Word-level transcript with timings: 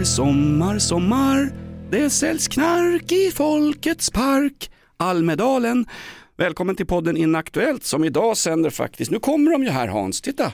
Sommar, 0.00 0.04
sommar, 0.04 0.78
sommar. 0.78 1.52
Det 1.90 2.10
säljs 2.10 2.48
knark 2.48 3.12
i 3.12 3.30
Folkets 3.30 4.10
park. 4.10 4.70
Almedalen. 4.96 5.86
Välkommen 6.36 6.76
till 6.76 6.86
podden 6.86 7.16
Inaktuellt 7.16 7.84
som 7.84 8.04
idag 8.04 8.36
sänder 8.36 8.70
faktiskt, 8.70 9.10
nu 9.10 9.18
kommer 9.18 9.50
de 9.50 9.64
ju 9.64 9.70
här 9.70 9.88
Hans, 9.88 10.20
titta. 10.20 10.52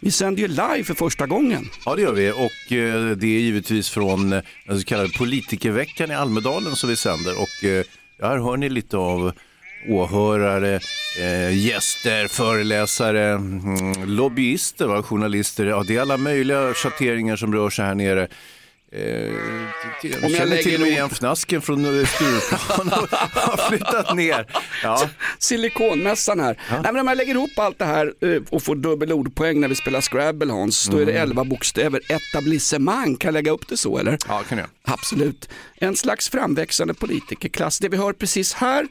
Vi 0.00 0.10
sänder 0.10 0.42
ju 0.42 0.48
live 0.48 0.84
för 0.84 0.94
första 0.94 1.26
gången. 1.26 1.64
Ja 1.84 1.94
det 1.96 2.02
gör 2.02 2.12
vi 2.12 2.30
och 2.30 2.72
eh, 2.72 3.16
det 3.16 3.26
är 3.26 3.40
givetvis 3.40 3.90
från 3.90 4.32
eh, 4.32 4.42
den 4.66 4.80
så 4.80 4.84
kallade 4.84 5.08
politikerveckan 5.18 6.10
i 6.10 6.14
Almedalen 6.14 6.76
som 6.76 6.88
vi 6.88 6.96
sänder 6.96 7.32
och 7.32 7.64
eh, 7.68 7.84
här 8.22 8.38
hör 8.38 8.56
ni 8.56 8.68
lite 8.68 8.96
av 8.96 9.32
åhörare, 9.88 10.80
eh, 11.20 11.58
gäster, 11.58 12.28
föreläsare, 12.28 13.24
mm, 13.32 14.04
lobbyister, 14.04 14.86
va? 14.86 15.02
journalister. 15.02 15.66
Ja, 15.66 15.84
det 15.86 15.96
är 15.96 16.00
alla 16.00 16.16
möjliga 16.16 16.74
schatteringar 16.74 17.36
som 17.36 17.54
rör 17.54 17.70
sig 17.70 17.84
här 17.84 17.94
nere. 17.94 18.28
Eh, 18.92 19.00
jag 20.02 20.30
känner 20.30 20.62
till 20.62 20.74
och 20.74 20.80
med 20.80 20.90
igen 20.90 21.06
Fnasken 21.10 21.62
från 21.62 22.00
eh, 22.00 22.06
Stureplan 22.06 22.88
och 22.88 23.08
har 23.40 23.68
flyttat 23.68 24.16
ner. 24.16 24.46
Ja. 24.82 25.08
Silikonmässan 25.38 26.40
här. 26.40 26.60
Nej, 26.70 26.80
men 26.82 26.98
om 26.98 27.08
jag 27.08 27.16
lägger 27.16 27.34
ihop 27.34 27.58
allt 27.58 27.78
det 27.78 27.84
här 27.84 28.14
eh, 28.20 28.42
och 28.50 28.62
får 28.62 28.76
dubbel 28.76 29.12
ordpoäng 29.12 29.60
när 29.60 29.68
vi 29.68 29.74
spelar 29.74 30.00
Scrabble 30.00 30.52
Hans, 30.52 30.86
då 30.86 30.98
är 30.98 31.06
det 31.06 31.12
11 31.12 31.44
bokstäver. 31.44 32.00
Etablissemang, 32.08 33.16
kan 33.16 33.28
jag 33.28 33.32
lägga 33.32 33.50
upp 33.52 33.68
det 33.68 33.76
så 33.76 33.98
eller? 33.98 34.18
ja, 34.28 34.42
kan 34.48 34.58
jag. 34.58 34.66
Absolut. 34.84 35.48
En 35.80 35.96
slags 35.96 36.28
framväxande 36.28 36.94
politikerklass. 36.94 37.78
Det 37.78 37.88
vi 37.88 37.96
hör 37.96 38.12
precis 38.12 38.52
här, 38.54 38.86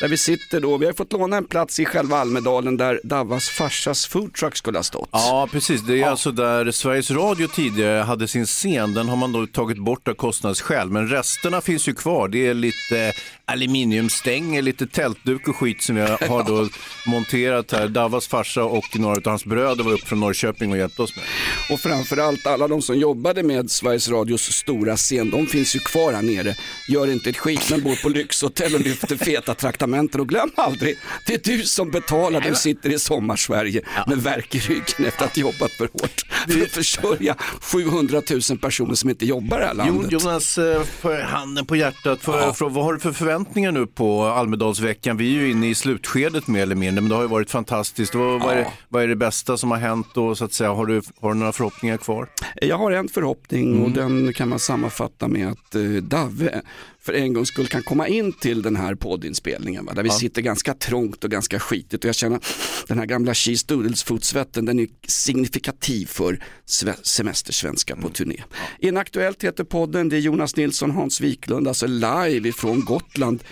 där 0.00 0.08
vi 0.08 0.16
sitter 0.16 0.60
då, 0.60 0.76
vi 0.76 0.86
har 0.86 0.92
fått 0.92 1.12
låna 1.12 1.36
en 1.36 1.44
plats 1.44 1.80
i 1.80 1.84
själva 1.84 2.16
Almedalen 2.18 2.76
där 2.76 3.00
Davas 3.04 3.48
farsas 3.48 4.06
foodtruck 4.06 4.56
skulle 4.56 4.78
ha 4.78 4.82
stått. 4.82 5.08
Ja, 5.12 5.48
precis. 5.52 5.80
Det 5.82 6.02
är 6.02 6.08
alltså 6.08 6.32
där 6.32 6.70
Sveriges 6.70 7.10
Radio 7.10 7.46
tidigare 7.48 8.02
hade 8.02 8.28
sin 8.28 8.46
scen. 8.46 8.94
Den 8.94 9.08
har 9.08 9.16
man 9.16 9.32
då 9.32 9.41
tagit 9.46 9.78
bort 9.78 10.08
av 10.08 10.14
kostnadsskäl. 10.14 10.90
Men 10.90 11.08
resterna 11.08 11.60
finns 11.60 11.88
ju 11.88 11.94
kvar. 11.94 12.28
Det 12.28 12.46
är 12.46 12.54
lite 12.54 13.12
aluminiumstänger, 13.52 14.62
lite 14.62 14.86
tältduk 14.86 15.48
och 15.48 15.56
skit 15.56 15.82
som 15.82 15.96
vi 15.96 16.00
har 16.02 16.44
då 16.44 16.68
monterat 17.06 17.72
här. 17.72 17.88
Davas 17.88 18.28
farsa 18.28 18.64
och 18.64 18.98
några 18.98 19.16
av 19.16 19.26
hans 19.26 19.44
bröder 19.44 19.84
var 19.84 19.92
upp 19.92 20.08
från 20.08 20.20
Norrköping 20.20 20.70
och 20.70 20.78
hjälpte 20.78 21.02
oss 21.02 21.16
med. 21.16 21.24
Och 21.70 21.80
framförallt 21.80 22.46
alla 22.46 22.68
de 22.68 22.82
som 22.82 22.98
jobbade 22.98 23.42
med 23.42 23.70
Sveriges 23.70 24.08
Radios 24.08 24.42
stora 24.42 24.96
scen, 24.96 25.30
de 25.30 25.46
finns 25.46 25.76
ju 25.76 25.80
kvar 25.80 26.12
här 26.12 26.22
nere. 26.22 26.54
Gör 26.88 27.12
inte 27.12 27.30
ett 27.30 27.38
skit 27.38 27.70
men 27.70 27.82
bor 27.82 28.02
på 28.02 28.08
lyxhotell 28.08 28.74
och 28.74 28.80
lyfter 28.80 29.16
feta 29.16 29.54
traktamenten. 29.54 30.20
Och 30.20 30.28
glöm 30.28 30.50
aldrig, 30.56 30.96
det 31.26 31.34
är 31.34 31.56
du 31.56 31.62
som 31.62 31.90
betalar, 31.90 32.40
du 32.40 32.54
sitter 32.54 32.90
i 32.90 32.98
sommarsverige 32.98 33.82
med 34.06 34.18
värk 34.18 34.54
i 34.54 34.58
ryggen 34.58 35.06
efter 35.06 35.24
att 35.24 35.36
ha 35.36 35.40
jobbat 35.40 35.70
för 35.70 35.88
hårt. 35.92 36.22
För 36.48 36.62
att 36.62 36.70
försörja 36.70 37.36
700 37.60 38.22
000 38.50 38.58
personer 38.58 38.94
som 38.94 39.10
inte 39.10 39.26
jobbar 39.26 39.56
i 39.56 39.60
det 39.60 39.66
här 39.66 39.74
landet. 39.74 40.12
Jonas, 40.12 40.58
eh, 40.58 40.82
för 40.82 41.22
handen 41.22 41.66
på 41.66 41.76
hjärtat, 41.76 42.20
för, 42.20 42.52
för, 42.52 42.68
vad 42.68 42.84
har 42.84 42.92
du 42.92 43.00
för 43.00 43.12
förväntningar 43.12 43.41
nu 43.54 43.86
på 43.86 44.22
Almedalsveckan? 44.24 45.16
Vi 45.16 45.36
är 45.36 45.40
ju 45.42 45.50
inne 45.50 45.68
i 45.68 45.74
slutskedet 45.74 46.46
mer 46.46 46.62
eller 46.62 46.74
mindre, 46.74 47.00
men 47.00 47.08
det 47.08 47.14
har 47.14 47.22
ju 47.22 47.28
varit 47.28 47.50
fantastiskt. 47.50 48.14
Vad, 48.14 48.40
vad, 48.42 48.52
är, 48.52 48.56
det, 48.56 48.66
vad 48.88 49.02
är 49.02 49.08
det 49.08 49.16
bästa 49.16 49.56
som 49.56 49.70
har 49.70 49.78
hänt 49.78 50.16
och 50.16 50.38
så 50.38 50.44
att 50.44 50.52
säga, 50.52 50.72
har 50.72 50.86
du, 50.86 51.02
har 51.20 51.32
du 51.32 51.38
några 51.38 51.52
förhoppningar 51.52 51.96
kvar? 51.96 52.28
Jag 52.54 52.78
har 52.78 52.90
en 52.90 53.08
förhoppning 53.08 53.72
Mm. 53.72 53.82
och 53.84 53.90
den 53.90 54.32
kan 54.32 54.48
man 54.48 54.58
sammanfatta 54.58 55.28
med 55.28 55.48
att 55.48 55.74
eh, 55.74 55.82
Dave 55.82 56.60
för 57.04 57.12
en 57.12 57.32
gångs 57.32 57.48
skull 57.48 57.66
kan 57.66 57.82
komma 57.82 58.08
in 58.08 58.32
till 58.32 58.62
den 58.62 58.76
här 58.76 58.94
poddinspelningen. 58.94 59.84
Va? 59.84 59.92
Där 59.94 60.02
vi 60.02 60.10
sitter 60.10 60.42
ganska 60.42 60.74
trångt 60.74 61.24
och 61.24 61.30
ganska 61.30 61.58
skitigt 61.60 62.04
och 62.04 62.08
jag 62.08 62.14
känner 62.14 62.40
den 62.88 62.98
här 62.98 63.06
gamla 63.06 63.34
cheese 63.34 63.64
doodles 63.68 64.02
fotsvetten 64.02 64.64
den 64.64 64.78
är 64.78 64.88
signifikativ 65.06 66.06
för 66.06 66.44
sve- 66.66 67.02
semestersvenska 67.02 67.92
Mm. 67.94 68.02
på 68.02 68.08
turné. 68.14 68.42
Inaktuellt 68.78 69.44
heter 69.44 69.64
podden, 69.64 70.08
det 70.08 70.16
är 70.16 70.20
Jonas 70.20 70.56
Nilsson, 70.56 70.90
Hans 70.90 71.20
Wiklund, 71.20 71.68
alltså 71.68 71.86
live 71.86 72.48
ifrån 72.48 72.84
Gotland. 72.84 73.44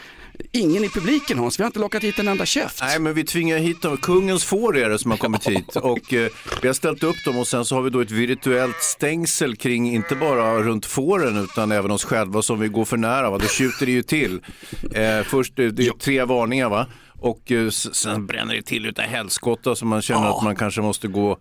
Ingen 0.52 0.84
i 0.84 0.88
publiken 0.88 1.38
Hans, 1.38 1.58
vi 1.58 1.62
har 1.62 1.66
inte 1.66 1.78
lockat 1.78 2.04
hit 2.04 2.18
en 2.18 2.28
enda 2.28 2.46
käft. 2.46 2.80
Nej, 2.82 2.98
men 2.98 3.14
vi 3.14 3.24
tvingar 3.24 3.58
hit 3.58 3.82
dem. 3.82 3.96
Kungens 3.96 4.44
får 4.44 4.78
är 4.78 4.88
det 4.88 4.98
som 4.98 5.10
har 5.10 5.18
kommit 5.18 5.46
hit 5.48 5.76
och 5.76 6.14
eh, 6.14 6.30
vi 6.62 6.68
har 6.68 6.74
ställt 6.74 7.02
upp 7.02 7.24
dem 7.24 7.38
och 7.38 7.48
sen 7.48 7.64
så 7.64 7.74
har 7.74 7.82
vi 7.82 7.90
då 7.90 8.00
ett 8.00 8.10
virtuellt 8.10 8.82
stängsel 8.82 9.56
kring, 9.56 9.94
inte 9.94 10.14
bara 10.14 10.62
runt 10.62 10.86
fåren 10.86 11.36
utan 11.36 11.72
även 11.72 11.90
oss 11.90 12.04
själva 12.04 12.42
som 12.42 12.60
vi 12.60 12.68
går 12.68 12.84
för 12.84 12.96
nära. 12.96 13.30
Va? 13.30 13.38
Då 13.38 13.46
tjuter 13.48 13.86
det 13.86 13.92
ju 13.92 14.02
till. 14.02 14.40
Eh, 14.94 15.22
först 15.22 15.56
det 15.56 15.64
är 15.64 15.98
tre 15.98 16.24
varningar 16.24 16.68
va. 16.68 16.86
Och 17.18 17.52
eh, 17.52 17.70
sen 17.70 18.26
bränner 18.26 18.54
det 18.54 18.62
till 18.62 18.86
utav 18.86 19.04
helskotta 19.04 19.74
så 19.74 19.86
man 19.86 20.02
känner 20.02 20.36
att 20.38 20.44
man 20.44 20.56
kanske 20.56 20.80
måste 20.80 21.08
gå. 21.08 21.38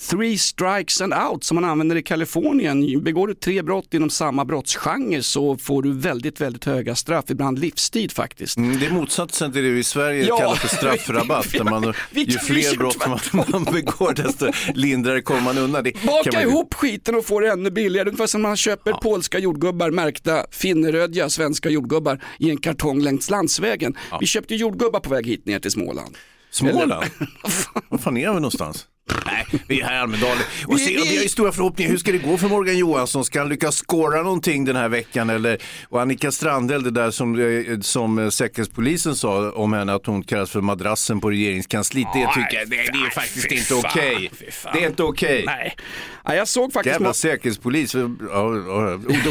Three 0.00 0.38
strikes 0.38 1.00
and 1.00 1.14
out 1.14 1.44
som 1.44 1.54
man 1.54 1.64
använder 1.64 1.96
i 1.96 2.02
Kalifornien. 2.02 3.02
Begår 3.02 3.28
du 3.28 3.34
tre 3.34 3.62
brott 3.62 3.94
inom 3.94 4.10
samma 4.10 4.44
brottsgenre 4.44 5.22
så 5.22 5.56
får 5.56 5.82
du 5.82 5.92
väldigt, 5.92 6.40
väldigt 6.40 6.64
höga 6.64 6.94
straff, 6.94 7.24
ibland 7.28 7.58
livstid 7.58 8.12
faktiskt. 8.12 8.56
Mm, 8.56 8.78
det 8.78 8.86
är 8.86 8.90
motsatsen 8.90 9.52
till 9.52 9.62
det 9.62 9.70
vi 9.70 9.78
i 9.78 9.84
Sverige 9.84 10.26
Ja. 10.26 10.36
kallar 10.38 10.54
för 10.54 10.68
straffrabatt. 10.76 11.52
Där 11.52 11.64
man, 11.64 11.94
ju 12.12 12.38
fler 12.38 12.76
brott 12.76 13.06
man, 13.08 13.18
man 13.48 13.64
begår 13.64 14.14
desto 14.14 14.52
lindrigare 14.74 15.22
kommer 15.22 15.40
man 15.40 15.58
undan. 15.58 15.84
Det 15.84 16.06
Baka 16.06 16.30
man 16.32 16.42
ihop 16.42 16.74
skiten 16.74 17.14
och 17.14 17.24
få 17.26 17.40
det 17.40 17.48
ännu 17.48 17.70
billigare. 17.70 18.08
Ungefär 18.08 18.26
som 18.26 18.42
man 18.42 18.56
köper 18.56 18.92
polska 18.92 19.38
jordgubbar 19.38 19.90
märkta 19.90 20.44
finnerödja 20.50 21.30
svenska 21.30 21.70
jordgubbar 21.70 22.24
i 22.38 22.50
en 22.50 22.56
kartong 22.56 23.00
längs 23.00 23.30
landsvägen. 23.30 23.94
Vi 24.20 24.26
köpte 24.26 24.54
jordgubbar 24.54 25.00
på 25.00 25.10
väg 25.10 25.26
hit 25.26 25.46
ner 25.46 25.58
till 25.58 25.70
Småland. 25.70 26.16
Småland? 26.50 27.04
Var 27.88 27.98
fan 27.98 28.16
är 28.16 28.28
vi 28.28 28.34
någonstans? 28.34 28.86
Nej, 29.32 29.60
vi 29.66 29.80
är 29.80 29.84
här 29.84 29.94
i 29.96 29.98
Almedalen. 29.98 30.42
Och 30.66 30.74
Vi- 30.74 30.78
se, 30.78 30.90
vi 30.92 31.16
har 31.16 31.22
ju 31.22 31.28
stora 31.28 31.52
förhoppningar. 31.52 31.90
Hur 31.90 31.98
ska 31.98 32.12
det 32.12 32.18
gå 32.18 32.36
för 32.36 32.48
Morgan 32.48 32.78
Johansson? 32.78 33.24
Ska 33.24 33.38
han 33.38 33.48
lyckas 33.48 33.82
skåra 33.86 34.22
någonting 34.22 34.64
den 34.64 34.76
här 34.76 34.88
veckan? 34.88 35.30
Eller, 35.30 35.58
och 35.88 36.00
Annika 36.00 36.30
Strandhäll, 36.32 36.82
det 36.82 36.90
där 36.90 37.10
som, 37.10 37.38
eh, 37.40 37.80
som 37.80 38.30
Säkerhetspolisen 38.30 39.16
sa 39.16 39.50
om 39.50 39.72
henne, 39.72 39.94
att 39.94 40.06
hon 40.06 40.22
kallas 40.22 40.50
för 40.50 40.60
madrassen 40.60 41.20
på 41.20 41.30
regeringskansliet. 41.30 42.08
Det 42.14 42.26
tycker 42.34 42.58
jag, 42.58 42.70
det, 42.70 42.76
det 42.76 43.06
är 43.06 43.10
faktiskt 43.10 43.52
inte 43.52 43.74
okej. 43.74 44.30
Det 44.72 44.82
är 44.84 44.86
inte 44.86 45.02
okej. 45.02 45.42
Nej. 45.46 45.76
Ja, 46.24 46.34
jag 46.34 46.48
såg 46.48 46.72
faktiskt 46.72 46.92
Jävla 46.92 47.12
säkerhetspolis. 47.12 47.94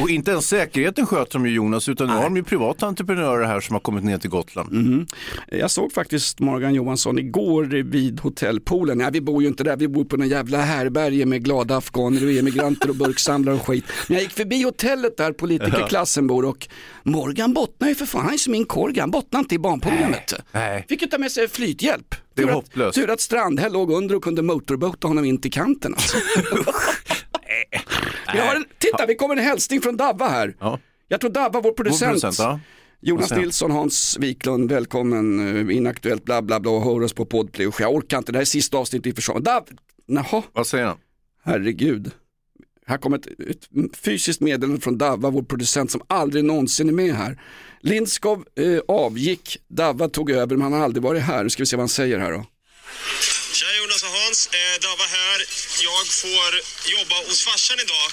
Och 0.01 0.09
inte 0.09 0.31
ens 0.31 0.47
säkerheten 0.47 1.05
sköter 1.05 1.33
de 1.33 1.45
ju 1.47 1.53
Jonas, 1.53 1.89
utan 1.89 2.07
nu 2.07 2.13
har 2.13 2.23
de 2.23 2.35
ju 2.37 2.43
privata 2.43 2.85
entreprenörer 2.85 3.45
här 3.45 3.59
som 3.59 3.73
har 3.75 3.79
kommit 3.79 4.03
ner 4.03 4.17
till 4.17 4.29
Gotland. 4.29 5.05
jag 5.51 5.71
såg 5.71 5.93
faktiskt 5.93 6.39
Morgan 6.39 6.73
Johansson 6.73 7.19
igår 7.19 7.63
vid 7.83 8.19
hotellpoolen. 8.19 8.99
Ja, 8.99 9.09
vi 9.13 9.21
bor 9.21 9.41
ju 9.41 9.47
inte 9.47 9.63
där, 9.63 9.77
vi 9.77 9.86
bor 9.87 10.05
på 10.05 10.15
en 10.15 10.29
jävla 10.29 10.57
härberge 10.61 11.25
med 11.25 11.43
glada 11.43 11.77
afghaner 11.77 12.25
och 12.25 12.31
emigranter 12.31 12.89
och 12.89 12.95
burksamlare 13.05 13.55
och 13.55 13.67
skit. 13.67 13.85
Men 14.07 14.15
jag 14.15 14.23
gick 14.23 14.33
förbi 14.33 14.63
hotellet 14.63 15.17
där 15.17 15.31
politikerklassen 15.31 16.27
bor 16.27 16.45
och 16.45 16.67
Morgan 17.03 17.53
bottnar 17.53 17.87
ju 17.89 17.95
för 17.95 18.05
fan, 18.05 18.25
han 18.25 18.33
är 18.33 18.37
som 18.37 18.51
min 18.51 18.65
korg, 18.65 18.99
han 18.99 19.11
bottnar 19.11 19.39
inte 19.39 19.55
i 19.55 19.59
barnpoolen 19.59 20.11
vet 20.11 20.27
du. 20.27 20.35
nej. 20.51 20.85
Fick 20.89 21.01
ju 21.01 21.07
ta 21.07 21.17
med 21.17 21.31
sig 21.31 21.47
flythjälp. 21.47 22.15
Det 22.35 22.41
är 22.41 22.45
Tur 22.45 22.53
hopplöst. 22.53 22.95
Tur 22.95 23.09
att 23.09 23.21
Strandhäll 23.21 23.73
låg 23.73 23.91
under 23.91 24.15
och 24.15 24.23
kunde 24.23 24.41
motorbota 24.41 25.07
honom 25.07 25.25
in 25.25 25.41
till 25.41 25.51
kanten. 25.51 25.93
Alltså. 25.93 26.17
vi 28.33 28.39
har 28.39 28.55
en, 28.55 28.65
titta, 28.77 29.05
vi 29.05 29.15
kommer 29.15 29.35
en 29.35 29.43
hälsning 29.43 29.81
från 29.81 29.97
Davva 29.97 30.27
här. 30.27 30.55
Ja. 30.59 30.79
Jag 31.07 31.21
tror 31.21 31.31
Davva, 31.31 31.61
vår 31.61 31.71
producent, 31.71 32.11
producent, 32.21 32.39
ja. 32.39 32.59
Jonas? 33.01 33.31
Nilsson, 33.31 33.71
Hans 33.71 34.17
Wiklund, 34.19 34.71
välkommen, 34.71 35.57
eh, 35.69 35.75
inaktuellt, 35.77 36.25
bla 36.25 36.41
bla 36.41 36.59
bla, 36.59 36.71
och 36.71 36.83
hör 36.83 37.03
oss 37.03 37.13
på 37.13 37.25
Podplay. 37.25 37.69
Jag 37.79 37.95
orkar 37.95 38.17
inte, 38.17 38.31
det 38.31 38.37
här 38.37 38.41
är 38.41 38.45
sista 38.45 38.77
avsnittet 38.77 39.07
i 39.07 39.13
försvar. 39.15 39.39
Dav, 39.39 39.67
jaha, 40.05 40.43
Vad 40.53 40.67
säger 40.67 40.85
han? 40.85 40.97
herregud. 41.43 42.11
Här 42.85 42.97
kommer 42.97 43.17
ett, 43.17 43.27
ett 43.49 43.97
fysiskt 43.97 44.41
meddelande 44.41 44.81
från 44.81 44.97
Davva, 44.97 45.29
vår 45.29 45.43
producent 45.43 45.91
som 45.91 46.01
aldrig 46.07 46.43
någonsin 46.43 46.89
är 46.89 46.93
med 46.93 47.15
här. 47.15 47.41
Lindskov 47.81 48.45
eh, 48.59 48.79
avgick, 48.87 49.57
Davva 49.67 50.09
tog 50.09 50.31
över, 50.31 50.55
men 50.55 50.61
han 50.61 50.73
har 50.73 50.79
aldrig 50.79 51.03
varit 51.03 51.23
här. 51.23 51.43
Nu 51.43 51.49
ska 51.49 51.61
vi 51.63 51.67
se 51.67 51.75
vad 51.75 51.81
han 51.81 51.89
säger 51.89 52.19
här 52.19 52.31
då. 52.31 52.45
Tja 53.57 53.67
Jonas 53.79 54.03
och 54.07 54.13
Hans, 54.21 54.39
eh, 54.59 54.75
Dava 54.85 55.07
här. 55.19 55.39
Jag 55.89 56.03
får 56.21 56.49
jobba 56.95 57.15
hos 57.27 57.39
farsan 57.47 57.77
idag. 57.85 58.07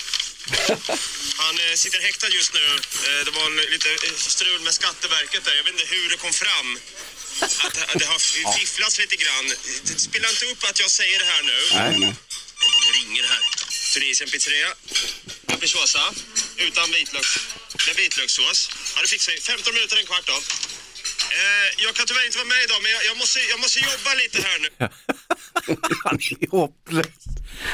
Han 1.37 1.55
eh, 1.59 1.75
sitter 1.75 2.01
häktad 2.01 2.29
just 2.29 2.55
nu. 2.55 2.65
Eh, 3.09 3.25
det 3.25 3.31
var 3.31 3.47
en, 3.47 3.57
lite 3.57 3.91
eh, 3.91 4.15
strul 4.17 4.61
med 4.61 4.75
Skatteverket 4.75 5.45
där. 5.45 5.55
Jag 5.55 5.65
vet 5.65 5.73
inte 5.73 5.95
hur 5.95 6.11
det 6.11 6.17
kom 6.17 6.33
fram. 6.33 6.79
att 7.65 7.99
det 8.01 8.05
har 8.05 8.19
fifflats 8.59 8.99
lite 8.99 9.17
grann. 9.17 9.47
Spela 9.97 10.31
inte 10.31 10.47
upp 10.47 10.65
att 10.65 10.81
jag 10.81 10.91
säger 10.91 11.19
det 11.19 11.25
här 11.25 11.43
nu. 11.43 11.59
Nej, 11.75 11.99
nej. 11.99 12.15
Det 12.85 12.99
ringer 12.99 13.23
här. 13.23 13.43
Tunisien 13.95 14.31
pizzeria. 14.31 14.75
Capricciosa. 15.47 16.15
Utan 16.57 16.93
vitlöks. 16.93 17.39
Med 17.87 17.97
vitlökssås. 17.97 18.71
Ja, 18.95 19.03
det 19.03 19.09
fixar 19.09 19.33
vi. 19.33 19.41
15 19.41 19.75
minuter, 19.75 19.97
en 19.97 20.07
kvart 20.07 20.27
då. 20.27 20.43
Eh, 21.41 21.85
jag 21.85 21.95
kan 21.95 22.07
tyvärr 22.07 22.27
inte 22.27 22.39
vara 22.39 22.49
med 22.49 22.63
idag, 22.65 22.83
men 22.83 22.91
jag, 22.93 23.05
jag, 23.05 23.17
måste, 23.17 23.41
jag 23.41 23.61
måste 23.61 23.79
jobba 23.79 24.15
lite 24.15 24.43
här 24.43 24.59
nu. 24.59 24.71
Han 26.05 26.15
är 26.15 26.51
hopplös. 26.51 27.24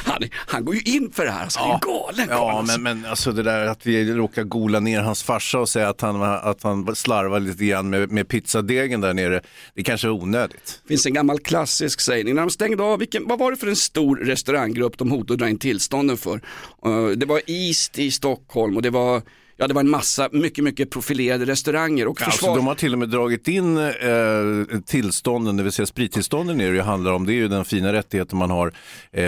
Han, 0.04 0.22
han 0.32 0.64
går 0.64 0.74
ju 0.74 0.80
in 0.80 1.10
för 1.12 1.24
det 1.24 1.30
här, 1.30 1.42
alltså, 1.42 1.60
han 1.60 1.70
är 1.70 1.74
en 1.74 1.80
galen. 1.80 2.26
Ja, 2.30 2.52
alltså. 2.52 2.80
men, 2.80 3.00
men 3.00 3.10
alltså 3.10 3.32
det 3.32 3.42
där 3.42 3.66
att 3.66 3.86
vi 3.86 4.12
råkar 4.12 4.42
gola 4.42 4.80
ner 4.80 5.00
hans 5.00 5.22
farsa 5.22 5.58
och 5.58 5.68
säga 5.68 5.88
att 5.88 6.00
han, 6.00 6.22
att 6.22 6.62
han 6.62 6.96
slarvar 6.96 7.40
lite 7.40 7.64
grann 7.64 7.90
med, 7.90 8.10
med 8.10 8.28
pizzadegen 8.28 9.00
där 9.00 9.14
nere, 9.14 9.40
det 9.74 9.82
kanske 9.82 10.08
är 10.08 10.12
onödigt. 10.12 10.80
Det 10.82 10.88
finns 10.88 11.06
en 11.06 11.14
gammal 11.14 11.38
klassisk 11.38 12.00
sägning, 12.00 12.34
när 12.34 12.42
de 12.42 12.50
stängde 12.50 12.82
av, 12.82 12.98
vilken, 12.98 13.28
vad 13.28 13.38
var 13.38 13.50
det 13.50 13.56
för 13.56 13.66
en 13.66 13.76
stor 13.76 14.16
restauranggrupp 14.16 14.98
de 14.98 15.10
hotade 15.10 15.32
att 15.32 15.38
dra 15.38 15.48
in 15.48 15.58
tillstånden 15.58 16.16
för? 16.16 16.40
Eh, 16.84 17.06
det 17.06 17.26
var 17.26 17.42
East 17.46 17.98
i 17.98 18.10
Stockholm 18.10 18.76
och 18.76 18.82
det 18.82 18.90
var, 18.90 19.22
ja, 19.60 19.66
det 19.66 19.74
var 19.74 19.80
en 19.80 19.90
massa 19.90 20.28
mycket, 20.32 20.64
mycket 20.64 20.90
profilerade 20.90 21.44
restauranger. 21.44 22.06
Och 22.08 22.22
Alltså, 22.22 22.38
försvar... 22.38 22.56
de 22.56 22.66
har 22.66 22.74
till 22.74 22.92
och 22.92 22.98
med 22.98 23.08
dragit 23.08 23.48
in 23.48 23.76
eh, 23.78 24.78
tillstånden, 24.86 25.56
det 25.56 25.62
vill 25.62 25.72
säga 25.72 25.86
sprittillstånden 25.86 26.60
är 26.60 26.70
det 26.70 26.76
ju 26.76 26.82
handlar 26.82 27.12
om. 27.12 27.26
Det 27.26 27.32
är 27.32 27.34
ju 27.34 27.48
den 27.48 27.64
fina 27.64 27.92
rättigheten 27.92 28.38
man 28.38 28.50
har. 28.50 28.66
Eh, 29.12 29.22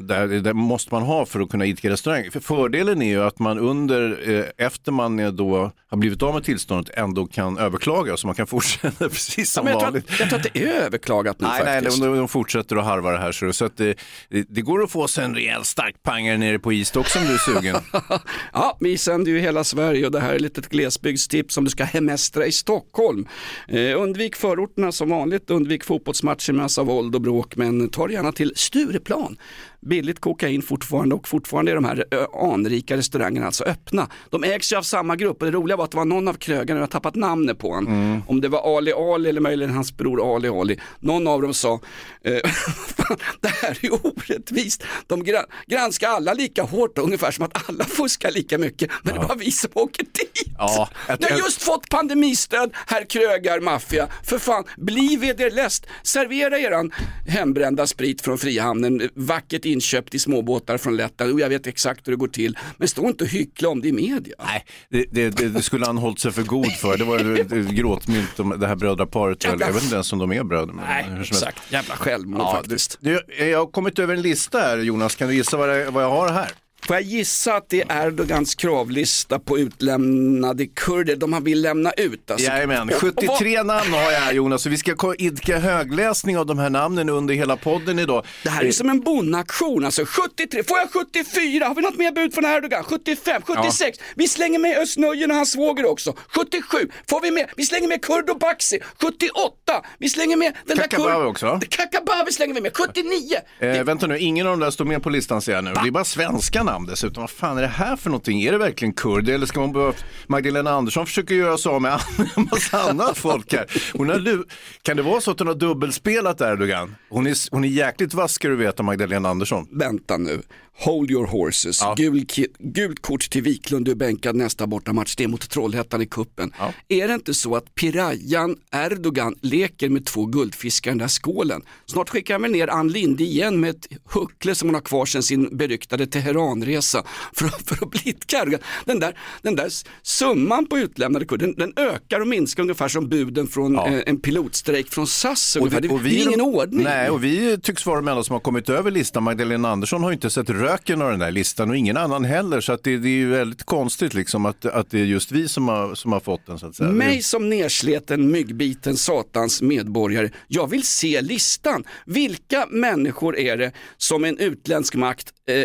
där, 0.00 0.40
där 0.40 0.52
måste 0.52 0.94
man 0.94 1.02
ha 1.02 1.26
för 1.26 1.40
att 1.40 1.50
kunna 1.50 1.66
idka 1.66 1.90
restaurang. 1.90 2.30
För 2.30 2.40
fördelen 2.40 3.02
är 3.02 3.08
ju 3.08 3.22
att 3.22 3.38
man 3.38 3.58
under, 3.58 4.30
eh, 4.58 4.66
efter 4.66 4.92
man 4.92 5.36
då 5.36 5.70
har 5.88 5.96
blivit 5.98 6.22
av 6.22 6.34
med 6.34 6.44
tillståndet 6.44 6.94
ändå 6.98 7.26
kan 7.26 7.58
överklaga 7.58 8.16
så 8.16 8.26
man 8.26 8.36
kan 8.36 8.46
fortsätta 8.56 9.08
precis 9.08 9.38
Ja, 9.38 9.44
som 9.44 9.64
men 9.64 9.72
jag, 9.72 9.80
tror 9.80 9.90
vanligt. 9.90 10.10
att, 10.10 10.20
jag 10.20 10.28
tror 10.28 10.38
att 10.38 10.52
det 10.52 10.58
är 10.62 10.66
överklagat 10.86 11.40
nu 11.40 11.46
Nej, 11.46 11.62
nej, 11.64 11.74
faktiskt. 11.82 12.02
de, 12.02 12.16
de 12.16 12.28
fortsätter 12.28 12.76
att 12.76 12.84
harva 12.84 13.10
det 13.12 13.18
här. 13.18 13.32
Så, 13.32 13.52
så 13.52 13.64
att 13.64 13.76
det, 13.76 13.94
det, 14.30 14.46
det 14.48 14.60
går 14.60 14.82
att 14.84 14.90
få 14.90 15.08
sig 15.08 15.24
en 15.24 15.34
rejäl 15.34 15.64
starkpangare 15.64 16.38
nere 16.38 16.58
på 16.58 16.72
is 16.72 16.96
också 16.96 17.18
om 17.18 17.24
du 17.24 17.34
är 17.34 17.38
sugen. 17.38 17.76
Ja, 18.52 18.76
vi 18.80 18.98
sänder 18.98 19.32
ju 19.32 19.40
hela 19.40 19.64
Sverige 19.66 20.06
och 20.06 20.12
det 20.12 20.20
här 20.20 20.30
är 20.30 20.36
ett 20.36 20.40
litet 20.40 20.68
glesbygdstips 20.68 21.56
om 21.56 21.64
du 21.64 21.70
ska 21.70 21.84
hemestra 21.84 22.46
i 22.46 22.52
Stockholm. 22.52 23.28
Eh, 23.68 24.00
undvik 24.00 24.36
förorterna 24.36 24.92
som 24.92 25.08
vanligt, 25.08 25.50
undvik 25.50 25.84
fotbollsmatcher 25.84 26.52
med 26.52 26.62
massa 26.62 26.82
våld 26.82 27.14
och 27.14 27.20
bråk, 27.20 27.56
men 27.56 27.88
ta 27.88 28.06
dig 28.06 28.16
gärna 28.16 28.32
till 28.32 28.52
Stureplan. 28.56 29.36
Billigt 29.80 30.20
kokain 30.20 30.62
fortfarande 30.62 31.14
och 31.14 31.28
fortfarande 31.28 31.70
är 31.70 31.74
de 31.74 31.84
här 31.84 32.04
anrika 32.52 32.96
restaurangerna 32.96 33.46
alltså 33.46 33.64
öppna. 33.64 34.08
De 34.30 34.44
ägs 34.44 34.72
ju 34.72 34.76
av 34.76 34.82
samma 34.82 35.16
grupp 35.16 35.40
och 35.42 35.46
det 35.46 35.52
roliga 35.52 35.76
var 35.76 35.84
att 35.84 35.90
det 35.90 35.96
var 35.96 36.04
någon 36.04 36.28
av 36.28 36.34
krögarna, 36.34 36.80
jag 36.80 36.82
har 36.86 36.90
tappat 36.90 37.14
namnet 37.14 37.58
på 37.58 37.72
honom, 37.74 38.22
om 38.28 38.40
det 38.40 38.48
var 38.48 38.76
Ali 38.78 38.92
Ali 38.92 39.28
eller 39.28 39.40
möjligen 39.40 39.74
hans 39.74 39.96
bror 39.96 40.36
Ali 40.36 40.48
Ali. 40.48 40.80
Någon 41.00 41.26
av 41.26 41.42
dem 41.42 41.54
sa, 41.54 41.80
eh, 42.24 42.50
"Fan, 42.96 43.16
det 43.40 43.48
här 43.48 43.70
är 43.70 43.78
ju 43.84 43.90
orättvist. 43.90 44.82
De 45.06 45.22
gra- 45.24 45.44
granskar 45.66 46.08
alla 46.08 46.32
lika 46.34 46.62
hårt, 46.62 46.98
ungefär 46.98 47.30
som 47.30 47.44
att 47.44 47.68
alla 47.68 47.84
fuskar 47.98 48.30
lika 48.30 48.58
mycket, 48.58 48.90
men 49.02 49.14
det 49.14 49.20
är 49.20 49.24
bara 49.28 49.36
vi 49.36 49.50
som 49.50 49.70
åker 49.74 50.02
dit. 50.02 50.54
Ja, 50.58 50.88
jag- 51.08 51.20
Ni 51.20 51.26
har 51.30 51.38
just 51.38 51.62
fått 51.62 51.88
pandemistöd, 51.88 52.70
herr 52.86 53.04
Krögar 53.10 53.60
Maffia. 53.60 54.08
För 54.24 54.38
fan, 54.38 54.64
bli 54.76 55.16
vederläst. 55.16 55.86
Servera 56.02 56.58
eran 56.58 56.90
hembrända 57.28 57.86
sprit 57.86 58.20
från 58.22 58.38
Frihamnen, 58.38 59.08
vackert 59.14 59.64
inköpt 59.76 60.14
i 60.14 60.18
småbåtar 60.18 60.78
från 60.78 60.96
Lettland. 60.96 61.32
Och 61.32 61.40
jag 61.40 61.48
vet 61.48 61.66
exakt 61.66 62.08
hur 62.08 62.12
det 62.12 62.16
går 62.16 62.28
till. 62.28 62.58
Men 62.76 62.88
stå 62.88 63.08
inte 63.08 63.24
och 63.24 63.30
hyckla 63.30 63.68
om 63.68 63.80
det 63.80 63.88
i 63.88 63.92
media. 63.92 64.34
Nej, 64.38 64.64
det, 64.90 65.30
det, 65.30 65.48
det, 65.48 65.62
skulle 65.62 65.86
han 65.86 65.98
hållit 65.98 66.18
sig 66.18 66.32
för 66.32 66.42
god 66.42 66.72
för. 66.72 66.98
Det 66.98 67.04
var 67.04 67.72
gråtmynt 67.72 68.40
om 68.40 68.60
det 68.60 68.66
här 68.66 68.76
brödraparet. 68.76 69.44
Jag 69.44 69.56
vet 69.56 69.82
inte 69.82 69.94
ens 69.94 70.12
om 70.12 70.18
de 70.18 70.32
är 70.32 70.44
bröder. 70.44 70.74
Nej, 70.74 71.06
exakt. 71.20 71.72
Jävla 71.72 71.96
självmord 71.96 72.40
Ja, 72.40 72.52
faktiskt. 72.56 72.98
Du, 73.00 73.20
jag 73.38 73.58
har 73.58 73.66
kommit 73.66 73.98
över 73.98 74.14
en 74.14 74.22
lista 74.22 74.58
här 74.58 74.78
Jonas, 74.78 75.14
kan 75.14 75.28
du 75.28 75.34
gissa 75.34 75.56
vad 75.56 76.02
jag 76.02 76.10
har 76.10 76.28
här? 76.28 76.52
Får 76.86 76.96
jag 76.96 77.02
gissa 77.02 77.54
att 77.54 77.68
det 77.68 77.82
är 77.88 78.06
Erdogans 78.06 78.54
kravlista 78.54 79.38
på 79.38 79.58
utlämnade 79.58 80.66
kurder, 80.66 81.16
de 81.16 81.32
han 81.32 81.44
vill 81.44 81.62
lämna 81.62 81.92
ut? 81.92 82.30
Alltså. 82.30 82.46
Jajamän, 82.46 82.88
Och- 82.88 82.94
och 82.94 83.02
vad- 83.02 83.38
73 83.38 83.62
namn 83.62 83.92
har 83.92 84.12
jag 84.12 84.20
här 84.20 84.32
Jonas 84.32 84.66
och 84.66 84.72
vi 84.72 84.76
ska 84.76 85.14
idka 85.18 85.58
högläsning 85.58 86.38
av 86.38 86.46
de 86.46 86.58
här 86.58 86.70
namnen 86.70 87.08
under 87.08 87.34
hela 87.34 87.56
podden 87.56 87.98
idag. 87.98 88.26
Det 88.42 88.50
här 88.50 88.64
är 88.64 88.72
som 88.72 88.90
en 88.90 89.00
bondaktion 89.00 89.84
alltså. 89.84 90.04
73, 90.06 90.62
får 90.64 90.78
jag 90.78 90.90
74? 90.92 91.66
Har 91.66 91.74
vi 91.74 91.82
något 91.82 91.96
mer 91.98 92.12
bud 92.12 92.34
från 92.34 92.44
Erdogan? 92.44 92.84
75, 92.84 93.42
76. 93.46 93.98
Vi 94.16 94.28
slänger 94.28 94.58
med 94.58 94.78
Özz-Nujen 94.78 95.30
och 95.30 95.36
hans 95.36 95.52
svåger 95.52 95.86
också. 95.90 96.14
77, 96.28 96.88
får 97.10 97.20
vi 97.20 97.30
med? 97.30 97.46
Vi 97.56 97.66
slänger 97.66 97.88
med 97.88 98.02
Kurdo 98.02 98.34
Baxi. 98.38 98.78
78, 99.02 99.82
vi 99.98 100.08
slänger 100.08 100.36
med 100.36 100.52
den 100.66 100.76
Kakabaveh 100.78 101.12
där 101.12 101.18
Kurd... 101.20 101.26
också. 101.30 101.60
Kakabaveh 101.68 102.30
slänger 102.30 102.54
vi 102.54 102.60
med. 102.60 102.72
79. 102.76 103.36
Eh, 103.60 103.84
vänta 103.84 104.06
nu, 104.06 104.18
ingen 104.18 104.46
av 104.46 104.50
de 104.58 104.60
där 104.64 104.70
står 104.70 104.84
med 104.84 105.02
på 105.02 105.10
listan 105.10 105.42
ser 105.42 105.52
jag 105.52 105.64
nu. 105.64 105.72
Det 105.82 105.88
är 105.88 105.90
bara 105.90 106.04
svenska 106.04 106.62
namn 106.76 106.86
dessutom. 106.86 107.22
Vad 107.22 107.30
fan 107.30 107.58
är 107.58 107.62
det 107.62 107.68
här 107.68 107.96
för 107.96 108.10
någonting? 108.10 108.42
Är 108.42 108.52
det 108.52 108.58
verkligen 108.58 108.94
kurd 108.94 109.28
eller 109.28 109.46
ska 109.46 109.60
man 109.60 109.72
behöva, 109.72 109.92
Magdalena 110.26 110.70
Andersson 110.70 111.06
försöker 111.06 111.34
göra 111.34 111.58
sig 111.58 111.70
av 111.72 111.82
med 111.82 112.00
en 112.36 112.48
massa 112.50 112.80
annat 112.90 113.18
folk 113.18 113.52
här. 113.52 113.66
Hon 113.92 114.08
har 114.08 114.18
lu... 114.18 114.44
Kan 114.82 114.96
det 114.96 115.02
vara 115.02 115.20
så 115.20 115.30
att 115.30 115.38
hon 115.38 115.48
har 115.48 115.54
dubbelspelat 115.54 116.40
Erdogan? 116.40 116.96
Hon 117.08 117.26
är, 117.26 117.50
hon 117.50 117.64
är 117.64 117.68
jäkligt 117.68 118.14
vass 118.14 118.32
ska 118.32 118.48
du 118.48 118.56
veta, 118.56 118.82
Magdalena 118.82 119.28
Andersson. 119.28 119.68
Vänta 119.70 120.16
nu. 120.16 120.42
Hold 120.78 121.10
your 121.10 121.26
horses. 121.26 121.80
Ja. 121.80 121.94
Gul 121.96 122.24
gult 122.58 123.02
kort 123.02 123.30
till 123.30 123.42
Wiklund, 123.42 123.84
du 123.84 123.90
är 123.90 123.94
bänkad 123.94 124.36
nästa 124.36 124.66
bortamatch. 124.66 125.16
Det 125.16 125.24
är 125.24 125.28
mot 125.28 125.50
Trollhättan 125.50 126.02
i 126.02 126.06
kuppen. 126.06 126.52
Är 126.88 127.08
det 127.08 127.14
inte 127.14 127.34
så 127.34 127.56
att 127.56 127.74
pirayan 127.74 128.56
Erdogan 128.74 129.34
leker 129.40 129.88
med 129.88 130.06
två 130.06 130.26
guldfiskar 130.26 130.90
i 130.90 130.92
den 130.92 130.98
där 130.98 131.08
skålen? 131.08 131.62
Snart 131.86 132.08
skickar 132.08 132.34
han 132.34 132.42
väl 132.42 132.50
ner 132.50 132.68
Ann 132.70 132.88
Linde 132.88 133.24
igen 133.24 133.60
med 133.60 133.70
ett 133.70 133.86
huckle 134.04 134.54
som 134.54 134.68
hon 134.68 134.74
har 134.74 134.80
kvar 134.82 135.06
sedan 135.06 135.22
sin 135.22 135.56
beryktade 135.56 136.06
Teheranresa 136.06 137.02
för, 137.32 137.46
att- 137.46 137.62
för 137.68 137.84
att 137.84 137.90
blidka 137.90 138.36
Erdogan. 138.42 138.60
Den 138.84 139.00
där, 139.00 139.18
den 139.42 139.56
där 139.56 139.68
summan 140.02 140.66
på 140.66 140.78
utlämnade 140.78 141.24
kurder, 141.26 141.46
den, 141.46 141.54
den 141.74 141.84
ökar 141.86 142.20
och 142.20 142.28
minskar 142.28 142.62
ungefär 142.62 142.88
som 142.88 143.08
buden 143.08 143.46
från 143.46 143.74
Ja. 143.74 143.88
eh, 143.88 144.02
en 144.06 144.20
pilotstrejk 144.20 144.88
från 144.90 145.06
SAS. 145.06 145.56
ungefär. 145.56 145.80
det, 145.80 145.88
och 145.88 146.00
det 146.02 146.10
är 146.20 146.26
ingen 146.26 146.40
ordning. 146.40 146.84
Nej, 146.84 147.10
och 147.10 147.24
vi 147.24 147.58
tycks 147.62 147.86
vara 147.86 147.96
de 147.96 148.08
enda 148.08 148.24
som 148.24 148.32
har 148.32 148.40
kommit 148.40 148.68
över 148.68 148.90
listan. 148.90 149.22
Magdalena 149.22 149.68
Andersson 149.70 150.02
har 150.02 150.12
inte 150.12 150.30
sett 150.30 150.50
röken 150.66 151.02
av 151.02 151.10
den 151.10 151.18
där 151.18 151.30
listan 151.30 151.70
och 151.70 151.76
ingen 151.76 151.96
annan 151.96 152.24
heller. 152.24 152.60
Så 152.60 152.72
att 152.72 152.82
det, 152.84 152.98
det 152.98 153.08
är 153.08 153.10
ju 153.10 153.28
väldigt 153.30 153.62
konstigt 153.64 154.14
liksom 154.14 154.46
att, 154.46 154.66
att 154.66 154.90
det 154.90 155.00
är 155.00 155.04
just 155.04 155.32
vi 155.32 155.48
som 155.48 155.68
har, 155.68 155.94
som 155.94 156.12
har 156.12 156.20
fått 156.20 156.46
den 156.46 156.58
så 156.58 156.66
att 156.66 156.74
säga. 156.76 156.90
Mig 156.90 157.22
som 157.22 157.48
nersleten, 157.50 158.30
myggbiten, 158.30 158.96
satans 158.96 159.62
medborgare, 159.62 160.30
jag 160.48 160.70
vill 160.70 160.82
se 160.82 161.20
listan. 161.20 161.84
Vilka 162.06 162.66
människor 162.70 163.38
är 163.38 163.56
det 163.56 163.72
som 163.96 164.24
en 164.24 164.38
utländsk 164.38 164.94
makt 164.94 165.32
eh, 165.48 165.64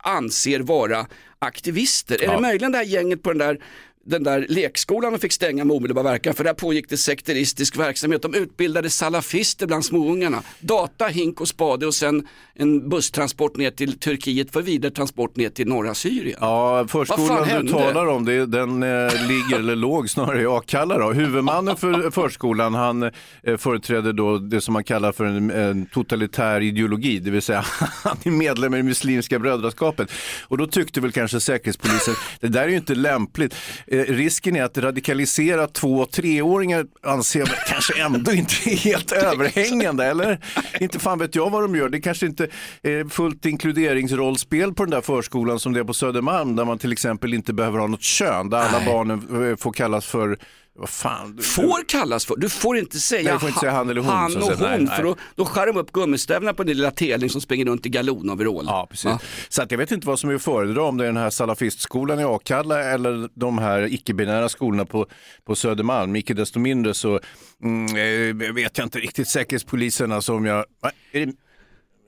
anser 0.00 0.60
vara 0.60 1.06
aktivister? 1.38 2.22
Är 2.22 2.24
Ja. 2.24 2.32
det 2.34 2.40
möjligen 2.40 2.72
det 2.72 2.78
här 2.78 2.84
gänget 2.84 3.22
på 3.22 3.28
den 3.32 3.38
där 3.38 3.58
den 4.04 4.22
där 4.22 4.46
lekskolan 4.48 5.18
fick 5.18 5.32
stänga 5.32 5.64
med 5.64 5.76
omedelbar 5.76 6.02
verkan 6.02 6.34
för 6.34 6.44
där 6.44 6.54
pågick 6.54 6.88
det 6.88 6.96
sekteristisk 6.96 7.78
verksamhet. 7.78 8.22
De 8.22 8.34
utbildade 8.34 8.90
salafister 8.90 9.66
bland 9.66 9.84
småungarna. 9.84 10.42
Data, 10.60 11.06
hink 11.06 11.40
och 11.40 11.48
spade 11.48 11.86
och 11.86 11.94
sen 11.94 12.28
en 12.54 12.88
busstransport 12.88 13.56
ner 13.56 13.70
till 13.70 13.98
Turkiet 13.98 14.52
för 14.52 14.62
vidare 14.62 14.92
transport 14.92 15.36
ner 15.36 15.50
till 15.50 15.68
norra 15.68 15.94
Syrien. 15.94 16.38
Ja, 16.40 16.86
förskolan 16.88 17.66
du 17.66 17.72
talar 17.72 18.06
om, 18.06 18.24
det, 18.24 18.46
den 18.46 18.82
eh, 18.82 18.88
ligger, 19.28 19.58
eller 19.58 19.76
låg 19.76 20.10
snarare 20.10 20.42
i 20.42 20.46
Akalla. 20.46 20.98
Då. 20.98 21.12
Huvudmannen 21.12 21.76
för 21.76 22.10
förskolan, 22.10 22.74
han 22.74 23.02
eh, 23.02 23.56
företräder 23.58 24.12
då 24.12 24.38
det 24.38 24.60
som 24.60 24.72
man 24.72 24.84
kallar 24.84 25.12
för 25.12 25.24
en, 25.24 25.50
en 25.50 25.86
totalitär 25.86 26.60
ideologi, 26.60 27.18
det 27.18 27.30
vill 27.30 27.42
säga 27.42 27.64
han 28.04 28.16
är 28.24 28.30
medlem 28.30 28.74
i 28.74 28.76
det 28.76 28.82
muslimska 28.82 29.38
brödraskapet. 29.38 30.12
Och 30.42 30.58
då 30.58 30.66
tyckte 30.66 31.00
väl 31.00 31.12
kanske 31.12 31.40
säkerhetspolisen, 31.40 32.14
det 32.40 32.48
där 32.48 32.62
är 32.62 32.68
ju 32.68 32.76
inte 32.76 32.94
lämpligt. 32.94 33.54
Eh, 33.92 33.98
risken 33.98 34.56
är 34.56 34.62
att 34.62 34.78
radikalisera 34.78 35.66
två 35.66 35.96
och 35.96 36.10
treåringar 36.10 36.86
anser 37.02 37.40
jag 37.40 37.48
kanske 37.68 38.02
ändå 38.02 38.32
inte 38.32 38.54
är 38.70 38.76
helt 38.76 39.12
överhängande, 39.12 40.04
eller? 40.04 40.38
Inte 40.80 40.98
fan 40.98 41.18
vet 41.18 41.34
jag 41.34 41.50
vad 41.50 41.62
de 41.62 41.76
gör. 41.76 41.88
Det 41.88 42.00
kanske 42.00 42.26
inte 42.26 42.48
är 42.82 43.08
fullt 43.08 43.46
inkluderingsrollspel 43.46 44.74
på 44.74 44.84
den 44.84 44.90
där 44.90 45.00
förskolan 45.00 45.60
som 45.60 45.72
det 45.72 45.80
är 45.80 45.84
på 45.84 45.94
Södermalm, 45.94 46.56
där 46.56 46.64
man 46.64 46.78
till 46.78 46.92
exempel 46.92 47.34
inte 47.34 47.52
behöver 47.52 47.78
ha 47.78 47.86
något 47.86 48.02
kön, 48.02 48.50
där 48.50 48.58
alla 48.58 48.86
barnen 48.86 49.50
eh, 49.50 49.56
får 49.56 49.72
kallas 49.72 50.06
för 50.06 50.38
vad 50.80 50.88
fan? 50.88 51.38
Får 51.42 51.88
kallas 51.88 52.26
för, 52.26 52.36
du 52.36 52.48
får 52.48 52.78
inte 52.78 53.00
säga, 53.00 53.22
Nej, 53.22 53.32
du 53.32 53.38
får 53.38 53.48
inte 53.48 53.60
säga 53.60 53.72
han 53.72 53.90
eller 53.90 54.00
hon, 54.00 54.10
han 54.10 54.36
och 54.36 54.42
hon 54.42 54.48
Nej, 54.48 54.86
för 54.86 55.02
nej. 55.02 55.02
då, 55.02 55.16
då 55.34 55.44
skär 55.44 55.66
de 55.66 55.76
upp 55.76 55.92
gummistövlarna 55.92 56.54
på 56.54 56.64
den 56.64 56.76
lilla 56.76 56.90
tävling 56.90 57.30
som 57.30 57.40
springer 57.40 57.64
runt 57.64 57.86
i 57.86 57.88
galonoverall. 57.88 58.64
Ja, 58.66 58.86
precis. 58.90 59.04
Va? 59.04 59.20
Så 59.48 59.62
att 59.62 59.70
jag 59.70 59.78
vet 59.78 59.90
inte 59.90 60.06
vad 60.06 60.18
som 60.18 60.30
är 60.30 60.34
att 60.34 60.42
föredra, 60.42 60.82
om 60.82 60.96
det 60.96 61.04
är 61.04 61.06
den 61.06 61.16
här 61.16 61.30
salafistskolan 61.30 62.20
i 62.20 62.24
Akalla 62.24 62.82
eller 62.84 63.28
de 63.34 63.58
här 63.58 63.92
icke-binära 63.94 64.48
skolorna 64.48 64.84
på, 64.84 65.06
på 65.44 65.54
Södermalm. 65.54 66.16
Icke 66.16 66.34
desto 66.34 66.58
mindre 66.58 66.94
så 66.94 67.20
mm, 67.62 67.86
eh, 67.86 68.52
vet 68.52 68.78
jag 68.78 68.86
inte 68.86 68.98
riktigt 68.98 69.28
säkerhetspolisen, 69.28 70.12
alltså 70.12 70.34
om 70.34 70.46
jag... 70.46 70.64
Va? 70.82 70.90
Är 71.12 71.26
det... 71.26 71.32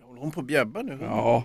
Håller 0.04 0.20
hon 0.20 0.30
på 0.30 0.40
att 0.40 0.46
bjäbba 0.46 0.82
nu? 0.82 0.98
Ja, 1.00 1.44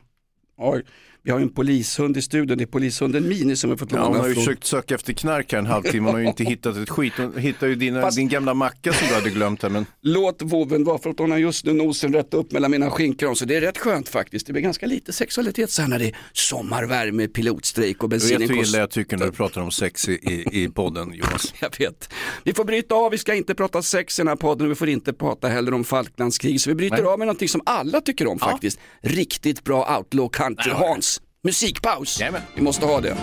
oj. 0.57 0.83
Vi 1.27 1.31
har 1.31 1.39
ju 1.39 1.43
en 1.43 1.49
polishund 1.53 2.17
i 2.17 2.21
studion, 2.21 2.57
det 2.57 2.63
är 2.63 2.65
polishunden 2.65 3.27
Mini 3.27 3.55
som 3.55 3.69
har 3.69 3.77
fått 3.77 3.91
Ja, 3.91 3.97
låna 3.97 4.09
hon 4.09 4.17
har 4.19 4.27
ju 4.27 4.33
från- 4.33 4.43
försökt 4.43 4.63
söka 4.63 4.95
efter 4.95 5.13
knark 5.13 5.51
här 5.51 5.59
en 5.59 5.65
halvtimme, 5.65 6.05
hon 6.07 6.13
har 6.15 6.21
ju 6.21 6.27
inte 6.27 6.43
hittat 6.43 6.77
ett 6.77 6.89
skit. 6.89 7.13
Hon 7.17 7.37
hittade 7.37 7.69
ju 7.71 7.75
dina, 7.75 8.01
Fast- 8.01 8.17
din 8.17 8.27
gamla 8.29 8.53
macka 8.53 8.93
som 8.93 9.07
du 9.07 9.13
hade 9.13 9.29
glömt 9.29 9.63
här. 9.63 9.69
Men... 9.69 9.85
Låt 10.01 10.41
voven 10.41 10.83
vara 10.83 10.97
för 10.97 11.09
att 11.09 11.19
hon 11.19 11.31
har 11.31 11.37
just 11.37 11.65
nu 11.65 11.73
nosen 11.73 12.13
rätt 12.13 12.33
upp 12.33 12.51
mellan 12.51 12.71
mina 12.71 12.89
skinkor 12.89 13.33
så 13.33 13.45
det 13.45 13.55
är 13.55 13.61
rätt 13.61 13.77
skönt 13.77 14.09
faktiskt. 14.09 14.47
Det 14.47 14.53
blir 14.53 14.63
ganska 14.63 14.85
lite 14.85 15.13
sexualitet 15.13 15.71
så 15.71 15.81
här 15.81 15.89
när 15.89 15.99
det 15.99 16.05
är 16.05 16.15
sommarvärme, 16.33 17.27
pilotstrejk 17.27 18.03
och 18.03 18.09
Du 18.09 18.17
vet 18.17 18.41
hur 18.41 18.63
illa 18.63 18.77
jag 18.77 18.89
tycker 18.89 19.17
när 19.17 19.25
du 19.25 19.31
pratar 19.31 19.61
om 19.61 19.71
sex 19.71 20.09
i, 20.09 20.11
i, 20.13 20.63
i 20.63 20.69
podden 20.69 21.13
Jonas. 21.13 21.53
Jag 21.61 21.79
vet. 21.79 22.13
Vi 22.43 22.53
får 22.53 22.65
bryta 22.65 22.95
av, 22.95 23.11
vi 23.11 23.17
ska 23.17 23.33
inte 23.33 23.55
prata 23.55 23.81
sex 23.81 24.19
i 24.19 24.21
den 24.21 24.27
här 24.27 24.35
podden 24.35 24.67
och 24.67 24.71
vi 24.71 24.75
får 24.75 24.89
inte 24.89 25.13
prata 25.13 25.47
heller 25.47 25.73
om 25.73 25.83
Falklandskrig. 25.83 26.61
Så 26.61 26.69
vi 26.69 26.75
bryter 26.75 26.97
Nej. 26.97 27.05
av 27.05 27.19
med 27.19 27.27
någonting 27.27 27.49
som 27.49 27.61
alla 27.65 28.01
tycker 28.01 28.27
om 28.27 28.39
faktiskt. 28.39 28.79
Riktigt 29.01 29.63
bra 29.63 29.97
outlaw 29.97 30.29
country. 30.29 30.71
Hans, 30.71 31.16
musikpaus. 31.47 32.19
Jajamän. 32.19 32.41
Vi 32.55 32.61
måste 32.61 32.85
ha 32.85 33.01
det. 33.01 33.17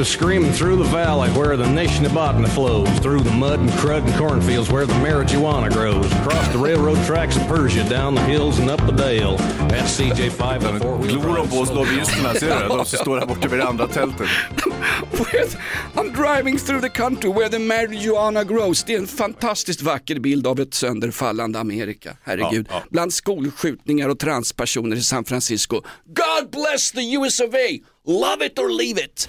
Was 0.00 0.08
screaming 0.08 0.50
through 0.50 0.76
the 0.76 0.84
valley 0.84 1.28
where 1.32 1.58
the 1.58 1.64
Nishnabotna 1.64 2.48
flows, 2.48 2.88
through 3.00 3.20
the 3.20 3.30
mud 3.32 3.60
and 3.60 3.68
crud 3.72 4.02
and 4.02 4.14
cornfields 4.14 4.70
where 4.70 4.86
the 4.86 4.94
marijuana 4.94 5.70
grows, 5.70 6.10
across 6.12 6.48
the 6.48 6.58
railroad 6.58 6.96
tracks 7.04 7.36
of 7.36 7.46
Persia, 7.46 7.86
down 7.86 8.14
the 8.14 8.22
hills 8.22 8.58
and 8.60 8.70
up 8.70 8.80
the 8.86 8.92
dale. 8.92 9.36
That's 9.68 10.00
CJ5 10.00 10.64
and 10.64 10.82
four 10.82 10.96
wheel 10.96 11.20
Glor 11.20 11.36
de 11.36 11.48
på 11.48 11.74
lobbyisterna, 11.74 12.34
ser 12.34 12.60
du? 12.62 12.68
De 12.68 12.86
som 12.86 12.98
står 13.02 13.20
där 13.20 13.26
borta 13.26 13.48
vid 13.48 13.58
det 13.58 13.66
andra 13.66 13.86
tältet. 13.88 14.26
With- 15.12 15.56
I'm 15.94 16.12
driving 16.12 16.58
through 16.58 16.80
the 16.80 16.88
country 16.88 17.32
where 17.32 17.48
the 17.48 17.58
marijuana 17.58 18.44
grows. 18.44 18.84
Det 18.84 18.94
är 18.94 18.98
en 18.98 19.06
fantastiskt 19.06 19.82
vacker 19.82 20.18
bild 20.18 20.46
av 20.46 20.60
ett 20.60 20.74
sönderfallande 20.74 21.58
Amerika. 21.58 22.16
Herregud. 22.22 22.66
Ja, 22.70 22.76
ja. 22.76 22.82
Bland 22.90 23.12
skolskjutningar 23.12 24.08
och 24.08 24.18
transpersoner 24.18 24.96
i 24.96 25.02
San 25.02 25.24
Francisco. 25.24 25.82
God 26.06 26.50
bless 26.50 26.92
the 26.92 27.14
US 27.14 27.40
of 27.40 27.54
A. 27.54 27.78
Love 28.06 28.46
it 28.46 28.58
or 28.58 28.70
leave 28.70 29.04
it. 29.04 29.28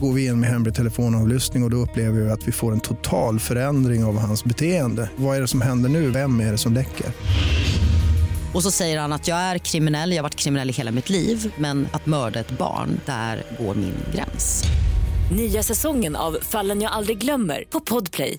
Går 0.00 0.12
vi 0.12 0.26
in 0.26 0.40
med 0.40 0.50
hemlig 0.50 0.74
telefonavlyssning 0.74 1.62
och, 1.62 1.66
och 1.66 1.70
då 1.70 1.76
upplever 1.76 2.20
vi 2.20 2.30
att 2.30 2.48
vi 2.48 2.52
får 2.52 2.72
en 2.72 2.80
total 2.80 3.40
förändring 3.40 4.04
av 4.04 4.18
hans 4.18 4.44
beteende. 4.44 5.10
Vad 5.16 5.36
är 5.36 5.40
det 5.40 5.48
som 5.48 5.60
händer 5.60 5.88
nu? 5.88 6.10
Vem 6.10 6.40
är 6.40 6.52
det 6.52 6.58
som 6.58 6.72
läcker? 6.72 7.06
Och 8.54 8.62
så 8.62 8.70
säger 8.70 9.00
han 9.00 9.12
att 9.12 9.28
jag 9.28 9.38
är 9.38 9.58
kriminell, 9.58 10.10
jag 10.10 10.18
har 10.18 10.22
varit 10.22 10.34
kriminell 10.34 10.70
i 10.70 10.72
hela 10.72 10.90
mitt 10.90 11.10
liv 11.10 11.54
men 11.58 11.88
att 11.92 12.06
mörda 12.06 12.40
ett 12.40 12.58
barn, 12.58 13.00
där 13.06 13.42
går 13.58 13.74
min 13.74 13.94
gräns. 14.14 14.64
Nya 15.36 15.62
säsongen 15.62 16.16
av 16.16 16.38
Fallen 16.42 16.80
jag 16.80 16.92
aldrig 16.92 17.18
glömmer 17.18 17.64
på 17.70 17.80
Podplay. 17.80 18.38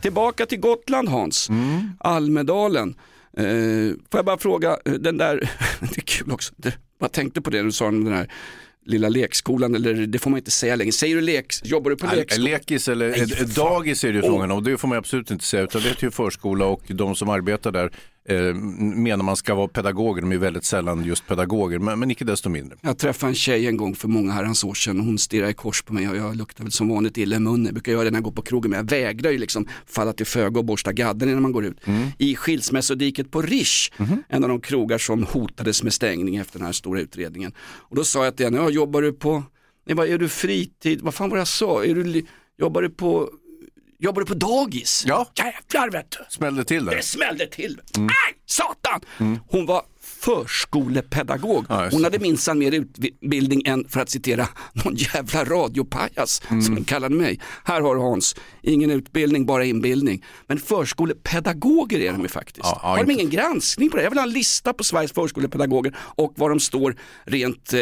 Tillbaka 0.00 0.46
till 0.46 0.60
Gotland 0.60 1.08
Hans, 1.08 1.48
Almedalen. 1.98 2.94
Eh, 3.36 3.44
får 4.10 4.18
jag 4.18 4.24
bara 4.24 4.38
fråga, 4.38 4.76
eh, 4.84 4.92
den 4.92 5.16
där, 5.16 5.36
det 5.80 5.96
är 5.96 6.00
kul 6.00 6.32
också, 6.32 6.54
jag 6.98 7.12
tänkte 7.12 7.40
på 7.40 7.50
det 7.50 7.62
du 7.62 7.72
sa 7.72 7.86
om 7.86 8.04
den 8.04 8.14
här 8.14 8.28
lilla 8.86 9.08
lekskolan, 9.08 9.74
eller 9.74 9.94
det 9.94 10.18
får 10.18 10.30
man 10.30 10.38
inte 10.38 10.50
säga 10.50 10.76
längre. 10.76 10.92
Säger 10.92 11.14
du 11.14 11.20
lek, 11.20 11.54
jobbar 11.64 11.90
du 11.90 11.96
på 11.96 12.16
lekskola? 12.16 12.44
Lekis 12.44 12.88
eller 12.88 13.10
Nej, 13.10 13.46
dagis 13.56 14.04
är 14.04 14.08
det 14.08 14.16
ju 14.16 14.22
frågan 14.22 14.50
om. 14.50 14.64
Det 14.64 14.78
får 14.78 14.88
man 14.88 14.98
absolut 14.98 15.30
inte 15.30 15.44
säga. 15.44 15.62
Utan 15.62 15.82
det 15.82 15.88
heter 15.88 16.04
ju 16.04 16.10
förskola 16.10 16.66
och 16.66 16.82
de 16.88 17.16
som 17.16 17.28
arbetar 17.28 17.72
där 17.72 17.90
eh, 18.28 18.54
menar 18.54 19.24
man 19.24 19.36
ska 19.36 19.54
vara 19.54 19.68
pedagoger. 19.68 20.22
De 20.22 20.32
är 20.32 20.38
väldigt 20.38 20.64
sällan 20.64 21.04
just 21.04 21.26
pedagoger, 21.26 21.78
men, 21.78 21.98
men 21.98 22.10
icke 22.10 22.24
desto 22.24 22.48
mindre. 22.48 22.78
Jag 22.80 22.98
träffade 22.98 23.30
en 23.30 23.34
tjej 23.34 23.66
en 23.66 23.76
gång 23.76 23.94
för 23.94 24.08
många 24.08 24.32
herrans 24.32 24.64
år 24.64 24.74
sedan 24.74 25.00
och 25.00 25.06
hon 25.06 25.18
stirrade 25.18 25.50
i 25.50 25.54
kors 25.54 25.82
på 25.82 25.92
mig 25.92 26.08
och 26.08 26.16
jag 26.16 26.36
luktar 26.36 26.64
väl 26.64 26.72
som 26.72 26.88
vanligt 26.88 27.18
illa 27.18 27.36
i 27.36 27.38
munnen. 27.38 27.64
Jag 27.64 27.74
brukar 27.74 27.92
göra 27.92 28.04
det 28.04 28.10
när 28.10 28.16
jag 28.16 28.24
går 28.24 28.32
på 28.32 28.42
krogen 28.42 28.70
men 28.70 28.78
jag 28.78 28.90
vägrar 28.90 29.30
ju 29.30 29.38
liksom 29.38 29.66
falla 29.86 30.12
till 30.12 30.26
föga 30.26 30.58
och 30.58 30.64
borsta 30.64 30.92
gadden 30.92 31.28
innan 31.28 31.42
man 31.42 31.52
går 31.52 31.64
ut. 31.64 31.80
I 32.18 32.36
skilsmässodiket 32.36 33.30
på 33.30 33.42
Rish, 33.42 33.90
en 34.28 34.44
av 34.44 34.48
de 34.48 34.60
krogar 34.60 34.98
som 34.98 35.22
hotades 35.22 35.82
med 35.82 35.92
stängning 35.92 36.36
efter 36.36 36.58
den 36.58 36.66
här 36.66 36.72
stora 36.72 37.00
utredningen. 37.00 37.52
Och 37.60 37.96
då 37.96 38.04
sa 38.04 38.24
jag 38.24 38.36
till 38.36 38.46
henne, 38.46 38.70
jobbar 38.70 39.02
du 39.02 39.12
på, 39.12 39.42
nej, 39.86 39.96
vad, 39.96 40.08
är 40.08 40.18
du 40.18 40.28
fritid, 40.28 41.00
vad 41.02 41.14
fan 41.14 41.30
var 41.30 41.36
det 41.36 41.40
jag 41.40 41.48
sa, 41.48 41.84
är 41.84 41.94
du, 41.94 42.26
jobbar 42.58 42.82
du 42.82 42.90
på 42.90 43.30
Jobbar 44.00 44.20
du 44.20 44.26
på 44.26 44.34
dagis? 44.34 45.04
Ja. 45.06 45.26
Jävlar 45.34 45.90
vet 45.90 46.10
du. 46.10 46.18
Smällde 46.28 46.64
till 46.64 46.84
där. 46.84 46.96
Det 46.96 47.02
smällde 47.02 47.46
till. 47.46 47.80
Aj, 47.96 48.34
satan! 48.46 49.00
Hon 49.48 49.66
var 49.66 49.82
förskolepedagog. 50.04 51.66
Ja, 51.68 51.88
Hon 51.92 52.04
hade 52.04 52.18
minsann 52.18 52.58
mer 52.58 52.72
utbildning 52.72 53.62
än, 53.66 53.88
för 53.88 54.00
att 54.00 54.10
citera 54.10 54.48
någon 54.72 54.94
jävla 54.96 55.44
radiopajas 55.44 56.42
som 56.48 56.74
hon 56.74 56.84
kallade 56.84 57.14
mig. 57.14 57.40
Här 57.64 57.80
har 57.80 57.94
du 57.94 58.00
Hans, 58.00 58.36
ingen 58.62 58.90
utbildning, 58.90 59.46
bara 59.46 59.64
inbildning. 59.64 60.24
Men 60.46 60.58
förskolepedagoger 60.58 61.98
är 62.00 62.12
de 62.12 62.22
ju 62.22 62.28
faktiskt. 62.28 62.58
Ja, 62.62 62.80
ja, 62.82 62.88
har 62.88 63.04
de 63.04 63.12
ingen 63.12 63.30
granskning 63.30 63.90
på 63.90 63.96
det? 63.96 64.02
Jag 64.02 64.10
vill 64.10 64.18
ha 64.18 64.26
en 64.26 64.32
lista 64.32 64.72
på 64.72 64.84
Sveriges 64.84 65.12
förskolepedagoger 65.12 65.96
och 65.98 66.32
var 66.36 66.48
de 66.48 66.60
står 66.60 66.96
rent 67.24 67.72
eh, 67.72 67.80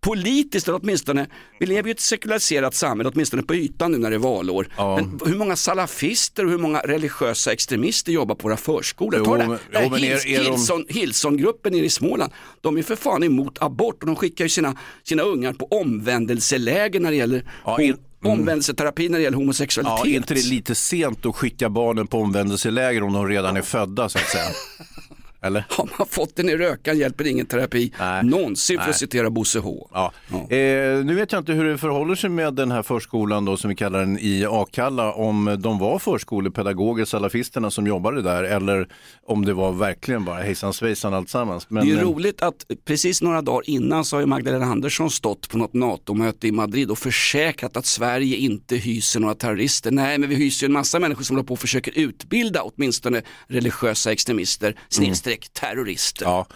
politiskt, 0.00 0.68
eller 0.68 0.78
åtminstone, 0.82 1.26
vi 1.60 1.66
lever 1.66 1.82
ju 1.82 1.88
i 1.88 1.92
ett 1.92 2.00
sekulariserat 2.00 2.74
samhälle, 2.74 3.10
åtminstone 3.14 3.42
på 3.42 3.54
ytan 3.54 3.92
nu 3.92 3.98
när 3.98 4.10
det 4.10 4.16
är 4.16 4.20
valår. 4.20 4.68
Men 4.78 5.20
hur 5.26 5.36
många 5.38 5.56
salafister 5.56 6.44
och 6.44 6.50
hur 6.50 6.58
många 6.58 6.80
religiösa 6.80 7.52
extremister 7.52 8.12
jobbar 8.12 8.34
på 8.34 8.42
våra 8.48 8.56
förskolor? 8.56 9.18
Jo, 9.18 9.24
Ta 9.24 9.36
det, 9.36 9.44
här 9.44 9.58
jo, 9.72 9.90
men 9.90 10.04
är- 10.04 10.08
Hils, 10.08 10.26
är 10.26 10.38
de- 10.44 10.50
Hilson, 10.50 10.84
Hilsongruppen 10.88 11.72
nere 11.72 11.84
i 11.84 11.90
Småland, 11.90 12.32
de 12.60 12.78
är 12.78 12.82
för 12.82 12.96
fan 12.96 13.22
emot 13.22 13.58
abort 13.62 14.02
och 14.02 14.06
de 14.06 14.16
skickar 14.16 14.44
ju 14.44 14.48
sina, 14.48 14.76
sina 15.04 15.22
ungar 15.22 15.52
på 15.52 15.66
omvändelseläger 15.66 17.00
när 17.00 17.10
det 17.10 17.16
gäller 17.16 17.44
Ja, 17.64 17.78
omvändelseterapi 18.24 19.08
när 19.08 19.18
det 19.18 19.24
gäller 19.24 19.36
homosexualitet. 19.36 19.98
Ja, 20.04 20.10
är 20.10 20.16
inte 20.16 20.34
det 20.34 20.46
lite 20.46 20.74
sent 20.74 21.26
att 21.26 21.36
skicka 21.36 21.68
barnen 21.70 22.06
på 22.06 22.18
omvändelseläger 22.20 23.02
om 23.02 23.12
de 23.12 23.28
redan 23.28 23.56
är 23.56 23.62
födda 23.62 24.08
så 24.08 24.18
att 24.18 24.28
säga? 24.28 24.44
Eller? 25.40 25.64
Har 25.68 25.88
man 25.98 26.06
fått 26.06 26.36
den 26.36 26.48
i 26.48 26.56
rökan 26.56 26.98
hjälper 26.98 27.26
ingen 27.26 27.46
terapi 27.46 27.92
någonsin 28.22 28.76
för 28.76 28.84
Nej. 28.84 28.90
att 28.90 28.96
citera 28.96 29.30
Bosse 29.30 29.58
H. 29.58 29.88
Ja. 29.92 30.12
Eh, 30.30 31.04
nu 31.04 31.14
vet 31.14 31.32
jag 31.32 31.40
inte 31.40 31.52
hur 31.52 31.64
det 31.64 31.78
förhåller 31.78 32.14
sig 32.14 32.30
med 32.30 32.54
den 32.54 32.70
här 32.70 32.82
förskolan 32.82 33.44
då, 33.44 33.56
som 33.56 33.70
vi 33.70 33.76
kallar 33.76 34.00
den 34.00 34.18
i 34.18 34.46
Akalla, 34.50 35.12
om 35.12 35.56
de 35.58 35.78
var 35.78 35.98
förskolepedagoger, 35.98 37.04
salafisterna 37.04 37.70
som 37.70 37.86
jobbade 37.86 38.22
där, 38.22 38.44
eller 38.44 38.88
om 39.26 39.44
det 39.44 39.54
var 39.54 39.72
verkligen 39.72 40.24
bara 40.24 40.42
hejsan 40.42 40.72
svejsan 40.72 41.14
alltsammans. 41.14 41.70
Men, 41.70 41.86
det 41.86 41.92
är 41.92 41.96
eh, 41.96 42.02
roligt 42.02 42.42
att 42.42 42.64
precis 42.84 43.22
några 43.22 43.42
dagar 43.42 43.70
innan 43.70 44.04
så 44.04 44.16
har 44.16 44.26
Magdalena 44.26 44.66
Andersson 44.66 45.10
stått 45.10 45.48
på 45.48 45.58
något 45.58 45.74
NATO-möte 45.74 46.48
i 46.48 46.52
Madrid 46.52 46.90
och 46.90 46.98
försäkrat 46.98 47.76
att 47.76 47.86
Sverige 47.86 48.36
inte 48.36 48.76
hyser 48.76 49.20
några 49.20 49.34
terrorister. 49.34 49.90
Nej, 49.90 50.18
men 50.18 50.28
vi 50.28 50.34
hyser 50.34 50.66
en 50.66 50.72
massa 50.72 50.98
människor 50.98 51.22
som 51.22 51.36
håller 51.36 51.46
på 51.46 51.52
och 51.52 51.60
försöker 51.60 51.98
utbilda 51.98 52.62
åtminstone 52.62 53.22
religiösa 53.46 54.12
extremister, 54.12 54.74
snedstreck 54.88 55.27
terrorister. 55.36 56.26
Ja, 56.26 56.46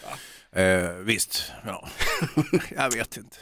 eh, 0.56 0.90
visst. 1.04 1.42
Ja. 1.66 1.88
jag 2.76 2.90
vet 2.92 3.16
inte. 3.16 3.36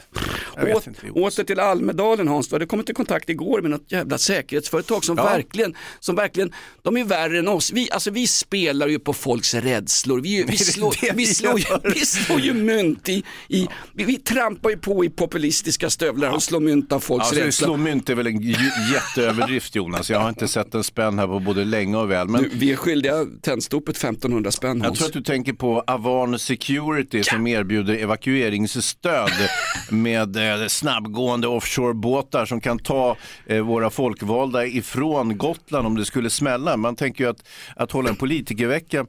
Jag 0.56 0.64
vet 0.64 0.76
Åt, 0.76 0.86
inte. 0.86 1.10
åter 1.10 1.44
till 1.44 1.60
Almedalen 1.60 2.28
Hans, 2.28 2.48
du 2.48 2.54
hade 2.54 2.66
kommit 2.66 2.90
i 2.90 2.94
kontakt 2.94 3.28
igår 3.30 3.62
med 3.62 3.70
något 3.70 3.92
jävla 3.92 4.18
säkerhetsföretag 4.18 5.04
som 5.04 5.16
Ja. 5.16 5.24
verkligen, 5.24 5.74
som 6.00 6.16
verkligen, 6.16 6.52
de 6.82 6.96
är 6.96 7.04
värre 7.04 7.38
än 7.38 7.48
oss. 7.48 7.72
Vi, 7.72 7.90
alltså, 7.90 8.10
vi 8.10 8.26
spelar 8.26 8.88
ju 8.88 8.98
på 8.98 9.12
folks 9.12 9.54
rädslor, 9.54 10.20
vi, 10.20 10.42
vi, 10.42 10.56
slår, 10.58 10.94
vi 11.02 11.10
vi, 11.14 11.26
slår, 11.26 11.58
ju, 11.58 11.64
vi 11.94 12.00
slår 12.06 12.40
ju 12.40 12.54
mynt 12.54 13.08
i, 13.08 13.22
i 13.48 13.68
vi, 13.92 14.04
vi 14.04 14.16
trampar 14.16 14.70
ju 14.70 14.76
på 14.76 15.04
i 15.04 15.10
populistiska 15.10 15.90
stövlar 15.90 16.30
och 16.30 16.42
slår 16.42 16.60
mynt 16.60 16.92
av 16.92 17.00
folks 17.00 17.26
Alltså, 17.26 17.44
rädsla. 17.44 17.66
slå 17.66 17.76
mynt 17.76 18.10
är 18.10 18.14
väl 18.14 18.26
en 18.26 18.40
jätteöverdrift 18.92 19.74
Jonas. 19.74 20.10
Jag 20.10 20.20
har 20.20 20.28
inte 20.28 20.48
sett 20.48 20.74
en 20.74 20.84
spänn 20.84 21.18
här 21.18 21.26
på 21.26 21.40
både 21.40 21.64
länge 21.64 21.96
och 21.96 22.10
väl. 22.10 22.28
Men 22.28 22.42
Du, 22.42 22.50
vi 22.52 22.72
är 22.72 22.76
skyldiga 22.76 23.26
tändstopet 23.42 23.96
1500 23.96 24.50
spänn 24.50 24.78
jag 24.78 24.84
Hans. 24.86 24.98
tror 24.98 25.08
att 25.08 25.14
du 25.14 25.22
tänker 25.22 25.52
på 25.52 25.80
Avan 25.86 26.38
Security 26.38 26.99
som 27.22 27.46
erbjuder 27.46 27.94
evakueringsstöd 27.94 29.32
med 29.90 30.36
eh, 30.36 30.66
snabbgående 30.66 31.48
offshorebåtar 31.48 32.46
som 32.46 32.60
kan 32.60 32.78
ta 32.78 33.16
eh, 33.46 33.60
våra 33.60 33.90
folkvalda 33.90 34.66
ifrån 34.66 35.38
Gotland 35.38 35.86
om 35.86 35.96
det 35.96 36.04
skulle 36.04 36.30
smälla. 36.30 36.76
Man 36.76 36.96
tänker 36.96 37.24
ju 37.24 37.30
att, 37.30 37.48
att 37.76 37.92
hålla 37.92 38.08
en 38.08 38.16
politikervecka 38.16 39.06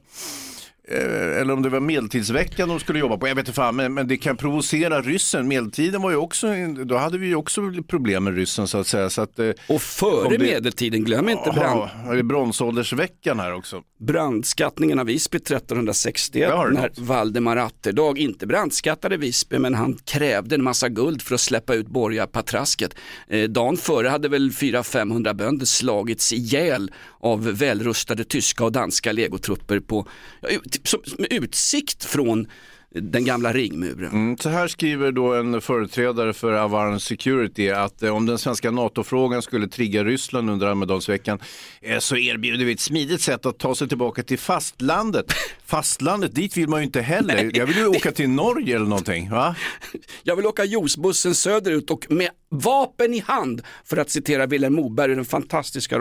eller 0.88 1.50
om 1.52 1.62
det 1.62 1.68
var 1.68 1.80
medeltidsveckan 1.80 2.68
de 2.68 2.80
skulle 2.80 2.98
jobba 2.98 3.16
på, 3.16 3.28
jag 3.28 3.34
vet 3.34 3.42
inte 3.48 3.56
fan, 3.56 3.76
men, 3.76 3.94
men 3.94 4.08
det 4.08 4.16
kan 4.16 4.36
provocera 4.36 5.00
ryssen. 5.02 5.48
Medeltiden 5.48 6.02
var 6.02 6.10
ju 6.10 6.16
också, 6.16 6.46
då 6.84 6.96
hade 6.96 7.18
vi 7.18 7.26
ju 7.26 7.34
också 7.34 7.62
problem 7.88 8.24
med 8.24 8.36
ryssen 8.36 8.68
så 8.68 8.78
att 8.78 8.86
säga. 8.86 9.10
Så 9.10 9.22
att, 9.22 9.38
eh, 9.38 9.50
och 9.68 9.82
före 9.82 10.28
det- 10.36 10.38
medeltiden, 10.44 11.04
glöm 11.04 11.28
inte 11.28 11.50
brand, 11.54 11.80
Ja, 12.04 12.12
är 12.12 12.16
det 12.16 12.22
bronsåldersveckan 12.22 13.40
här 13.40 13.54
också? 13.54 13.82
brandskattningen 14.00 14.98
av 14.98 15.06
Visby 15.06 15.38
1361 15.38 16.48
Ja, 16.50 16.56
har 16.56 16.68
du 16.68 16.74
när? 16.74 16.90
Valdemar 16.96 17.56
Atterdag 17.56 18.18
inte 18.18 18.46
brandskattade 18.46 19.16
Visby 19.16 19.58
men 19.58 19.74
han 19.74 19.98
krävde 20.04 20.54
en 20.54 20.62
massa 20.62 20.88
guld 20.88 21.22
för 21.22 21.34
att 21.34 21.40
släppa 21.40 21.74
ut 21.74 21.86
borgarpatrasket. 21.88 22.94
Eh, 23.28 23.42
dagen 23.48 23.76
före 23.76 24.08
hade 24.08 24.28
väl 24.28 24.50
400-500 24.50 25.34
bönder 25.34 25.66
slagits 25.66 26.32
ihjäl 26.32 26.90
av 27.20 27.44
välrustade 27.52 28.24
tyska 28.24 28.64
och 28.64 28.72
danska 28.72 29.12
legotrupper 29.12 29.80
på, 29.80 30.06
ja, 30.40 30.48
med 31.18 31.32
utsikt 31.32 32.04
från 32.04 32.46
den 32.94 33.24
gamla 33.24 33.52
ringmuren. 33.52 34.12
Mm, 34.12 34.38
så 34.38 34.48
här 34.48 34.68
skriver 34.68 35.12
då 35.12 35.34
en 35.34 35.60
företrädare 35.60 36.32
för 36.32 36.52
Avarn 36.52 37.00
Security 37.00 37.70
att 37.70 38.02
eh, 38.02 38.16
om 38.16 38.26
den 38.26 38.38
svenska 38.38 38.70
NATO-frågan 38.70 39.42
skulle 39.42 39.68
trigga 39.68 40.04
Ryssland 40.04 40.50
under 40.50 40.66
Almedalsveckan 40.66 41.38
eh, 41.80 41.98
så 41.98 42.16
erbjuder 42.16 42.64
vi 42.64 42.72
ett 42.72 42.80
smidigt 42.80 43.20
sätt 43.20 43.46
att 43.46 43.58
ta 43.58 43.74
sig 43.74 43.88
tillbaka 43.88 44.22
till 44.22 44.38
fastlandet. 44.38 45.32
Fastlandet, 45.66 46.34
dit 46.34 46.56
vill 46.56 46.68
man 46.68 46.80
ju 46.80 46.86
inte 46.86 47.00
heller. 47.00 47.50
Jag 47.54 47.66
vill 47.66 47.76
ju 47.76 47.86
åka 47.86 48.12
till 48.12 48.28
Norge 48.28 48.76
eller 48.76 48.86
någonting. 48.86 49.30
Va? 49.30 49.56
Jag 50.22 50.36
vill 50.36 50.46
åka 50.46 50.64
juicebussen 50.64 51.34
söderut 51.34 51.90
och 51.90 52.06
med 52.10 52.30
vapen 52.52 53.14
i 53.14 53.18
hand, 53.18 53.62
för 53.84 53.96
att 53.96 54.10
citera 54.10 54.46
Vilhelm 54.46 54.74
Moberg 54.74 55.12
i 55.12 55.14
den 55.14 55.24
fantastiska 55.24 55.98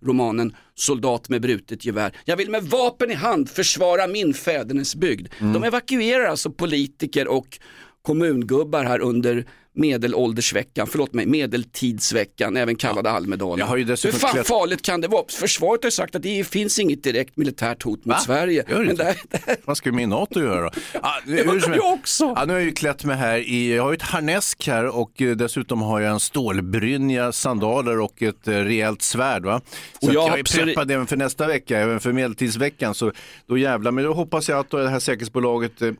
romanen 0.00 0.56
Soldat 0.74 1.28
med 1.28 1.42
brutet 1.42 1.84
gevär. 1.84 2.16
Jag 2.24 2.36
vill 2.36 2.50
med 2.50 2.62
vapen 2.62 3.10
i 3.10 3.14
hand 3.14 3.50
försvara 3.50 4.06
min 4.06 4.34
fädernesbygd. 4.34 5.28
De 5.38 5.64
evakuerar 5.64 6.24
alltså 6.24 6.50
politiker 6.50 7.28
och 7.28 7.58
kommungubbar 8.02 8.84
här 8.84 9.00
under 9.00 9.46
medelåldersveckan, 9.74 10.86
förlåt 10.86 11.12
mig, 11.14 11.26
medeltidsveckan, 11.26 12.56
även 12.56 12.76
kallad 12.76 13.06
Almedalen. 13.06 13.68
Har 13.68 13.76
ju 13.76 13.84
Hur 13.84 13.96
fan 14.12 14.30
klätt- 14.34 14.46
farligt 14.46 14.82
kan 14.82 15.00
det 15.00 15.08
vara? 15.08 15.24
Försvaret 15.28 15.82
har 15.84 15.90
sagt 15.90 16.14
att 16.14 16.22
det 16.22 16.46
finns 16.48 16.78
inget 16.78 17.02
direkt 17.04 17.36
militärt 17.36 17.82
hot 17.82 18.04
mot 18.04 18.14
Va? 18.16 18.18
Sverige. 18.20 18.64
Gör 18.68 18.84
Men 18.84 18.96
det 18.96 19.04
här, 19.04 19.16
Vad 19.64 19.76
ska 19.76 19.92
min 19.92 20.08
NATO 20.08 20.40
göra? 20.40 20.70
Ah, 21.02 21.12
hur 21.24 21.60
som 21.60 21.72
jag 21.72 21.92
också. 21.92 22.32
Ja, 22.36 22.44
nu 22.44 22.52
har 22.52 22.60
jag 22.60 22.66
ju 22.66 22.72
klätt 22.72 23.04
mig 23.04 23.16
här 23.16 23.38
i, 23.38 23.74
jag 23.74 23.82
har 23.82 23.90
ju 23.90 23.96
ett 23.96 24.02
harnesk 24.02 24.66
här 24.66 24.86
och 24.86 25.22
eh, 25.22 25.36
dessutom 25.36 25.82
har 25.82 26.00
jag 26.00 26.12
en 26.12 26.20
stålbrynja, 26.20 27.32
sandaler 27.32 28.00
och 28.00 28.22
ett 28.22 28.48
eh, 28.48 28.52
rejält 28.54 29.02
svärd. 29.02 29.44
Va? 29.44 29.60
Så 30.00 30.06
Och 30.08 30.14
jag 30.14 30.28
jag 30.28 30.36
är 30.36 30.40
absolut- 30.40 30.66
preppad 30.66 30.90
även 30.90 31.06
för 31.06 31.16
nästa 31.16 31.46
vecka, 31.46 31.78
även 31.78 32.00
för 32.00 32.12
medeltidsveckan. 32.12 32.94
Så 32.94 33.12
då 33.46 33.58
jävlar, 33.58 33.90
men 33.90 34.04
då 34.04 34.12
hoppas 34.12 34.48
jag 34.48 34.58
att 34.58 34.70
det 34.70 34.88
här 34.88 34.98
säkerhetsbolaget, 35.00 35.82
eh, 35.82 35.90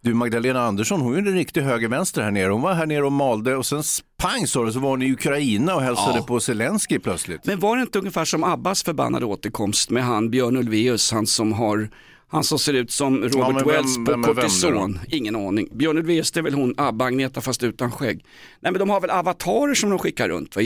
du 0.00 0.14
Magdalena 0.14 0.60
Andersson, 0.62 1.00
hon 1.00 1.12
är 1.16 1.20
ju 1.22 1.28
en 1.28 1.34
riktig 1.34 1.60
höger-vänster 1.60 2.22
här 2.22 2.30
nere. 2.30 2.50
Hon 2.52 2.62
var 2.62 2.74
här 2.74 2.86
nere 2.86 3.04
och 3.04 3.12
malde 3.18 3.56
och 3.56 3.66
sen 3.66 3.82
pang 4.22 4.46
sa 4.46 4.64
det 4.64 4.72
så 4.72 4.78
var 4.80 4.90
hon 4.90 5.02
i 5.02 5.12
Ukraina 5.12 5.74
och 5.74 5.82
hälsade 5.82 6.18
Ja. 6.18 6.22
på 6.24 6.40
Zelensky 6.40 6.98
plötsligt. 6.98 7.46
Men 7.46 7.60
var 7.60 7.76
det 7.76 7.82
inte 7.82 7.98
ungefär 7.98 8.24
som 8.24 8.44
Abbas 8.44 8.82
förbannade 8.82 9.26
återkomst 9.26 9.90
med 9.90 10.04
han 10.04 10.30
Björn 10.30 10.56
Ulvaeus, 10.56 11.12
han 11.12 11.26
som 11.26 11.52
har 11.52 11.88
han 12.30 12.44
som 12.44 12.58
ser 12.58 12.72
ut 12.74 12.90
som 12.90 13.16
Robert 13.22 13.32
Ja, 13.34 13.48
vem- 13.58 13.66
Wells 13.68 13.96
på 13.96 14.10
vem 14.10 14.22
kortison. 14.22 14.98
Ingen 15.08 15.36
aning. 15.36 15.68
Björn 15.72 15.98
Ulvaeus 15.98 16.30
det 16.30 16.40
är 16.40 16.42
väl 16.44 16.54
hon 16.54 16.74
Abba 16.76 17.04
Agneta 17.04 17.40
fast 17.40 17.62
utan 17.62 17.90
skägg. 17.90 18.24
Nej 18.60 18.72
men 18.72 18.78
de 18.78 18.90
har 18.90 19.00
väl 19.00 19.10
avatarer 19.10 19.74
som 19.74 19.90
de 19.90 19.98
skickar 19.98 20.28
runt. 20.28 20.56
Va? 20.56 20.62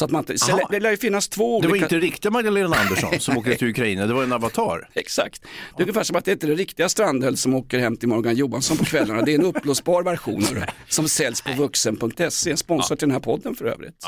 Så 0.00 0.04
att 0.04 0.10
man 0.10 0.18
inte, 0.18 0.38
så 0.38 0.60
det 0.70 0.80
lär 0.80 0.90
ju 0.90 0.96
finnas 0.96 1.28
två 1.28 1.60
Det 1.60 1.68
olika... 1.68 1.86
var 1.86 1.94
inte 1.94 2.06
riktiga 2.06 2.30
Magdalena 2.30 2.76
Andersson 2.76 3.20
som 3.20 3.36
åkte 3.38 3.54
till 3.54 3.68
Ukraina, 3.68 4.06
det 4.06 4.14
var 4.14 4.22
en 4.22 4.32
avatar. 4.32 4.88
Exakt. 4.94 5.42
Det 5.42 5.82
är 5.82 5.82
ungefär 5.82 6.02
som 6.02 6.16
att 6.16 6.24
det 6.24 6.32
inte 6.32 6.46
är 6.46 6.48
det 6.48 6.54
riktiga 6.54 6.88
Strandhäll 6.88 7.36
som 7.36 7.54
åker 7.54 7.78
hem 7.78 7.96
till 7.96 8.08
Morgan 8.08 8.36
Johansson 8.36 8.76
på 8.76 8.84
kvällarna. 8.84 9.22
Det 9.22 9.32
är 9.32 9.38
en 9.38 9.44
uppblåsbar 9.56 10.02
version 10.02 10.40
det, 10.40 10.66
som 10.88 11.08
säljs 11.08 11.40
på 11.40 11.52
vuxen.se. 11.52 12.56
Sponsor 12.56 12.96
till 12.96 13.08
den 13.08 13.12
här 13.12 13.20
podden 13.20 13.54
för 13.54 13.64
övrigt. 13.64 14.04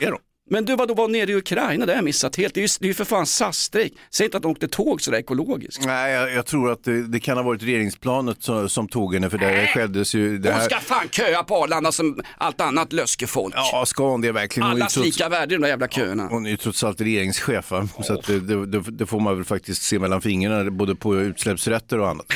Är 0.00 0.10
de? 0.10 0.18
Men 0.50 0.64
du 0.64 0.76
var 0.76 0.86
då 0.86 0.94
var 0.94 1.08
nere 1.08 1.30
i 1.30 1.34
Ukraina, 1.34 1.86
det 1.86 1.92
har 1.92 1.96
jag 1.96 2.04
missat 2.04 2.36
helt. 2.36 2.54
Det 2.54 2.60
är 2.60 2.62
ju, 2.62 2.68
det 2.80 2.86
är 2.86 2.88
ju 2.88 2.94
för 2.94 3.04
fan 3.04 3.26
SAS-strejk. 3.26 3.92
Säg 4.10 4.24
inte 4.24 4.36
att 4.36 4.42
de 4.42 4.52
åkte 4.52 4.68
tåg 4.68 5.02
sådär 5.02 5.18
ekologiskt. 5.18 5.84
Nej, 5.84 6.12
jag, 6.12 6.32
jag 6.32 6.46
tror 6.46 6.70
att 6.70 6.84
det, 6.84 7.06
det 7.06 7.20
kan 7.20 7.36
ha 7.36 7.44
varit 7.44 7.62
regeringsplanet 7.62 8.42
som, 8.42 8.68
som 8.68 8.88
tog 8.88 9.14
henne 9.14 9.30
för 9.30 9.38
det 9.38 9.66
skeddes 9.74 10.14
ju. 10.14 10.38
Det 10.38 10.48
De 10.48 10.54
här, 10.54 10.60
ska 10.60 10.80
fan 10.80 11.08
köa 11.08 11.42
på 11.42 11.56
Arlanda 11.56 11.92
som 11.92 12.22
allt 12.38 12.60
annat 12.60 12.92
löskefolk. 12.92 13.54
ja, 13.56 13.84
ska 13.86 14.08
hon 14.10 14.20
det 14.20 14.32
verkligen? 14.32 14.68
Allas 14.68 14.94
trots, 14.94 15.06
lika 15.06 15.28
värde 15.28 15.54
i 15.54 15.56
de 15.56 15.62
där 15.62 15.68
jävla 15.68 15.88
köerna. 15.88 16.28
hon 16.30 16.46
är 16.46 16.50
ju 16.50 16.56
trots 16.56 16.84
allt 16.84 17.00
regeringschef, 17.00 17.70
va? 17.70 17.88
så 18.02 18.20
det, 18.26 18.66
det, 18.66 18.80
det 18.80 19.06
får 19.06 19.20
man 19.20 19.36
väl 19.36 19.44
faktiskt 19.44 19.82
se 19.82 19.98
mellan 19.98 20.20
fingrarna, 20.20 20.70
både 20.70 20.94
på 20.94 21.16
utsläppsrätter 21.16 22.00
och 22.00 22.08
annat. 22.08 22.26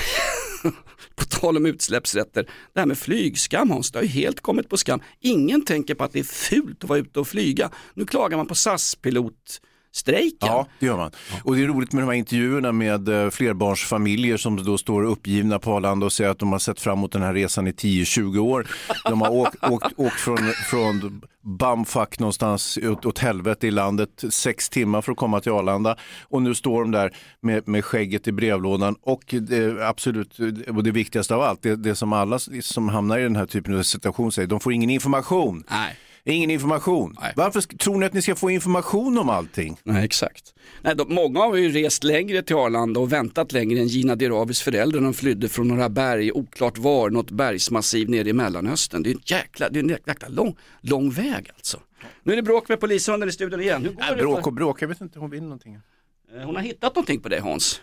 På 1.15 1.25
tal 1.25 1.57
om 1.57 1.67
utsläppsrätter, 1.67 2.43
det 2.73 2.81
här 2.81 2.87
med 2.87 2.99
flygskam 2.99 3.71
Hans, 3.71 3.91
det 3.91 3.99
har 3.99 4.03
ju 4.05 4.09
helt 4.09 4.41
kommit 4.41 4.69
på 4.69 4.77
skam. 4.77 5.01
Ingen 5.21 5.65
tänker 5.65 5.95
på 5.95 6.05
att 6.05 6.13
det 6.13 6.19
är 6.19 6.25
fult 6.25 6.85
att 6.85 6.89
vara 6.91 6.99
ute 6.99 7.21
och 7.21 7.29
flyga. 7.29 7.71
Nu 7.95 8.07
klagar 8.07 8.37
man 8.37 8.47
på 8.47 8.55
SAS 8.55 8.95
pilot. 8.95 9.61
SAS-pilotstrejken. 9.93 10.49
Ja, 10.49 10.67
det 10.79 10.87
gör 10.87 10.97
man. 10.97 11.11
Och 11.45 11.57
det 11.57 11.63
är 11.63 11.67
roligt 11.67 11.93
med 11.93 12.03
de 12.03 12.07
här 12.07 12.15
intervjuerna 12.15 12.73
med 12.73 13.09
eh, 13.09 13.31
flerbarnsfamiljer 13.31 14.37
som 14.37 14.65
då 14.65 14.79
står 14.79 15.03
uppgivna 15.03 15.59
på 15.59 15.73
Arlanda 15.73 16.07
och 16.07 16.13
säger 16.13 16.31
att 16.31 16.39
de 16.39 16.53
har 16.53 16.59
sett 16.59 16.81
fram 16.81 16.99
emot 16.99 17.13
den 17.13 17.23
här 17.23 17.35
resan 17.35 17.67
i 17.67 17.71
10-20 17.71 18.39
år. 18.39 18.67
De 19.05 19.21
har 19.21 19.31
åkt, 19.31 19.65
åkt, 19.65 19.93
åkt 19.97 20.21
från, 20.21 20.39
från 20.71 21.23
bumfuck 21.43 22.19
någonstans 22.19 22.79
åt, 22.83 23.07
åt 23.07 23.19
helvete 23.19 23.67
i 23.67 23.71
landet, 23.71 24.25
sex 24.31 24.69
timmar 24.69 25.03
för 25.03 25.13
att 25.13 25.19
komma 25.19 25.41
till 25.41 25.53
Arlanda. 25.53 25.97
Och 26.23 26.43
nu 26.43 26.55
står 26.55 26.81
de 26.81 26.91
där 26.91 27.17
med, 27.41 27.69
med 27.69 27.85
skägget 27.85 28.29
i 28.29 28.33
brevlådan 28.33 28.97
och 29.03 29.23
det, 29.41 29.89
absolut, 29.89 30.39
och 30.69 30.85
det 30.85 30.91
viktigaste 30.91 31.35
av 31.35 31.43
allt, 31.43 31.63
det, 31.63 31.77
det 31.77 31.95
som 31.95 32.13
alla 32.13 32.39
som 32.63 32.89
hamnar 32.89 33.19
i 33.19 33.23
den 33.23 33.37
här 33.37 33.47
typen 33.47 33.79
av 33.79 33.83
situation 33.83 34.33
säger, 34.33 34.49
de 34.49 34.61
får 34.61 34.73
ingen 34.73 34.91
information. 34.91 35.65
Nej. 35.71 35.97
Ingen 36.25 36.51
information. 36.51 37.17
Varför 37.37 37.61
sk- 37.61 37.79
tror 37.79 37.99
ni 37.99 38.07
att 38.07 38.13
ni 38.13 38.23
ska 38.23 38.35
få 38.35 38.51
information 38.51 39.19
om 39.19 39.29
allting? 39.29 39.77
Nej, 39.83 40.05
exakt. 40.05 40.55
Nej, 40.83 40.97
de, 40.97 41.15
många 41.15 41.41
har 41.41 41.57
ju 41.57 41.69
rest 41.69 42.05
längre 42.05 42.43
till 42.43 42.57
Arlanda 42.57 43.01
och 43.01 43.13
väntat 43.13 43.53
längre 43.53 43.79
än 43.81 43.87
Gina 43.89 44.17
Diravis 44.17 44.61
föräldrar 44.61 45.01
när 45.01 45.05
de 45.09 45.15
flydde 45.15 45.49
från 45.49 45.69
några 45.69 45.89
berg, 45.89 46.33
oklart 46.33 46.79
var, 46.79 47.11
något 47.11 47.31
bergsmassiv 47.31 48.11
nere 48.11 48.29
i 48.29 48.33
Mellanöstern. 48.33 49.03
Det 49.03 49.11
är 49.11 49.15
en 49.15 49.21
jäkla, 49.25 49.69
det 49.69 49.79
är 49.79 49.83
en 49.83 49.89
jäkla 50.07 50.29
lång, 50.29 50.57
lång 50.81 51.11
väg 51.11 51.51
alltså. 51.57 51.81
Nu 52.23 52.33
är 52.33 52.37
det 52.37 52.43
bråk 52.43 52.69
med 52.69 52.81
polishunden 52.81 53.29
i 53.29 53.33
studion 53.33 53.61
igen. 53.61 53.83
Hur 53.83 53.91
går 53.93 54.03
Äh, 54.03 54.09
det 54.11 54.17
bråk 54.23 54.47
och 54.47 54.53
bråk, 54.53 54.83
jag 54.83 54.89
vet 54.89 55.01
inte, 55.01 55.19
hon 55.19 55.31
vill 55.31 55.43
någonting. 55.43 55.75
Eh, 55.75 56.43
Hon 56.47 56.57
har 56.57 56.63
hittat 56.63 56.95
någonting 56.95 57.21
på 57.21 57.29
dig 57.29 57.41
Hans. 57.41 57.81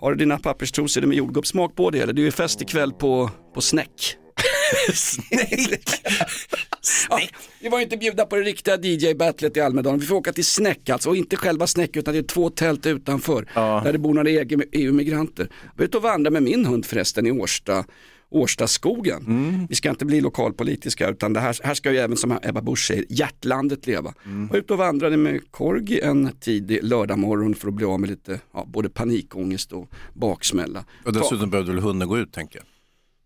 Har 0.00 0.10
du 0.12 0.16
dina 0.18 0.38
papperstrosor 0.38 1.02
med 1.02 1.16
jordgubbssmak 1.16 1.74
på 1.76 1.90
det 1.90 2.00
eller? 2.00 2.12
Du 2.12 2.26
är 2.26 2.30
fest 2.30 2.62
ikväll 2.62 2.92
på, 2.92 3.30
på 3.54 3.60
Snäck. 3.60 4.16
Snäck? 4.94 6.02
ja, 7.10 7.20
vi 7.60 7.68
var 7.68 7.78
ju 7.78 7.84
inte 7.84 7.96
bjudna 7.96 8.24
på 8.24 8.36
det 8.36 8.42
riktiga 8.42 8.76
DJ-battlet 8.76 9.56
i 9.56 9.60
Almedalen. 9.60 10.00
Vi 10.00 10.06
får 10.06 10.16
åka 10.16 10.32
till 10.32 10.44
Snäck 10.44 10.88
alltså, 10.88 11.08
och 11.08 11.16
inte 11.16 11.36
själva 11.36 11.66
Snäck 11.66 11.96
utan 11.96 12.14
det 12.14 12.20
är 12.20 12.22
två 12.22 12.50
tält 12.50 12.86
utanför. 12.86 13.46
Där 13.54 13.92
det 13.92 13.98
bor 13.98 14.14
några 14.14 14.30
EU-migranter. 14.72 15.48
Jag 15.64 15.78
var 15.78 15.84
ute 15.84 15.96
och 15.96 16.02
vandrade 16.02 16.30
med 16.30 16.42
min 16.42 16.66
hund 16.66 16.86
förresten 16.86 17.26
i 17.26 17.30
Årsta. 17.30 17.84
Årstaskogen. 18.30 19.26
Mm. 19.26 19.66
Vi 19.66 19.74
ska 19.74 19.90
inte 19.90 20.04
bli 20.04 20.20
lokalpolitiska 20.20 21.08
utan 21.08 21.32
det 21.32 21.40
här, 21.40 21.56
här 21.62 21.74
ska 21.74 21.92
ju 21.92 21.98
även 21.98 22.16
som 22.16 22.38
Ebba 22.42 22.60
Busch 22.60 22.86
säger, 22.86 23.04
hjärtlandet 23.08 23.86
leva. 23.86 24.14
Mm. 24.24 24.46
var 24.48 24.56
ute 24.56 24.72
och 24.72 24.78
vandrade 24.78 25.16
med 25.16 25.40
Corgi 25.50 26.00
en 26.00 26.30
tidig 26.40 26.78
lördagmorgon 26.82 27.54
för 27.54 27.68
att 27.68 27.74
bli 27.74 27.86
av 27.86 28.00
med 28.00 28.10
lite 28.10 28.40
ja, 28.52 28.64
både 28.68 28.88
panikångest 28.88 29.72
och 29.72 29.90
baksmälla. 30.14 30.84
Och 31.04 31.12
dessutom 31.12 31.50
behövde 31.50 31.72
väl 31.72 31.80
hunden 31.80 32.08
gå 32.08 32.18
ut 32.18 32.32
tänker 32.32 32.58
jag. 32.58 32.66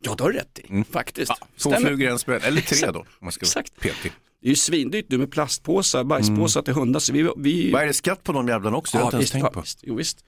Ja, 0.05 0.15
det 0.15 0.23
har 0.25 0.31
du 0.31 0.39
rätt 0.39 0.59
i, 0.59 0.85
faktiskt. 0.93 1.33
Två 1.59 1.71
Stämmer. 1.71 1.87
flugor 1.89 2.09
i 2.09 2.11
en 2.13 2.19
smäll, 2.19 2.41
eller 2.45 2.61
tre 2.61 2.91
då. 2.91 2.99
Om 2.99 3.07
man 3.21 3.33
ska 3.33 3.45
Exakt. 3.45 3.81
petig. 3.81 4.13
Det 4.41 4.47
är 4.47 4.51
ju 4.51 4.57
svindyrt 4.57 5.07
nu 5.09 5.19
med 5.19 5.31
plastpåsar, 5.31 6.05
bajspåsar 6.05 6.63
till 6.63 6.75
hundar. 6.75 7.01
Så 7.01 7.13
vi, 7.13 7.31
vi... 7.37 7.71
Vad 7.73 7.83
är 7.83 7.87
det 7.87 7.93
skatt 7.93 8.25
på 8.25 8.33
de 8.33 8.49
jävlarna 8.49 8.77
också? 8.77 8.97
Har 8.97 9.03
jag 9.03 9.07
inte 9.09 9.17
ens 9.17 9.31
tänkt 9.31 9.45
ja, 9.45 9.51
på. 9.51 9.61
visst, 9.61 9.79
jo, 9.83 9.95
visst. 9.95 10.25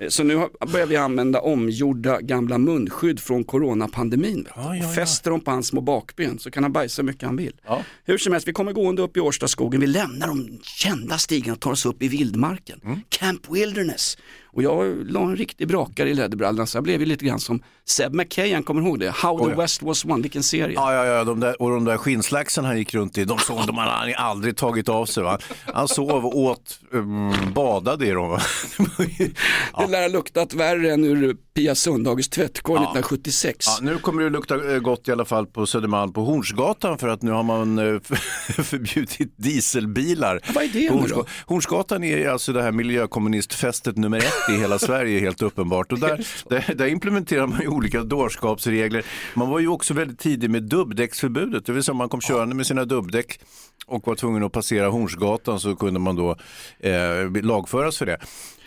Eh, 0.00 0.08
Så 0.08 0.22
nu 0.24 0.36
har- 0.36 0.66
börjar 0.72 0.86
vi 0.86 0.96
använda 0.96 1.40
omgjorda 1.40 2.20
gamla 2.20 2.58
munskydd 2.58 3.20
från 3.20 3.44
coronapandemin. 3.44 4.46
Ja, 4.56 4.76
ja, 4.76 4.82
ja. 4.84 4.92
fäster 4.94 5.30
dem 5.30 5.40
på 5.40 5.50
hans 5.50 5.66
små 5.66 5.80
bakben 5.80 6.38
så 6.38 6.50
kan 6.50 6.62
han 6.62 6.72
bajsa 6.72 7.02
hur 7.02 7.06
mycket 7.06 7.22
han 7.22 7.36
vill. 7.36 7.52
Hur 8.04 8.18
som 8.18 8.32
helst, 8.32 8.48
vi 8.48 8.52
kommer 8.52 8.72
gående 8.72 9.02
upp 9.02 9.16
i 9.16 9.20
Årstaskogen. 9.20 9.80
Vi 9.80 9.86
lämnar 9.86 10.26
de 10.26 10.58
kända 10.62 11.18
stigarna 11.18 11.52
och 11.52 11.60
tar 11.60 11.70
oss 11.70 11.86
upp 11.86 12.02
i 12.02 12.08
vildmarken. 12.08 12.80
Mm. 12.84 13.00
Camp 13.08 13.48
Wilderness. 13.50 14.18
Och 14.56 14.62
jag 14.62 15.10
la 15.10 15.20
en 15.20 15.36
riktig 15.36 15.68
brakare 15.68 16.10
i 16.10 16.14
läderbrallorna 16.14 16.66
så 16.66 16.76
jag 16.76 16.84
blev 16.84 17.00
ju 17.00 17.06
lite 17.06 17.24
grann 17.24 17.40
som 17.40 17.62
Seb 17.84 18.14
McKayan, 18.14 18.62
kommer 18.62 18.80
du 18.80 18.88
ihåg 18.88 19.00
det? 19.00 19.10
How 19.10 19.38
the 19.38 19.44
Oh, 19.44 19.50
ja. 19.50 19.56
West 19.56 19.82
was 19.82 20.04
won, 20.04 20.22
vilken 20.22 20.42
serie. 20.42 20.74
Ja, 20.74 20.94
ja, 20.94 21.04
ja, 21.04 21.24
de 21.24 21.40
där, 21.40 21.62
och 21.62 21.70
de 21.70 21.84
där 21.84 21.96
skinnslaxen 21.96 22.64
han 22.64 22.78
gick 22.78 22.94
runt 22.94 23.18
i, 23.18 23.24
de 23.24 23.38
såg 23.38 23.66
de 23.66 23.78
han 23.78 24.14
aldrig 24.16 24.56
tagit 24.56 24.88
av 24.88 25.06
sig. 25.06 25.22
Va? 25.22 25.38
Han 25.74 25.88
sov 25.88 26.26
åt, 26.26 26.80
um, 26.90 27.32
badade 27.54 28.06
i 28.06 28.10
dem. 28.10 28.28
Va? 28.28 28.40
Det 29.78 29.86
lär 29.86 30.02
ha 30.02 30.08
luktat 30.08 30.54
värre 30.54 30.92
än 30.92 31.04
ur 31.04 31.36
Pia 31.56 31.74
Sundhages 31.74 32.28
tvättkorg 32.28 32.76
1976. 32.76 33.66
Ja, 33.68 33.78
nu 33.82 33.98
kommer 33.98 34.22
det 34.22 34.30
lukta 34.30 34.74
eh, 34.74 34.78
gott 34.78 35.08
i 35.08 35.12
alla 35.12 35.24
fall 35.24 35.46
på 35.46 35.66
Södermalm 35.66 36.12
på 36.12 36.24
Hornsgatan 36.24 36.98
för 36.98 37.08
att 37.08 37.22
nu 37.22 37.30
har 37.30 37.42
man 37.42 37.78
eh, 37.78 38.00
förbjudit 38.62 39.32
dieselbilar. 39.36 40.40
Vad 40.54 40.64
är 40.64 40.68
det 40.68 40.90
Hornsga- 40.90 41.14
då? 41.14 41.26
Hornsgatan 41.46 42.04
är 42.04 42.28
alltså 42.28 42.52
det 42.52 42.62
här 42.62 42.72
miljökommunistfästet 42.72 43.96
nummer 43.96 44.18
ett 44.18 44.50
i 44.50 44.60
hela 44.60 44.78
Sverige 44.78 45.20
helt 45.20 45.42
uppenbart. 45.42 45.92
Och 45.92 45.98
där, 45.98 46.26
där, 46.48 46.74
där 46.74 46.86
implementerar 46.86 47.46
man 47.46 47.60
ju 47.60 47.68
olika 47.68 48.02
dårskapsregler. 48.02 49.04
Man 49.34 49.48
var 49.50 49.58
ju 49.58 49.68
också 49.68 49.94
väldigt 49.94 50.18
tidig 50.18 50.50
med 50.50 50.62
dubbdäcksförbudet, 50.62 51.66
det 51.66 51.72
vill 51.72 51.82
säga 51.82 51.94
man 51.94 52.08
kom 52.08 52.20
körande 52.20 52.54
med 52.54 52.66
sina 52.66 52.84
dubbdäck 52.84 53.40
och 53.86 54.06
var 54.06 54.14
tvungen 54.14 54.42
att 54.42 54.52
passera 54.52 54.88
Hornsgatan 54.88 55.60
så 55.60 55.76
kunde 55.76 56.00
man 56.00 56.16
då 56.16 56.36
eh, 56.78 57.42
lagföras 57.42 57.98
för 57.98 58.06
det. 58.06 58.18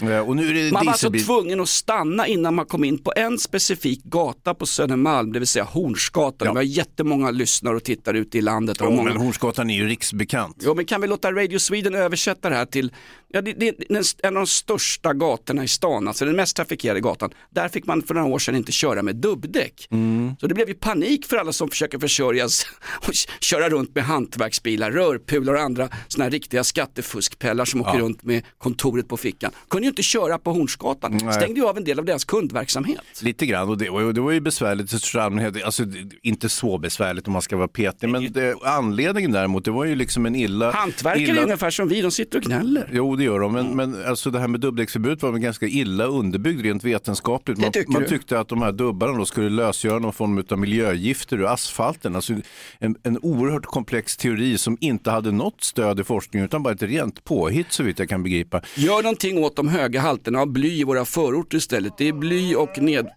Eh, 0.02 0.28
och 0.28 0.36
nu 0.36 0.50
är 0.50 0.54
det 0.54 0.72
Man 0.72 0.86
var 0.86 0.91
alltså 0.91 1.12
tvungen 1.12 1.60
att 1.60 1.69
stanna 1.69 2.28
innan 2.28 2.56
man 2.56 2.65
kom 2.65 2.84
in 2.84 2.98
på 2.98 3.13
en 3.15 3.38
specifik 3.38 4.04
gata 4.04 4.54
på 4.54 4.65
Södermalm, 4.65 5.32
det 5.32 5.39
vill 5.39 5.48
säga 5.48 5.65
Hornsgatan. 5.65 6.48
Vi 6.48 6.56
har 6.56 6.62
jättemånga 6.62 7.32
lyssnare 7.32 7.76
och 7.76 7.84
tittare 7.84 8.17
ute 8.17 8.38
i 8.38 8.41
landet. 8.41 8.78
Jo, 8.82 8.91
många... 8.91 9.04
men 9.04 9.17
Hornsgatan 9.17 9.69
är 9.69 9.76
ju 9.76 9.88
riksbekant. 9.88 10.58
Jo, 10.60 10.76
men 10.76 10.86
kan 10.86 11.02
vi 11.02 11.08
låta 11.08 11.32
Radio 11.32 11.60
Sweden 11.60 11.95
översätta 11.95 12.50
det 12.50 12.56
här 12.56 12.65
till, 12.65 12.93
ja, 13.30 13.42
det, 13.42 13.54
det 13.54 13.68
är 13.68 14.28
en 14.28 14.38
av 14.38 14.42
de 14.44 14.48
största 14.48 15.13
gatorna 15.13 15.63
i 15.63 15.68
stan, 15.68 16.08
alltså 16.08 16.26
den 16.26 16.36
mest 16.36 16.56
trafikerade 16.56 17.00
gatan. 17.00 17.30
Där 17.50 17.70
fick 17.70 17.86
man 17.86 18.02
för 18.02 18.13
några 18.13 18.28
år 18.28 18.39
sedan 18.39 18.56
inte 18.56 18.72
köra 18.72 19.04
med 19.04 19.15
dubbdäck. 19.15 19.88
Mm. 19.92 20.36
Så 20.39 20.48
det 20.48 20.54
blev 20.56 20.68
ju 20.68 20.74
panik 20.74 21.26
för 21.26 21.38
alla 21.38 21.54
som 21.54 21.70
försöker 21.70 22.00
försörjas 22.00 22.65
och 23.08 23.13
köra 23.39 23.70
runt 23.70 23.96
med 23.96 24.04
hantverksbilar, 24.04 24.92
rörpular 24.92 25.54
och 25.54 25.62
andra 25.62 25.89
sådana 26.08 26.24
här 26.26 26.32
riktiga 26.32 26.63
skattefuskpellar 26.63 27.65
som 27.65 27.82
åker 27.82 27.89
Ja. 27.94 28.00
runt 28.00 28.24
med 28.24 28.44
kontoret 28.58 29.08
på 29.08 29.18
fickan. 29.18 29.52
Kunde 29.70 29.86
ju 29.86 29.89
inte 29.89 30.04
köra 30.04 30.38
på 30.38 30.52
Hornsgatan, 30.52 31.20
Nej. 31.24 31.34
stängde 31.34 31.60
ju 31.60 31.65
av 31.68 31.78
en 31.78 31.84
del 31.84 32.00
av 32.00 32.06
deras 32.06 32.26
kundverksamhet. 32.26 33.02
Lite 33.22 33.46
grann 33.46 33.70
och 33.70 33.78
det, 33.78 33.89
och 33.89 34.13
det 34.13 34.22
var 34.22 34.32
ju 34.32 34.39
besvärligt 34.39 34.86
i 34.94 35.00
största 35.00 35.22
allmänhet, 35.22 35.63
alltså 35.63 35.84
inte 36.22 36.50
så 36.50 36.78
besvärligt 36.78 37.28
om 37.28 37.34
man 37.34 37.42
ska 37.42 37.58
vara 37.58 37.68
petig, 37.68 38.10
men 38.10 38.32
det, 38.32 38.56
anledningen 38.63 39.32
däremot 39.32 39.65
det 39.65 39.72
var 39.72 39.86
ju 39.86 39.96
liksom 39.96 40.26
en 40.26 40.36
illa... 40.36 40.72
Hantverkare 40.72 41.24
är 41.24 41.30
illa... 41.30 41.42
ungefär 41.44 41.70
som 41.70 41.88
vi, 41.88 42.02
de 42.02 42.12
sitter 42.12 42.38
och 42.38 42.44
gnäller. 42.44 42.89
Jo 42.94 43.15
det 43.19 43.25
gör 43.25 43.39
de, 43.39 43.53
men, 43.53 43.75
men 43.75 44.05
alltså 44.05 44.32
det 44.32 44.39
här 44.39 44.47
med 44.47 44.60
dubbdäcksförbud 44.60 45.21
var 45.21 45.32
väl 45.32 45.41
ganska 45.41 45.67
illa 45.67 46.05
underbyggd 46.05 46.62
rent 46.62 46.84
vetenskapligt. 46.84 47.60
Man, 47.60 47.71
man 47.88 48.05
tyckte 48.05 48.39
att 48.39 48.47
de 48.47 48.62
här 48.62 48.71
dubbarna 48.71 49.17
då 49.17 49.25
skulle 49.25 49.49
lösgöra 49.49 49.99
någon 49.99 50.13
form 50.13 50.43
av 50.49 50.60
miljögifter 50.60 51.38
ur 51.38 51.53
asfalten. 51.53 52.15
Alltså 52.15 52.34
en, 52.79 52.95
en 53.03 53.17
oerhört 53.17 53.65
komplex 53.65 54.17
teori 54.17 54.58
som 54.58 54.77
inte 54.82 55.12
hade 55.12 55.32
något 55.32 55.63
stöd 55.63 55.99
i 55.99 56.03
forskningen 56.03 56.45
utan 56.45 56.63
bara 56.63 56.73
ett 56.73 56.84
rent 56.84 57.23
påhitt 57.23 57.71
så 57.71 57.84
vitt 57.84 57.99
jag 57.99 58.10
kan 58.10 58.23
begripa. 58.23 58.62
Gör 58.75 59.03
någonting 59.03 59.43
åt 59.43 59.55
de 59.55 59.67
höga 59.67 60.01
halterna 60.01 60.39
av 60.41 60.47
bly 60.47 60.79
i 60.79 60.84
våra 60.84 61.05
förorter 61.05 61.58
istället. 61.58 61.93
Det 61.97 62.08
är 62.08 62.13
bly 62.13 62.55
och 62.55 62.77
ned... 62.77 63.10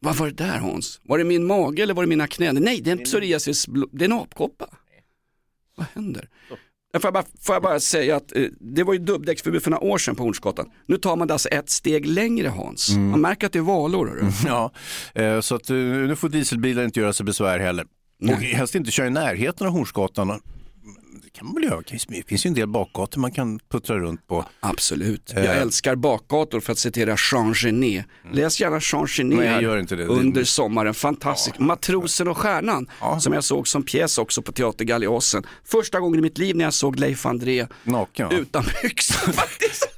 Vad 0.00 0.16
var 0.16 0.26
det 0.26 0.32
där 0.32 0.58
Hans? 0.58 1.00
Var 1.04 1.18
det 1.18 1.24
min 1.24 1.46
mage 1.46 1.82
eller 1.82 1.94
var 1.94 2.02
det 2.02 2.08
mina 2.08 2.26
knän? 2.26 2.58
Nej, 2.60 2.80
det 2.80 2.90
är 2.90 2.92
en 2.92 3.04
psoriasis, 3.04 3.66
det 3.92 4.04
är 4.04 4.08
en 4.08 4.12
apkoppa. 4.12 4.66
Vad 5.76 5.86
händer? 5.94 6.28
Får 6.94 7.04
jag, 7.04 7.12
bara, 7.14 7.24
får 7.40 7.54
jag 7.54 7.62
bara 7.62 7.80
säga 7.80 8.16
att 8.16 8.36
eh, 8.36 8.42
det 8.60 8.82
var 8.82 8.92
ju 8.92 8.98
dubbdäcksförbud 8.98 9.62
för 9.62 9.70
några 9.70 9.84
år 9.84 9.98
sedan 9.98 10.16
på 10.16 10.22
Hornsgatan. 10.22 10.66
Nu 10.86 10.96
tar 10.96 11.16
man 11.16 11.28
det 11.28 11.34
alltså 11.34 11.48
ett 11.48 11.70
steg 11.70 12.06
längre 12.06 12.48
Hans. 12.48 12.96
Man 12.96 13.20
märker 13.20 13.46
att 13.46 13.52
det 13.52 13.58
är 13.58 13.62
valår. 13.62 14.06
hörru. 14.06 14.30
Ja, 14.46 14.72
eh, 15.14 15.40
så 15.40 15.54
att 15.54 15.70
eh, 15.70 15.76
nu 15.76 16.16
får 16.16 16.28
dieselbilar 16.28 16.84
inte 16.84 17.00
göra 17.00 17.12
sig 17.12 17.26
besvär 17.26 17.58
heller. 17.58 17.86
Och 18.22 18.28
helst 18.28 18.74
inte 18.74 18.90
köra 18.90 19.06
i 19.06 19.10
närheten 19.10 19.66
av 19.66 19.72
Hornsgatan. 19.72 20.40
Kan 21.38 21.46
man 21.46 21.54
väl 21.54 21.64
göra. 21.64 21.82
Det 22.08 22.22
finns 22.28 22.46
ju 22.46 22.48
en 22.48 22.54
del 22.54 22.66
bakgator 22.66 23.20
man 23.20 23.30
kan 23.32 23.58
puttra 23.70 23.98
runt 23.98 24.26
på. 24.26 24.44
Absolut. 24.60 25.32
Eh. 25.36 25.44
Jag 25.44 25.56
älskar 25.56 25.94
bakgator 25.96 26.60
för 26.60 26.72
att 26.72 26.78
citera 26.78 27.16
Jean 27.32 27.54
Genet. 27.54 28.06
Läs 28.32 28.60
gärna 28.60 28.78
Jean 28.82 29.06
Genet 29.06 29.92
under 29.92 30.44
sommaren. 30.44 30.94
Fantastisk. 30.94 31.58
Matrosen 31.58 32.28
och 32.28 32.38
stjärnan 32.38 32.90
som 33.20 33.32
jag 33.32 33.44
såg 33.44 33.68
som 33.68 33.82
pjäs 33.82 34.18
också 34.18 34.42
på 34.42 34.52
Teater 34.52 34.84
Galeasen. 34.84 35.46
Första 35.64 36.00
gången 36.00 36.18
i 36.18 36.22
mitt 36.22 36.38
liv 36.38 36.56
när 36.56 36.64
jag 36.64 36.74
såg 36.74 36.98
Leif 36.98 37.26
André 37.26 37.66
Naken 37.84 38.30
utan 38.32 38.64
byxor 38.82 39.32
faktiskt. 39.32 39.88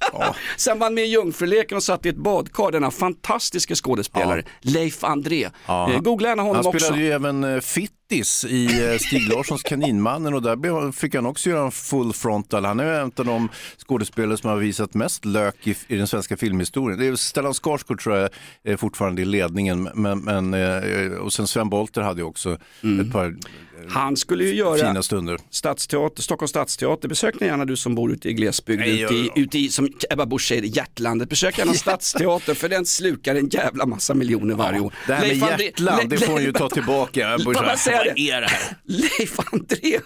Sen 0.57 0.79
var 0.79 0.87
han 0.87 0.94
med 0.94 1.05
i 1.05 1.09
Jungfruleken 1.09 1.77
och 1.77 1.83
satt 1.83 2.07
i 2.07 2.09
ett 2.09 2.16
badkar, 2.16 2.70
denna 2.72 2.90
fantastiska 2.90 3.75
skådespelare, 3.75 4.42
Leif 4.61 5.05
André. 5.05 5.51
Ja. 5.66 5.92
Eh, 5.92 6.01
Googla 6.01 6.29
gärna 6.29 6.42
honom 6.42 6.57
Han 6.57 6.66
också. 6.66 6.79
spelade 6.79 7.03
ju 7.03 7.12
även 7.12 7.44
eh, 7.44 7.61
Fittis 8.09 8.45
i 8.45 8.92
eh, 8.92 8.99
Stig 8.99 9.29
Larssons 9.29 9.62
Kaninmannen 9.62 10.35
och 10.35 10.42
där 10.42 10.92
fick 10.92 11.14
han 11.14 11.27
också 11.27 11.51
göra 11.51 11.64
en 11.64 11.71
full 11.71 12.12
frontal. 12.12 12.64
Han 12.64 12.81
är 12.81 13.01
en 13.01 13.12
av 13.16 13.25
de 13.25 13.49
skådespelare 13.79 14.37
som 14.37 14.51
har 14.51 14.57
visat 14.57 14.95
mest 14.95 15.25
lök 15.25 15.66
i, 15.66 15.77
i 15.88 15.97
den 15.97 16.07
svenska 16.07 16.37
filmhistorien. 16.37 16.99
Det 16.99 17.07
är 17.07 17.16
Stellan 17.16 17.55
Skarsgård 17.55 18.01
tror 18.01 18.16
jag 18.16 18.31
är 18.64 18.77
fortfarande 18.77 19.23
i 19.23 19.25
ledningen 19.25 19.88
men, 19.95 20.19
men, 20.19 20.55
eh, 20.55 21.12
och 21.12 21.33
sen 21.33 21.47
Sven 21.47 21.69
Bolter 21.69 22.03
hade 22.03 22.21
ju 22.21 22.27
också 22.27 22.53
ett 23.01 23.12
par 23.12 23.25
Mm. 23.25 23.40
Han 23.89 24.17
skulle 24.17 24.45
ju 24.45 24.55
göra 24.55 24.77
fina 24.77 25.03
stunder. 25.03 25.39
Stadsteater, 25.51 26.23
Stockholms 26.23 26.51
stadsteater, 26.51 27.09
besök 27.09 27.41
gärna 27.41 27.65
du 27.65 27.77
som 27.77 27.95
bor 27.95 28.12
ute 28.12 28.29
i 28.29 28.33
glesbygd, 28.33 28.81
Nej, 28.81 29.03
ute, 29.03 29.15
i, 29.15 29.31
ute 29.35 29.59
i, 29.59 29.69
som 29.69 29.89
Ebba 30.11 30.27
Busch 30.27 30.49
säger, 30.49 30.62
hjärtlandet. 30.62 31.29
Besök 31.29 31.59
gärna 31.59 31.75
stadsteater 31.75 32.55
för 32.55 32.69
den 32.69 32.87
slukar 32.87 33.35
en 33.35 33.49
jävla 33.49 33.87
massa 33.87 34.15
miljoner 34.15 34.55
varje 34.55 34.81
år. 34.81 34.95
Det 35.07 35.15
här 35.15 35.21
med 35.21 35.29
Leif 35.29 35.43
André- 35.43 35.62
hjärtland, 35.62 36.09
det 36.11 36.19
får 36.19 36.33
han 36.33 36.43
ju 36.43 36.53
ta 36.53 36.69
tillbaka. 36.69 37.39
Får 37.39 37.77
säga, 37.77 38.15
det? 38.41 38.51
Leif 38.85 39.39
André, 39.53 40.01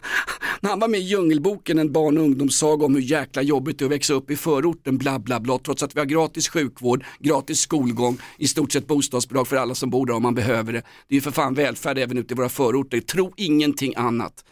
när 0.61 0.71
han 0.71 0.81
var 0.81 0.89
med 0.89 1.01
i 1.01 1.03
Djungelboken, 1.03 1.79
en 1.79 1.93
barn 1.93 2.19
och 2.19 2.25
ungdomssaga 2.25 2.87
om 2.87 2.95
hur 2.95 3.03
jäkla 3.03 3.43
jobbigt 3.43 3.79
det 3.79 3.83
är 3.83 3.87
att 3.87 3.93
växa 3.93 4.15
upp 4.15 4.31
i 4.31 4.37
förorten, 4.37 4.99
bla 4.99 5.19
bla 5.19 5.41
bla, 5.41 5.59
trots 5.59 5.83
att 5.83 5.97
vi 5.97 6.01
har 6.01 6.07
gratis 6.07 6.49
sjukvård, 6.49 7.05
gratis 7.19 7.61
skolgång, 7.61 8.19
i 8.39 8.49
stort 8.49 8.73
sett 8.73 8.87
bostadsbidrag 8.87 9.49
för 9.49 9.57
alla 9.57 9.75
som 9.75 9.91
bor 9.91 10.07
där 10.07 10.15
om 10.15 10.23
man 10.23 10.35
behöver 10.35 10.73
det. 10.73 10.83
Det 11.09 11.15
är 11.15 11.17
ju 11.17 11.21
för 11.21 11.31
fan 11.31 11.55
välfärd 11.55 11.99
även 11.99 12.19
ute 12.19 12.35
i 12.35 12.37
våra 12.37 12.49
förorter, 12.49 13.01
tro 13.01 13.35
ingenting 13.61 13.95
annat. 13.97 14.45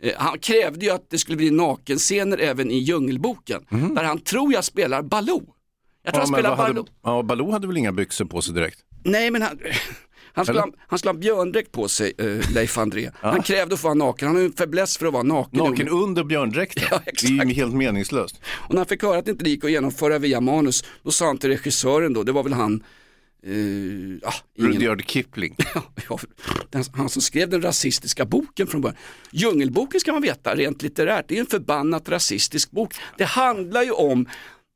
Eh, 0.00 0.12
Han 0.16 0.38
krävde 0.38 0.86
ju 0.86 0.92
att 0.92 1.10
det 1.10 1.18
skulle 1.18 1.36
bli 1.36 1.50
nakenscener 1.50 2.38
även 2.38 2.70
i 2.70 2.78
Djungelboken, 2.78 3.62
där 3.94 4.04
han 4.04 4.18
tror 4.18 4.52
jag 4.52 4.64
spelar 4.64 5.02
Baloo. 5.02 5.42
Jag 6.04 6.14
tror. 6.14 6.14
Ja, 6.14 6.18
han 6.18 6.26
spelar 6.26 6.50
vad 6.50 6.58
hade, 6.58 6.74
Baloo. 6.74 6.86
ja, 7.02 7.22
Baloo 7.22 7.50
hade 7.50 7.66
väl 7.66 7.76
inga 7.76 7.92
byxor 7.92 8.24
på 8.24 8.42
sig 8.42 8.54
direkt? 8.54 8.78
Nej 9.04 9.30
men 9.30 9.42
han, 9.42 9.58
Han 10.32 10.44
skulle, 10.44 10.60
ha, 10.60 10.68
han 10.88 10.98
skulle 10.98 11.12
ha 11.12 11.18
björndräkt 11.18 11.72
på 11.72 11.88
sig, 11.88 12.12
eh, 12.18 12.50
Leif 12.54 12.78
André. 12.78 13.10
Han 13.20 13.42
krävde 13.42 13.74
att 13.74 13.80
få 13.80 13.86
vara 13.86 13.94
naken, 13.94 14.28
han 14.28 14.36
har 14.36 14.42
en 14.44 14.52
fäbless 14.52 14.96
för 14.96 15.06
att 15.06 15.12
vara 15.12 15.22
naken. 15.22 15.58
Naken 15.58 15.88
under 15.88 16.24
björndräkten. 16.24 16.84
Ja, 16.90 17.00
det 17.04 17.26
är 17.26 17.44
ju 17.46 17.52
helt 17.54 17.74
meningslöst. 17.74 18.40
Och 18.46 18.70
när 18.74 18.76
han 18.76 18.86
fick 18.86 19.02
höra 19.02 19.18
att 19.18 19.24
det 19.24 19.30
inte 19.30 19.50
gick 19.50 19.64
att 19.64 19.70
genomföra 19.70 20.18
via 20.18 20.40
manus, 20.40 20.84
då 21.02 21.10
sa 21.10 21.26
han 21.26 21.38
till 21.38 21.50
regissören 21.50 22.12
då, 22.12 22.22
det 22.22 22.32
var 22.32 22.42
väl 22.42 22.52
han, 22.52 22.82
eh, 23.46 24.28
ah, 24.28 24.34
Rudyard 24.58 25.04
Kipling. 25.06 25.56
ja, 26.08 26.18
den, 26.70 26.84
han 26.94 27.08
som 27.08 27.22
skrev 27.22 27.48
den 27.50 27.62
rasistiska 27.62 28.24
boken 28.24 28.66
från 28.66 28.80
början. 28.80 28.96
Djungelboken 29.30 30.00
ska 30.00 30.12
man 30.12 30.22
veta, 30.22 30.54
rent 30.54 30.82
litterärt, 30.82 31.24
det 31.28 31.36
är 31.36 31.40
en 31.40 31.46
förbannat 31.46 32.08
rasistisk 32.08 32.70
bok. 32.70 32.94
Det 33.18 33.24
handlar 33.24 33.82
ju 33.82 33.90
om 33.90 34.28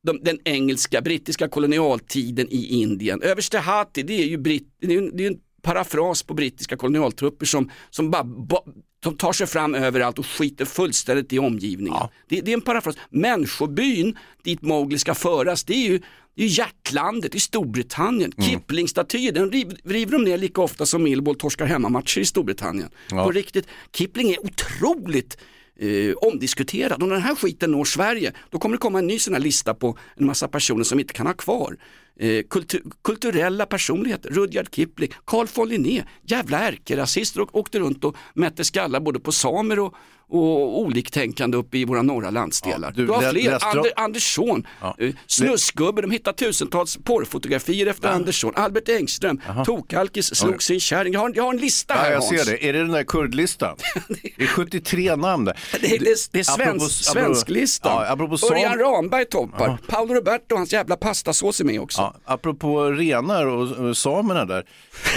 de, 0.03 0.21
den 0.23 0.39
engelska, 0.45 1.01
brittiska 1.01 1.49
kolonialtiden 1.49 2.47
i 2.51 2.67
Indien. 2.67 3.23
Överste 3.23 3.59
Hatti, 3.59 4.03
det 4.03 4.23
är 4.23 4.27
ju 4.27 4.37
britt, 4.39 4.69
det 4.81 4.95
är, 4.95 5.11
det 5.17 5.25
är 5.25 5.31
en 5.31 5.39
parafras 5.63 6.23
på 6.23 6.35
brittiska 6.35 6.77
kolonialtrupper 6.77 7.47
som, 7.47 7.71
som 7.91 8.11
bara 8.11 8.25
ba, 8.25 8.65
de 9.01 9.17
tar 9.17 9.33
sig 9.33 9.47
fram 9.47 9.75
överallt 9.75 10.19
och 10.19 10.27
skiter 10.27 10.65
fullständigt 10.65 11.33
i 11.33 11.39
omgivningen. 11.39 12.09
Det, 12.29 12.41
det 12.41 12.51
är 12.51 12.55
en 12.55 12.61
parafras. 12.61 12.97
Människobyn 13.11 14.19
dit 14.45 14.63
Mowgli 14.63 14.99
ska 14.99 15.15
föras, 15.15 15.65
det 15.65 15.75
är 15.75 15.89
ju 15.89 16.01
det 16.39 16.45
är 16.45 16.49
ju 16.49 16.55
hjärtlandet 16.55 17.35
i 17.35 17.41
Storbritannien. 17.41 18.33
Kipling-statyer, 18.33 19.33
den 19.33 19.53
riv, 19.53 19.79
river 19.85 20.13
de 20.13 20.25
ner 20.25 20.39
lika 20.39 20.61
ofta 20.61 20.87
som 20.87 21.03
Millwall 21.03 21.35
torskar 21.35 21.67
hemmamatcher 21.67 22.21
i 22.21 22.25
Storbritannien. 22.25 22.89
Ja. 23.11 23.25
På 23.25 23.31
riktigt, 23.31 23.67
Kipling 23.93 24.31
är 24.31 24.45
otroligt 24.45 25.39
eh, 25.79 26.15
omdiskuterad. 26.17 27.01
När 27.01 27.09
den 27.09 27.23
här 27.23 27.35
skiten 27.35 27.71
når 27.71 27.85
Sverige, 27.85 28.33
då 28.51 28.59
kommer 28.59 28.77
det 28.77 28.81
komma 28.81 28.99
en 28.99 29.07
ny 29.07 29.19
sån 29.19 29.35
här 29.35 29.41
lista 29.41 29.75
på 29.75 29.99
en 30.17 30.27
massa 30.27 30.49
personer 30.49 30.85
som 30.85 30.99
vi 30.99 31.03
inte 31.03 31.15
kan 31.15 31.27
ha 31.27 31.35
kvar. 31.35 31.77
Eh, 32.21 32.43
kultu 32.51 32.81
kulturella 33.03 33.67
personligheter, 33.67 34.31
Rudyard 34.31 34.75
Kipling, 34.75 35.11
Carl 35.25 35.47
von 35.55 35.69
Linné, 35.69 36.05
jävla 36.23 36.59
ärkerasister 36.59 37.41
och 37.41 37.57
åkte 37.57 37.79
runt 37.79 38.05
och 38.05 38.17
mätte 38.35 38.65
skallar 38.65 39.01
både 39.01 39.21
på 39.21 39.33
samer 39.33 39.79
och, 39.79 39.95
och 40.31 40.79
oliktänkande 40.81 41.57
uppe 41.57 41.79
i 41.79 41.85
våra 41.85 42.03
norra 42.03 42.31
landsdelar. 42.31 42.93
du 42.97 43.07
du, 43.07 43.13
har 43.13 43.21
fler, 43.21 43.33
läste 43.51 43.69
du- 43.73 43.79
Ander, 43.79 43.93
Andersson, 43.97 44.67
eh, 44.99 45.15
Snusgubbe, 45.27 46.03
de 46.03 46.11
hittar 46.11 46.33
tusentals 46.33 46.97
porrfotografier 47.05 47.87
efter 47.87 48.09
Andersson, 48.09 48.53
Albert 48.57 48.89
Engström, 48.89 49.41
Tokalkis 49.65 50.35
slog 50.37 50.63
sin 50.63 50.81
kärring. 50.81 51.13
Jag 51.13 51.21
har, 51.21 51.33
jag 51.35 51.43
har 51.45 51.53
en 51.55 51.61
lista 51.61 51.95
Ja, 51.95 52.01
här 52.01 52.11
jag 52.13 52.21
Hans. 52.21 52.29
ser 52.45 52.53
det. 52.53 52.69
Är 52.69 52.73
det 52.73 52.79
den 52.79 52.93
där 52.93 53.05
kurdlistan? 53.05 53.77
Det 54.37 54.43
är 54.45 54.47
73 54.47 55.17
namn 55.17 55.45
där. 55.45 55.57
Det 55.81 55.87
är, 55.95 55.99
det 55.99 56.29
det 56.33 56.39
är 56.39 56.43
svensk, 56.43 57.05
svensklistan. 57.05 57.93
Ja, 58.09 58.29
Örjan 58.51 58.79
Ramberg 58.79 59.25
toppar. 59.25 59.79
Paolo 59.89 60.15
Roberto 60.15 60.53
och 60.55 60.59
hans 60.59 60.73
jävla 60.73 60.97
pastasås 60.97 61.61
är 61.61 61.65
med 61.65 61.81
också. 61.81 62.01
Ja, 62.01 62.15
apropå 62.25 62.85
renar 62.91 63.47
och, 63.47 63.71
och 63.71 63.97
samerna 63.97 64.45
där. 64.45 64.65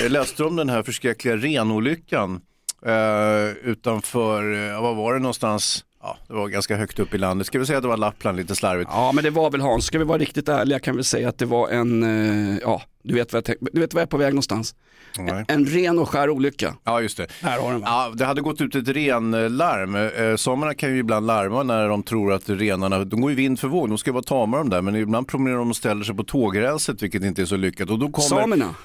Jag 0.01 0.11
läste 0.11 0.43
om 0.43 0.55
den 0.55 0.69
här 0.69 0.83
förskräckliga 0.83 1.37
renolyckan 1.37 2.41
eh, 2.85 3.69
utanför, 3.71 4.69
eh, 4.69 4.81
vad 4.81 4.95
var 4.95 5.13
det 5.13 5.19
någonstans? 5.19 5.85
Ja, 6.03 6.17
det 6.27 6.33
var 6.33 6.47
ganska 6.47 6.75
högt 6.75 6.99
upp 6.99 7.13
i 7.13 7.17
landet. 7.17 7.47
Ska 7.47 7.59
vi 7.59 7.65
säga 7.65 7.77
att 7.77 7.83
det 7.83 7.87
var 7.87 7.97
Lappland 7.97 8.37
lite 8.37 8.55
slarvigt? 8.55 8.89
Ja 8.93 9.11
men 9.11 9.23
det 9.23 9.29
var 9.29 9.51
väl 9.51 9.61
Hans, 9.61 9.85
ska 9.85 9.97
vi 9.99 10.03
vara 10.03 10.17
riktigt 10.17 10.49
ärliga 10.49 10.79
kan 10.79 10.97
vi 10.97 11.03
säga 11.03 11.29
att 11.29 11.37
det 11.37 11.45
var 11.45 11.69
en, 11.69 12.03
eh, 12.03 12.57
ja 12.61 12.81
du 13.03 13.13
vet 13.13 13.33
vad 13.33 13.37
jag, 13.37 13.45
tänk, 13.45 13.57
du 13.71 13.81
vet 13.81 13.93
vad 13.93 14.01
jag 14.01 14.05
är 14.07 14.09
på 14.09 14.17
väg 14.17 14.33
någonstans. 14.33 14.75
Nej. 15.17 15.45
En 15.47 15.65
ren 15.65 15.99
och 15.99 16.09
skär 16.09 16.29
olycka. 16.29 16.75
Ja, 16.83 17.01
just 17.01 17.17
det. 17.17 17.27
Här 17.41 17.59
har 17.59 17.71
den 17.71 17.81
va? 17.81 17.87
Ja, 17.89 18.11
det 18.15 18.25
hade 18.25 18.41
gått 18.41 18.61
ut 18.61 18.75
ett 18.75 18.87
renlarm. 18.87 19.95
Eh, 19.95 20.35
Samerna 20.35 20.73
kan 20.73 20.89
ju 20.89 20.97
ibland 20.97 21.27
larma 21.27 21.63
när 21.63 21.87
de 21.87 22.03
tror 22.03 22.33
att 22.33 22.49
renarna, 22.49 23.03
de 23.03 23.21
går 23.21 23.31
ju 23.31 23.35
vind 23.35 23.59
för 23.59 23.67
våg, 23.67 23.89
de 23.89 23.97
ska 23.97 24.11
vara 24.11 24.23
tama 24.23 24.57
de 24.57 24.69
där, 24.69 24.81
men 24.81 24.95
ibland 24.95 25.27
promenerar 25.27 25.57
de 25.57 25.69
och 25.69 25.75
ställer 25.75 26.03
sig 26.03 26.15
på 26.15 26.23
tågrälset, 26.23 27.01
vilket 27.03 27.23
inte 27.23 27.41
är 27.41 27.45
så 27.45 27.55
lyckat. 27.55 27.89
Och 27.89 27.99
då 27.99 28.09
kommer... 28.09 28.41
Samerna. 28.41 28.75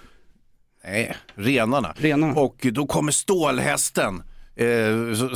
Nej, 0.86 1.16
renarna. 1.34 1.94
Renarna. 1.96 2.40
Och 2.40 2.66
då 2.72 2.86
kommer 2.86 3.12
stålhästen. 3.12 4.22
Eh, 4.56 5.34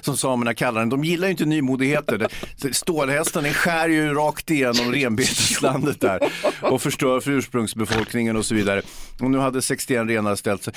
som 0.00 0.16
samerna 0.16 0.54
kallar 0.54 0.80
den. 0.80 0.88
De 0.88 1.04
gillar 1.04 1.26
ju 1.26 1.30
inte 1.30 1.44
nymodigheter. 1.44 2.28
Stålhästen 2.72 3.44
den 3.44 3.54
skär 3.54 3.88
ju 3.88 4.14
rakt 4.14 4.50
igenom 4.50 4.92
renbeteslandet 4.92 6.00
där 6.00 6.20
och 6.60 6.82
förstör 6.82 7.20
för 7.20 7.30
ursprungsbefolkningen 7.30 8.36
och 8.36 8.46
så 8.46 8.54
vidare. 8.54 8.82
Och 9.20 9.30
nu 9.30 9.38
hade 9.38 9.62
61 9.62 10.08
renar 10.08 10.36
ställt 10.36 10.62
sig. 10.62 10.74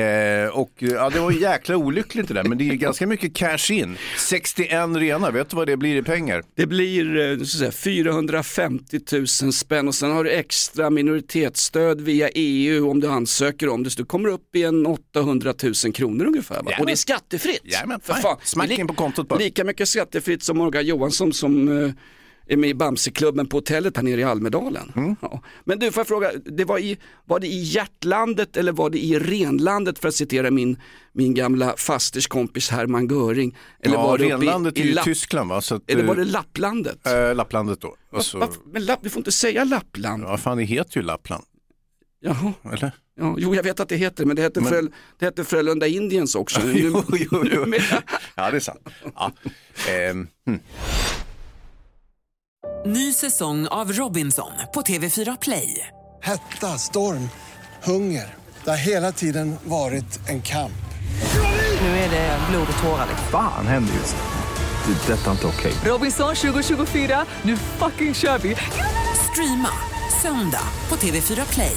Eh, 0.00 0.48
och 0.48 0.70
ja, 0.78 1.10
det 1.10 1.20
var 1.20 1.30
jäkla 1.30 1.76
olyckligt 1.76 2.28
det 2.28 2.34
där, 2.34 2.44
men 2.44 2.58
det 2.58 2.68
är 2.68 2.74
ganska 2.74 3.06
mycket 3.06 3.34
cash 3.34 3.72
in. 3.72 3.96
61 4.18 4.70
renar, 4.96 5.32
vet 5.32 5.50
du 5.50 5.56
vad 5.56 5.66
det 5.66 5.76
blir 5.76 5.96
i 5.96 6.02
pengar? 6.02 6.42
Det 6.56 6.66
blir 6.66 7.32
eh, 7.40 7.44
säga, 7.44 7.72
450 7.72 9.00
000 9.42 9.52
spänn 9.52 9.88
och 9.88 9.94
sen 9.94 10.10
har 10.10 10.24
du 10.24 10.30
extra 10.30 10.90
minoritetsstöd 10.90 12.00
via 12.00 12.28
EU 12.34 12.90
om 12.90 13.00
du 13.00 13.08
ansöker 13.08 13.68
om 13.68 13.82
det. 13.82 13.90
Så 13.90 13.98
du 13.98 14.04
kommer 14.04 14.28
upp 14.28 14.56
i 14.56 14.62
en 14.62 14.86
800 14.86 15.54
000 15.84 15.92
kronor 15.92 16.24
ungefär. 16.24 16.62
Va? 16.62 16.70
Och 16.78 16.86
det 16.86 16.92
är 16.92 16.96
skattefritt. 17.28 17.60
Jajamän, 17.64 18.00
För 18.00 18.14
fan. 18.14 18.36
Smack 18.42 18.68
Det 18.68 18.74
är 18.74 18.80
in 18.80 18.86
på 18.86 18.94
kontot 18.94 19.28
bara. 19.28 19.38
Lika 19.38 19.64
mycket 19.64 19.88
skattefritt 19.88 20.42
som 20.42 20.58
Morgan 20.58 20.86
Johansson 20.86 21.32
som 21.32 21.82
eh, 21.84 21.90
är 22.46 22.56
med 22.56 22.70
i 22.70 22.74
Bamseklubben 22.74 23.46
på 23.48 23.56
hotellet 23.56 23.96
här 23.96 24.04
nere 24.04 24.20
i 24.20 24.24
Almedalen. 24.24 24.92
Mm. 24.96 25.16
Ja. 25.22 25.42
Men 25.64 25.78
du, 25.78 25.92
får 25.92 26.00
jag 26.00 26.06
fråga, 26.08 26.30
det 26.44 26.64
var, 26.64 26.78
i, 26.78 26.98
var 27.24 27.40
det 27.40 27.46
i 27.46 27.62
hjärtlandet 27.62 28.56
eller 28.56 28.72
var 28.72 28.90
det 28.90 28.98
i 28.98 29.18
renlandet 29.18 29.98
för 29.98 30.08
att 30.08 30.14
citera 30.14 30.50
min, 30.50 30.76
min 31.12 31.34
gamla 31.34 31.74
fasters 31.76 32.26
kompis 32.26 32.70
Hermann 32.70 33.08
Göring? 33.08 33.56
Eller 33.82 33.94
ja, 33.94 34.06
var 34.06 34.18
det 34.18 34.24
renlandet 34.24 34.78
i, 34.78 34.80
i 34.80 34.92
Lapp- 34.92 35.04
Tyskland 35.04 35.50
va? 35.50 35.60
Så 35.60 35.74
att, 35.74 35.90
Eller 35.90 36.04
var 36.04 36.16
det 36.16 36.24
Lapplandet? 36.24 37.06
eh, 37.06 37.34
Lapplandet 37.34 37.80
då. 37.80 37.96
Så, 38.20 38.38
Varför- 38.38 38.60
Men 38.72 38.84
Lapp, 38.84 38.98
du 39.02 39.10
får 39.10 39.20
inte 39.20 39.32
säga 39.32 39.64
Lappland. 39.64 40.22
ja, 40.22 40.36
fan 40.36 40.58
det 40.58 40.64
heter 40.64 40.96
ju 41.00 41.02
Lappland. 41.06 41.44
Jaha. 42.20 42.52
Eller? 42.72 42.92
Ja, 43.20 43.34
jo, 43.38 43.54
jag 43.54 43.62
vet 43.62 43.80
att 43.80 43.88
det 43.88 43.96
heter 43.96 44.24
men 44.24 44.36
det 44.36 44.42
heter, 44.42 44.60
Men- 44.60 44.70
Fröl, 44.70 44.90
det 45.18 45.26
heter 45.26 45.44
Frölunda 45.44 45.86
Indians 45.86 46.34
också. 46.34 46.60
jo, 46.64 47.04
jo, 47.08 47.44
jo. 47.52 47.74
Ja, 48.34 48.50
det 48.50 48.56
är 48.56 48.60
sant. 48.60 48.88
Ja. 49.14 49.32
Ehm, 49.88 50.28
hm. 50.46 50.60
Ny 52.86 53.12
säsong 53.12 53.66
av 53.66 53.92
Robinson 53.92 54.50
på 54.74 54.80
TV4 54.80 55.38
Play. 55.40 55.86
Hetta, 56.22 56.78
storm, 56.78 57.28
hunger. 57.84 58.34
Det 58.64 58.70
har 58.70 58.76
hela 58.76 59.12
tiden 59.12 59.56
varit 59.64 60.28
en 60.28 60.42
kamp. 60.42 60.72
Nu 61.82 61.88
är 61.88 62.10
det 62.10 62.38
blod 62.50 62.66
och 62.76 62.82
tårar. 62.82 63.06
Fan 63.30 63.66
händer 63.66 63.94
just 63.94 64.16
det. 64.16 64.22
Det 65.06 65.12
är 65.12 65.16
detta 65.16 65.30
inte 65.30 65.46
okej. 65.46 65.72
Robinson 65.84 66.34
2024, 66.34 67.24
nu 67.42 67.56
fucking 67.56 68.14
kör 68.14 68.38
vi! 68.38 68.56
Streama 69.32 69.70
söndag 70.22 70.62
på 70.88 70.96
TV4 70.96 71.52
Play. 71.52 71.76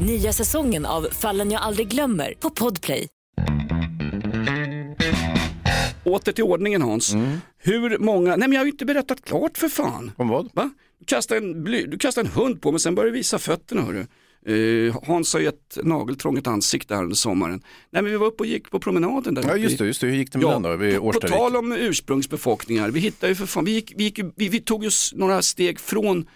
Nya 0.00 0.32
säsongen 0.32 0.86
av 0.86 1.02
Fallen 1.12 1.50
jag 1.50 1.62
aldrig 1.62 1.88
glömmer 1.88 2.34
på 2.40 2.50
Podplay. 2.50 3.08
Åter 6.04 6.32
till 6.32 6.44
ordningen 6.44 6.82
Hans. 6.82 7.14
Hur 7.58 7.98
många, 7.98 8.30
nej 8.36 8.38
men 8.48 8.52
jag 8.52 8.60
har 8.60 8.64
ju 8.64 8.70
inte 8.70 8.84
berättat 8.84 9.24
klart 9.24 9.58
för 9.58 9.68
fan. 9.68 10.10
Om 10.16 10.28
vad? 10.28 10.48
Va? 10.54 10.70
Du 10.98 11.04
kastar 11.04 11.36
en, 11.36 11.64
bly, 11.64 11.86
du 11.86 11.98
kastar 11.98 12.22
en 12.22 12.28
hund 12.28 12.62
på 12.62 12.70
mig, 12.72 12.80
sen 12.80 12.94
börjar 12.94 13.06
du 13.10 13.12
visa 13.18 13.38
fötterna 13.38 13.82
hörru. 13.82 14.06
Uh, 14.48 14.96
Hans 15.06 15.32
har 15.32 15.40
ju 15.40 15.48
ett 15.48 15.78
nageltrångt 15.82 16.46
ansikte 16.46 16.94
här 16.94 17.02
under 17.02 17.16
sommaren. 17.16 17.62
Nej 17.90 18.02
men 18.02 18.12
vi 18.12 18.16
var 18.18 18.26
uppe 18.26 18.42
och 18.42 18.46
gick 18.46 18.70
på 18.70 18.78
promenaden 18.80 19.34
där 19.34 19.44
Ja, 19.48 19.56
just 19.56 19.78
det, 19.78 19.86
just 19.86 20.00
det. 20.00 20.06
Hur 20.06 20.14
gick 20.14 20.32
det 20.32 20.38
med 20.38 20.44
Ja, 20.44 20.52
den 20.52 20.62
då? 20.62 20.76
Vid 20.76 20.98
på, 20.98 21.12
på 21.12 21.20
tal 21.20 21.56
om 21.56 21.72
ursprungsbefolkningar, 21.72 22.90
vi 22.90 23.00
hittade 23.00 23.30
ju 23.30 23.34
för 23.36 23.46
fan, 23.46 23.64
vi, 23.64 23.70
gick, 23.72 23.92
vi, 23.96 24.04
gick, 24.04 24.18
ju- 24.18 24.32
vi, 24.36 24.48
vi 24.48 24.60
tog 24.60 24.84
oss 24.84 25.12
några 25.16 25.42
steg 25.42 25.80
från, 25.80 26.26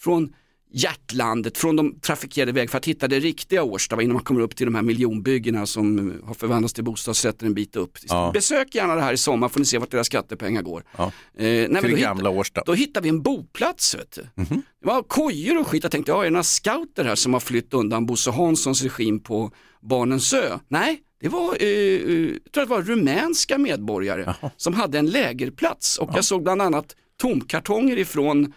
från 0.00 0.34
hjärtlandet, 0.74 1.58
från 1.58 1.76
de 1.76 2.00
trafikerade 2.00 2.52
vägarna 2.52 2.70
för 2.70 2.78
att 2.78 2.88
hitta 2.88 3.08
det 3.08 3.20
riktiga 3.20 3.62
Årsta 3.62 4.02
innan 4.02 4.14
man 4.14 4.22
kommer 4.22 4.40
upp 4.40 4.56
till 4.56 4.66
de 4.66 4.74
här 4.74 4.82
miljonbyggena 4.82 5.66
som 5.66 6.12
har 6.24 6.34
förvandlats 6.34 6.74
till 6.74 6.84
bostadsrätter 6.84 7.46
en 7.46 7.54
bit 7.54 7.76
upp. 7.76 7.98
Ja. 8.02 8.30
Besök 8.34 8.74
gärna 8.74 8.94
det 8.94 9.00
här 9.00 9.12
i 9.12 9.16
sommar 9.16 9.48
får 9.48 9.60
ni 9.60 9.66
se 9.66 9.78
vart 9.78 9.90
deras 9.90 10.06
skattepengar 10.06 10.62
går. 10.62 10.84
Ja. 10.96 11.04
Eh, 11.04 11.12
nej, 11.36 11.82
Till 11.82 11.90
det 11.90 12.00
gamla 12.00 12.30
Årsta. 12.30 12.62
Då 12.66 12.74
hittade 12.74 13.04
vi 13.04 13.08
en 13.08 13.22
boplats. 13.22 13.94
Vet 13.94 14.12
du. 14.12 14.42
Mhm. 14.42 14.62
Det 14.80 14.86
var 14.86 15.02
kojor 15.02 15.60
och 15.60 15.66
skit. 15.66 15.82
Jag 15.82 15.92
tänkte, 15.92 16.12
ja, 16.12 16.20
är 16.20 16.24
det 16.24 16.30
några 16.30 16.42
scouter 16.42 17.04
här 17.04 17.14
som 17.14 17.32
har 17.32 17.40
flytt 17.40 17.74
undan 17.74 18.06
Bosse 18.06 18.30
Hanssons 18.30 18.82
regim 18.82 19.20
på 19.20 19.50
Barnens 19.82 20.32
ö? 20.32 20.58
Nej, 20.68 21.00
det 21.20 21.28
var, 21.28 21.56
eh, 21.62 21.68
eh, 21.68 22.30
jag 22.44 22.52
tror 22.52 22.64
det 22.64 22.70
var 22.70 22.82
rumänska 22.82 23.58
medborgare 23.58 24.34
som 24.56 24.74
hade 24.74 24.98
en 24.98 25.06
lägerplats. 25.06 25.98
Och 25.98 26.10
jag 26.14 26.24
såg 26.24 26.42
bland 26.42 26.62
annat 26.62 26.96
tomkartonger 27.20 27.98
ifrån, 27.98 28.52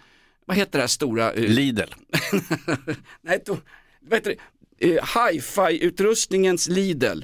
vad 0.47 0.57
heter 0.57 0.71
det 0.71 0.83
här 0.83 0.87
stora? 0.87 1.33
eh, 1.33 1.41
Lidl. 1.41 1.81
nej, 3.21 3.43
to, 3.43 3.57
vad 4.01 4.17
heter 4.19 4.35
det? 4.79 4.95
Eh, 4.95 5.03
Hi-fi-utrustningens 5.31 6.67
Lidl. 6.69 7.21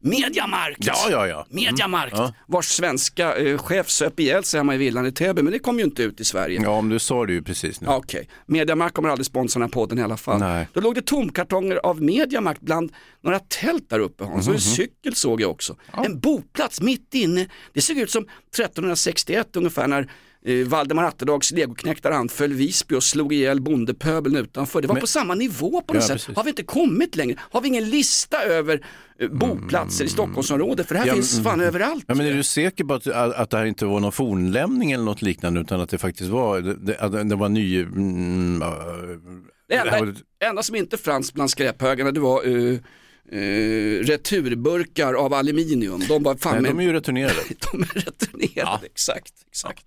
Mediamarkt! 0.00 0.78
Ja, 0.86 0.94
ja, 1.10 1.26
ja. 1.26 1.46
Mediamarkt, 1.50 2.12
Ja. 2.16 2.34
vars 2.46 2.64
svenska 2.66 3.36
eh, 3.36 3.58
chef 3.58 3.88
söp 3.90 4.20
ihjäl 4.20 4.44
sig 4.44 4.60
hemma 4.60 4.74
i 4.74 4.78
villan 4.78 5.06
i 5.06 5.12
Täby, 5.12 5.42
men 5.42 5.52
det 5.52 5.58
kom 5.58 5.78
ju 5.78 5.84
inte 5.84 6.02
ut 6.02 6.20
i 6.20 6.24
Sverige. 6.24 6.60
Ja, 6.62 6.70
om 6.70 6.88
du 6.88 6.98
sa 6.98 7.26
det 7.26 7.32
ju 7.32 7.42
precis 7.42 7.80
nu. 7.80 7.86
Ja, 7.86 7.96
Okej, 7.96 8.28
Mediamarkt 8.46 8.94
kommer 8.94 9.08
aldrig 9.08 9.26
sponsra 9.26 9.58
den 9.58 9.68
här 9.68 9.72
podden 9.72 9.98
i 9.98 10.02
alla 10.02 10.16
fall. 10.16 10.40
Nej. 10.40 10.68
Då 10.72 10.80
låg 10.80 10.94
det 10.94 11.02
tomkartonger 11.06 11.76
av 11.76 12.02
Mediamarkt 12.02 12.60
bland 12.60 12.92
några 13.20 13.38
tält 13.38 13.90
där 13.90 13.98
uppe 14.00 14.24
Hans, 14.24 14.48
och 14.48 14.54
en 14.54 14.60
Mhm. 14.60 14.60
cykel 14.60 15.14
såg 15.14 15.40
jag 15.40 15.50
också. 15.50 15.76
En 16.04 16.20
boplats 16.20 16.80
mitt 16.80 17.14
inne, 17.14 17.48
det 17.72 17.80
såg 17.80 17.98
ut 17.98 18.10
som 18.10 18.26
1361 18.56 19.56
ungefär 19.56 19.86
när 19.88 20.10
eh, 20.46 20.66
Valdemar 20.66 21.04
Atterdags 21.04 21.50
legoknektar 21.50 22.10
anföll 22.10 22.52
Visby 22.52 22.94
och 22.94 23.02
slog 23.02 23.32
ihjäl 23.32 23.60
bondepöbeln 23.60 24.36
utanför. 24.36 24.80
Det 24.82 24.88
var 24.88 24.94
Men- 24.94 25.00
på 25.00 25.06
samma 25.06 25.34
nivå 25.34 25.70
på 25.80 25.94
något 25.94 26.02
Ja, 26.02 26.06
sätt. 26.08 26.12
precis. 26.16 26.36
Har 26.36 26.44
vi 26.44 26.50
inte 26.50 26.62
kommit 26.62 27.16
längre? 27.16 27.36
Har 27.40 27.60
vi 27.60 27.68
ingen 27.68 27.90
lista 27.90 28.42
över 28.42 28.86
eh, 29.20 29.28
boplatser 29.28 30.04
i 30.04 30.08
Stockholmsområdet? 30.08 30.86
För 30.88 30.94
det 30.94 31.00
här 31.00 31.06
Ja, 31.06 31.14
finns 31.14 31.32
mm. 31.32 31.44
fan 31.44 31.60
överallt. 31.60 32.04
Ja, 32.08 32.14
men 32.14 32.26
är 32.26 32.34
du 32.34 32.42
säker 32.42 32.84
på 32.84 32.94
att, 32.94 33.06
att, 33.06 33.50
det 33.50 33.56
här 33.58 33.64
inte 33.64 33.84
var 33.86 34.00
någon 34.00 34.12
fornlämning 34.12 34.92
eller 34.92 35.04
något 35.04 35.22
liknande 35.22 35.60
utan 35.60 35.80
att 35.80 35.90
det 35.90 35.98
faktiskt 35.98 36.30
var, 36.30 36.60
det, 36.60 36.74
det, 37.08 37.24
det 37.24 37.36
var 37.36 37.48
ny... 37.48 37.82
Mm, 37.82 38.62
äh, 38.62 38.68
Det 39.68 39.74
enda, 39.74 39.90
var- 40.00 40.14
enda 40.44 40.62
som 40.62 40.76
inte 40.76 40.96
fanns 40.96 41.32
bland 41.32 41.50
skräphögarna 41.50 42.12
det 42.12 42.20
var 42.20 42.46
uh, 42.46 42.78
returburkar 44.02 45.14
av 45.14 45.34
aluminium. 45.34 46.02
De 46.08 46.22
var 46.22 46.34
fan 46.34 46.52
nej, 46.52 46.62
med, 46.62 46.70
de 46.70 46.78
är 46.78 46.84
ju 46.84 46.92
returnerade. 46.92 47.40
de 47.72 47.82
är 47.82 48.00
returnerade, 48.00 48.86
exakt. 48.86 49.32
exakt. 49.50 49.86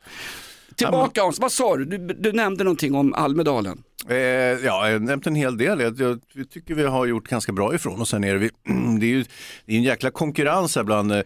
Tillbaka 0.75 1.21
Hans, 1.21 1.39
vad 1.39 1.51
sa 1.51 1.77
du? 1.77 1.86
du? 1.86 1.97
Du 1.97 2.32
nämnde 2.32 2.63
någonting 2.63 2.95
om 2.95 3.13
Almedalen. 3.13 3.84
Eh, 4.10 4.16
ja, 4.18 4.60
jag 4.90 4.94
har 4.94 5.00
nämnt 5.00 5.28
en 5.28 5.36
hel 5.36 5.58
del. 5.58 5.80
Jag, 5.80 6.00
jag, 6.00 6.20
jag 6.34 6.50
tycker 6.50 6.76
vi 6.76 6.84
har 6.84 7.06
gjort 7.06 7.28
ganska 7.28 7.52
bra 7.52 7.76
ifrån 7.76 8.02
oss 8.02 8.12
här 8.12 8.20
nere. 8.20 8.38
Vi, 8.38 8.50
det 9.00 9.06
är 9.06 9.10
ju 9.10 9.26
det 9.66 9.74
är 9.74 9.78
en 9.78 9.84
jäkla 9.84 10.12
konkurrens 10.12 10.76
här 10.76 10.84
bland 10.84 11.12
eh, 11.12 11.22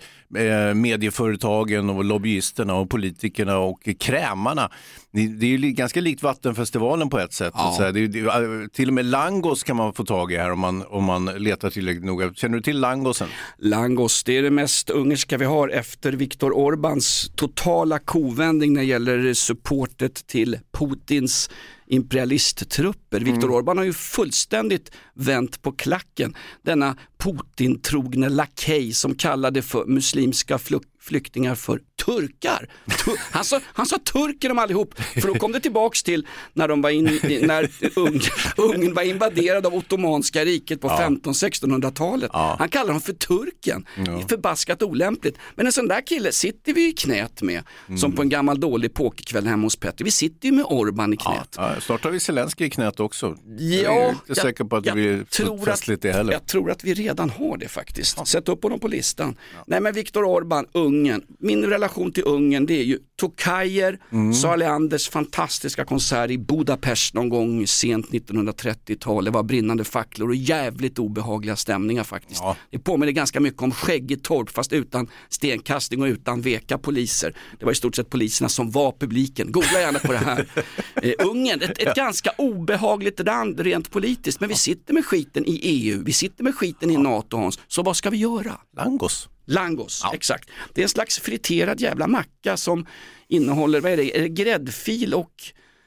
medieföretagen 0.75 1.89
och 1.89 2.03
lobbyisterna 2.03 2.75
och 2.75 2.89
politikerna 2.89 3.57
och 3.57 3.89
krämarna. 3.99 4.69
Det, 5.11 5.27
det 5.27 5.45
är 5.45 5.49
ju 5.49 5.57
li, 5.57 5.71
ganska 5.71 6.01
likt 6.01 6.23
Vattenfestivalen 6.23 7.09
på 7.09 7.19
ett 7.19 7.33
sätt. 7.33 7.53
Så 7.77 7.83
här, 7.83 7.91
det, 7.91 7.99
är- 7.99 8.07
det, 8.07 8.19
är- 8.19 8.67
till 8.67 8.87
och 8.87 8.93
med 8.93 9.05
langos 9.05 9.63
kan 9.63 9.75
man 9.75 9.93
få 9.93 10.05
tag 10.05 10.31
i 10.31 10.37
här 10.37 10.51
om 10.51 10.59
man, 10.59 10.83
om 10.87 11.03
man 11.03 11.25
letar 11.25 11.69
tillräckligt 11.69 12.05
noga. 12.05 12.33
Känner 12.33 12.57
du 12.57 12.61
till 12.63 12.79
langosen? 12.79 13.27
Langos, 13.57 14.23
det 14.23 14.37
är 14.37 14.43
det 14.43 14.51
mest 14.51 14.89
ungerska 14.89 15.37
vi 15.37 15.45
har 15.45 15.69
efter 15.69 16.11
Viktor 16.13 16.51
Orbáns 16.51 17.31
totala 17.35 17.99
kovändning 17.99 18.73
när 18.73 18.81
det 18.81 18.87
gäller 18.87 19.33
supportet 19.33 20.27
till 20.27 20.57
Putins 20.77 21.49
imperialisttrupper. 21.87 23.19
Viktor 23.19 23.49
Orbán 23.49 23.77
har 23.77 23.85
ju 23.85 23.93
fullständigt 23.93 24.91
vänt 25.13 25.61
på 25.61 25.71
klacken. 25.71 26.35
Denna 26.61 26.97
Putin-trogne 27.17 28.29
lakej 28.29 28.93
som 28.93 29.15
kallade 29.15 29.61
för 29.61 29.85
muslimska 29.85 30.59
flyktingar 30.99 31.55
för 31.55 31.79
turkar. 32.05 32.69
Tu- 33.05 33.15
han, 33.31 33.43
sa, 33.45 33.61
han 33.65 33.85
sa 33.85 33.97
turker 33.97 34.51
om 34.51 34.59
allihop, 34.59 34.99
för 35.01 35.27
då 35.27 35.33
kom 35.33 35.51
det 35.51 35.59
tillbaks 35.59 36.03
till 36.03 36.27
när, 36.53 36.67
de 36.67 36.81
var 36.81 36.89
in, 36.89 37.19
när 37.41 37.69
Ung, 37.95 38.21
Ungern 38.57 38.93
var 38.93 39.03
invaderad 39.03 39.65
av 39.65 39.75
Ottomanska 39.75 40.45
riket 40.45 40.81
på 40.81 40.89
1500-1600-talet. 40.89 42.31
Han 42.33 42.69
kallar 42.69 42.91
dem 42.91 43.01
för 43.01 43.13
turken. 43.13 43.85
Det 43.95 44.01
är 44.11 44.27
förbaskat 44.27 44.81
olämpligt. 44.83 45.37
Men 45.55 45.65
en 45.65 45.71
sån 45.71 45.87
där 45.87 46.01
kille 46.07 46.31
sitter 46.31 46.73
vi 46.73 46.89
i 46.89 46.93
knät 46.93 47.41
med, 47.41 47.63
som 47.99 48.11
på 48.11 48.21
en 48.21 48.29
gammal 48.29 48.59
dålig 48.59 48.93
pokerkväll 48.93 49.47
hemma 49.47 49.63
hos 49.65 49.75
Petter. 49.75 50.05
Vi 50.05 50.11
sitter 50.11 50.45
ju 50.49 50.51
med 50.55 50.65
Orban 50.65 51.13
i 51.13 51.17
knät. 51.17 51.53
Ja, 51.57 51.71
snart 51.81 52.03
har 52.03 52.11
vi 52.11 52.19
Zelensky 52.19 52.65
i 52.65 52.69
knät 52.69 52.99
också. 52.99 53.37
jag 53.59 53.95
är 53.97 54.01
Ja, 54.01 54.09
inte 54.09 54.35
säker 54.41 54.63
på 54.63 54.75
att 54.75 54.83
det 54.83 54.87
jag 54.89 54.95
blir 54.95 55.23
tror 55.23 55.65
festligt 55.65 56.01
det 56.01 56.11
heller. 56.11 56.33
Jag 56.33 56.47
tror 56.47 56.71
att 56.71 56.83
vi 56.83 56.93
redan 56.93 57.29
har 57.29 57.57
det 57.57 57.67
faktiskt. 57.67 58.27
Sätt 58.27 58.49
upp 58.49 58.63
honom 58.63 58.79
på 58.79 58.87
listan. 58.87 59.35
Nej 59.67 59.81
men 59.81 59.93
Viktor 59.93 60.23
Orbán, 60.23 60.65
Ungern. 60.71 61.21
Min 61.39 61.63
relation 61.65 61.94
till 62.13 62.23
Ungern 62.25 62.65
det 62.65 62.79
är 62.79 62.83
ju 62.83 62.99
Tokajer, 63.15 63.99
Mm. 64.11 64.33
Sara 64.33 64.55
Leanders 64.55 65.09
fantastiska 65.09 65.85
konsert 65.85 66.31
i 66.31 66.37
Budapest 66.37 67.13
någon 67.13 67.29
gång 67.29 67.67
sent 67.67 68.09
1930-tal. 68.09 69.25
Det 69.25 69.31
var 69.31 69.43
brinnande 69.43 69.83
facklor 69.83 70.29
och 70.29 70.35
jävligt 70.35 70.99
obehagliga 70.99 71.55
stämningar 71.55 72.03
faktiskt. 72.03 72.43
Det 72.71 72.79
påminner 72.79 73.11
ganska 73.11 73.39
mycket 73.39 73.61
om 73.61 73.71
Skäggetorp 73.71 74.49
fast 74.49 74.73
utan 74.73 75.07
stenkastning 75.29 76.01
och 76.01 76.07
utan 76.07 76.41
veka 76.41 76.77
poliser. 76.77 77.35
Det 77.59 77.65
var 77.65 77.71
i 77.71 77.75
stort 77.75 77.95
sett 77.95 78.09
poliserna 78.09 78.49
som 78.49 78.71
var 78.71 78.91
publiken. 78.91 79.51
Googla 79.51 79.79
gärna 79.79 79.99
på 79.99 80.11
det 80.11 80.17
här. 80.17 80.47
eh, 81.01 81.27
Ungern, 81.27 81.61
ett, 81.61 81.77
ett 81.77 81.95
ganska 81.95 82.31
obehagligt 82.37 83.25
land 83.25 83.59
rent 83.59 83.91
politiskt 83.91 84.39
men 84.39 84.49
vi 84.49 84.55
sitter 84.55 84.93
med 84.93 85.05
skiten 85.05 85.45
i 85.45 85.59
EU, 85.63 86.03
vi 86.05 86.13
sitter 86.13 86.43
med 86.43 86.55
skiten 86.55 86.91
i 86.91 86.97
NATO 86.97 87.37
Hans. 87.37 87.59
Så 87.67 87.83
vad 87.83 87.97
ska 87.97 88.09
vi 88.09 88.17
göra? 88.17 88.57
Langos. 88.77 89.29
Langos, 89.45 90.03
exakt. 90.13 90.49
Det 90.73 90.81
är 90.81 90.83
en 90.83 90.89
slags 90.89 91.19
friterad 91.19 91.81
jävla 91.81 92.07
macka 92.07 92.57
som 92.57 92.85
innehåller, 93.27 93.81
vad 93.81 93.91
är 93.91 93.97
det, 93.97 94.17
är 94.17 94.21
det 94.21 94.29
gräddfil 94.29 95.13
och 95.13 95.31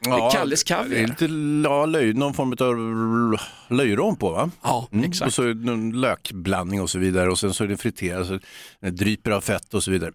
ja, 0.00 0.30
Kalles 0.30 0.62
kaviar? 0.62 1.16
ja, 1.64 1.86
löj, 1.86 2.12
någon 2.12 2.34
form 2.34 2.56
av 2.60 3.38
löjrom 3.76 4.16
på 4.16 4.30
va? 4.30 4.50
Ja, 4.62 4.88
exakt. 5.04 5.26
Och 5.26 5.34
så 5.34 5.42
en 5.42 6.00
lökblandning 6.00 6.80
och 6.80 6.90
så 6.90 6.98
vidare 6.98 7.30
och 7.30 7.38
sen 7.38 7.54
så 7.54 7.64
är 7.64 7.68
det 7.68 7.76
friterat 7.76 8.26
så 8.26 8.38
det 8.80 8.90
dryper 8.90 9.30
av 9.30 9.40
fett 9.40 9.74
och 9.74 9.82
så 9.82 9.90
vidare. 9.90 10.12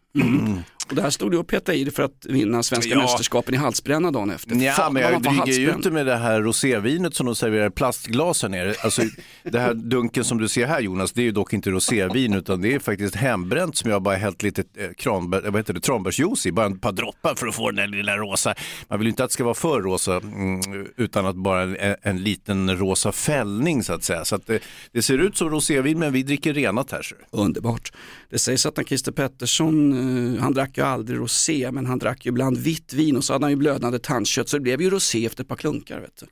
Och 0.83 0.83
där 0.90 1.10
stod 1.10 1.32
du 1.32 1.38
och 1.38 1.48
petade 1.48 1.78
i 1.78 1.84
det 1.84 1.92
för 1.92 2.04
att 2.04 2.26
vinna 2.30 2.64
svenska 2.64 2.94
Ja. 2.94 3.02
mästerskapen 3.02 3.54
i 3.54 3.58
halsbränna 3.58 4.12
dagen 4.12 4.30
efter. 4.30 4.56
Ja, 4.56 4.72
Fan, 4.74 4.94
men 4.94 5.02
jag 5.04 5.22
dryger 5.22 5.60
ju 5.60 5.72
det 5.84 5.92
med 5.92 6.06
det 6.06 6.16
här 6.16 6.42
rosévinet 6.42 7.16
som 7.16 7.26
de 7.26 7.36
serverar 7.36 7.68
i 7.68 7.70
plastglas 7.70 8.42
här 8.42 8.50
nere. 8.50 8.76
Alltså, 8.84 9.02
det 9.44 9.60
här 9.60 9.74
dunken 9.74 10.24
som 10.24 10.38
du 10.38 10.48
ser 10.48 10.68
här 10.68 10.80
Jonas, 10.80 11.12
det 11.12 11.22
är 11.22 11.24
ju 11.24 11.32
dock 11.32 11.54
inte 11.54 11.70
rosévin 11.70 12.34
utan 12.34 12.62
det 12.62 12.74
är 12.74 12.80
faktiskt 12.80 13.16
hembränt 13.16 13.78
som 13.78 13.92
jag 13.92 14.02
bara 14.02 14.16
hällt 14.16 14.44
lite 14.44 14.64
eh, 14.78 14.90
kranbär, 14.98 15.42
vad 15.42 15.56
heter 15.56 15.74
det, 15.74 15.80
tranbärsjuice 15.80 16.46
i, 16.46 16.52
bara 16.52 16.68
ett 16.68 16.82
par 16.82 16.92
droppar 16.92 17.36
för 17.36 17.48
att 17.48 17.56
få 17.56 17.72
den 17.72 17.76
där 17.76 17.98
lilla 17.98 18.18
rosa. 18.18 18.56
Man 18.90 19.00
vill 19.00 19.06
ju 19.06 19.10
inte 19.10 19.24
att 19.24 19.30
det 19.30 19.34
ska 19.34 19.44
vara 19.44 19.54
för 19.54 19.82
rosa 19.82 20.16
mm, 20.16 20.60
utan 20.98 21.26
att 21.26 21.36
bara 21.36 21.62
en, 21.62 21.96
en 22.02 22.24
liten 22.24 22.78
rosa 22.78 23.12
fällning 23.12 23.84
så 23.84 23.94
att 23.94 24.04
säga. 24.04 24.26
Så 24.26 24.36
att 24.36 24.48
det, 24.48 24.60
det 24.92 25.02
ser 25.02 25.18
ut 25.18 25.38
som 25.38 25.50
rosévin 25.50 26.00
men 26.00 26.14
vi 26.14 26.24
dricker 26.24 26.54
renat 26.54 26.92
här. 26.92 27.02
Så. 27.02 27.16
Underbart. 27.32 27.92
Det 28.30 28.40
sägs 28.40 28.66
att 28.66 28.78
när 28.78 28.84
Christer 28.84 29.12
Pettersson, 29.12 29.94
eh, 30.36 30.42
han 30.42 30.54
drack 30.54 30.73
ju 30.78 30.84
aldrig 30.84 31.20
rosé 31.20 31.72
men 31.72 31.86
han 31.86 32.00
drack 32.00 32.26
ju 32.26 32.30
ibland 32.30 32.58
vitt 32.58 32.94
vin 32.94 33.18
och 33.18 33.24
så 33.24 33.34
hade 33.34 33.46
han 33.46 33.52
ju 33.52 33.56
blödande 33.58 34.00
tandkött 34.00 34.50
så 34.50 34.58
det 34.58 34.62
blev 34.62 34.82
ju 34.82 34.90
rosé 34.90 35.26
efter 35.26 35.44
ett 35.44 35.48
par 35.50 35.56
klunkar. 35.56 36.00
Vet 36.00 36.18
du. 36.20 36.26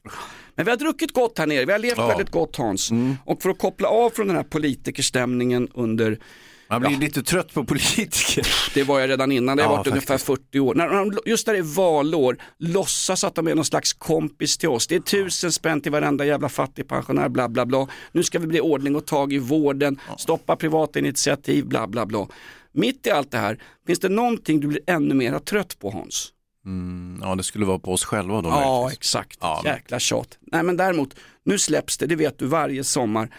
Men 0.55 0.65
vi 0.65 0.71
har 0.71 0.77
druckit 0.77 1.13
gott 1.13 1.37
här 1.37 1.47
nere, 1.47 1.65
vi 1.65 1.71
har 1.71 1.79
levt 1.79 1.97
Ja. 1.97 2.07
väldigt 2.07 2.29
gott 2.31 2.55
Hans. 2.55 2.91
Och 3.25 3.41
för 3.41 3.49
att 3.49 3.59
koppla 3.59 3.87
av 3.87 4.09
från 4.09 4.27
den 4.27 4.35
här 4.35 4.43
politikerstämningen 4.43 5.67
under 5.73 6.19
Man 6.69 6.81
blir 6.81 6.97
lite 6.97 7.23
trött 7.23 7.53
på 7.53 7.63
politiker. 7.63 8.47
Det 8.73 8.83
var 8.83 8.99
jag 8.99 9.09
redan 9.09 9.31
innan, 9.31 9.57
det 9.57 9.63
har 9.63 9.71
Ja, 9.71 9.77
varit 9.77 9.87
ungefär 9.87 10.17
40 10.17 10.59
år. 10.59 10.75
När 10.75 10.89
de, 10.89 11.17
just 11.25 11.47
när 11.47 11.53
det 11.53 11.59
är 11.59 11.75
valår, 11.75 12.37
låtsas 12.57 13.23
att 13.23 13.35
de 13.35 13.47
är 13.47 13.55
någon 13.55 13.65
slags 13.65 13.93
kompis 13.93 14.57
till 14.57 14.69
oss. 14.69 14.87
Det 14.87 14.95
är 14.95 14.99
tusen 14.99 15.51
spänn 15.51 15.81
till 15.81 15.91
varenda 15.91 16.25
jävla 16.25 16.49
fattigpensionär, 16.49 17.29
bla 17.29 17.49
bla 17.49 17.65
bla. 17.65 17.87
Nu 18.11 18.23
ska 18.23 18.39
vi 18.39 18.47
bli 18.47 18.61
ordning 18.61 18.95
och 18.95 19.05
tag 19.05 19.33
i 19.33 19.37
vården, 19.37 19.99
stoppa 20.17 20.55
privata 20.55 20.99
initiativ, 20.99 21.65
bla 21.65 21.87
bla 21.87 22.05
bla. 22.05 22.27
Mitt 22.71 23.07
i 23.07 23.11
allt 23.11 23.31
det 23.31 23.37
här, 23.37 23.57
finns 23.87 23.99
det 23.99 24.09
någonting 24.09 24.59
du 24.59 24.67
blir 24.67 24.81
ännu 24.87 25.13
mer 25.13 25.39
trött 25.39 25.79
på 25.79 25.89
Hans? 25.91 26.33
Mm, 26.65 27.19
ja, 27.23 27.35
det 27.35 27.43
skulle 27.43 27.65
vara 27.65 27.79
på 27.79 27.93
oss 27.93 28.05
själva 28.05 28.41
då. 28.41 28.49
Ja, 28.49 28.81
möjligtvis. 28.81 28.97
exakt. 28.99 29.37
Ja, 29.41 29.61
men- 29.63 29.73
Jäkla 29.73 29.99
tjat. 29.99 30.37
Nej 30.41 30.63
men 30.63 30.77
däremot, 30.77 31.15
nu 31.43 31.59
släpps 31.59 31.97
det, 31.97 32.05
det 32.05 32.15
vet 32.15 32.39
du 32.39 32.45
varje 32.45 32.83
sommar, 32.83 33.29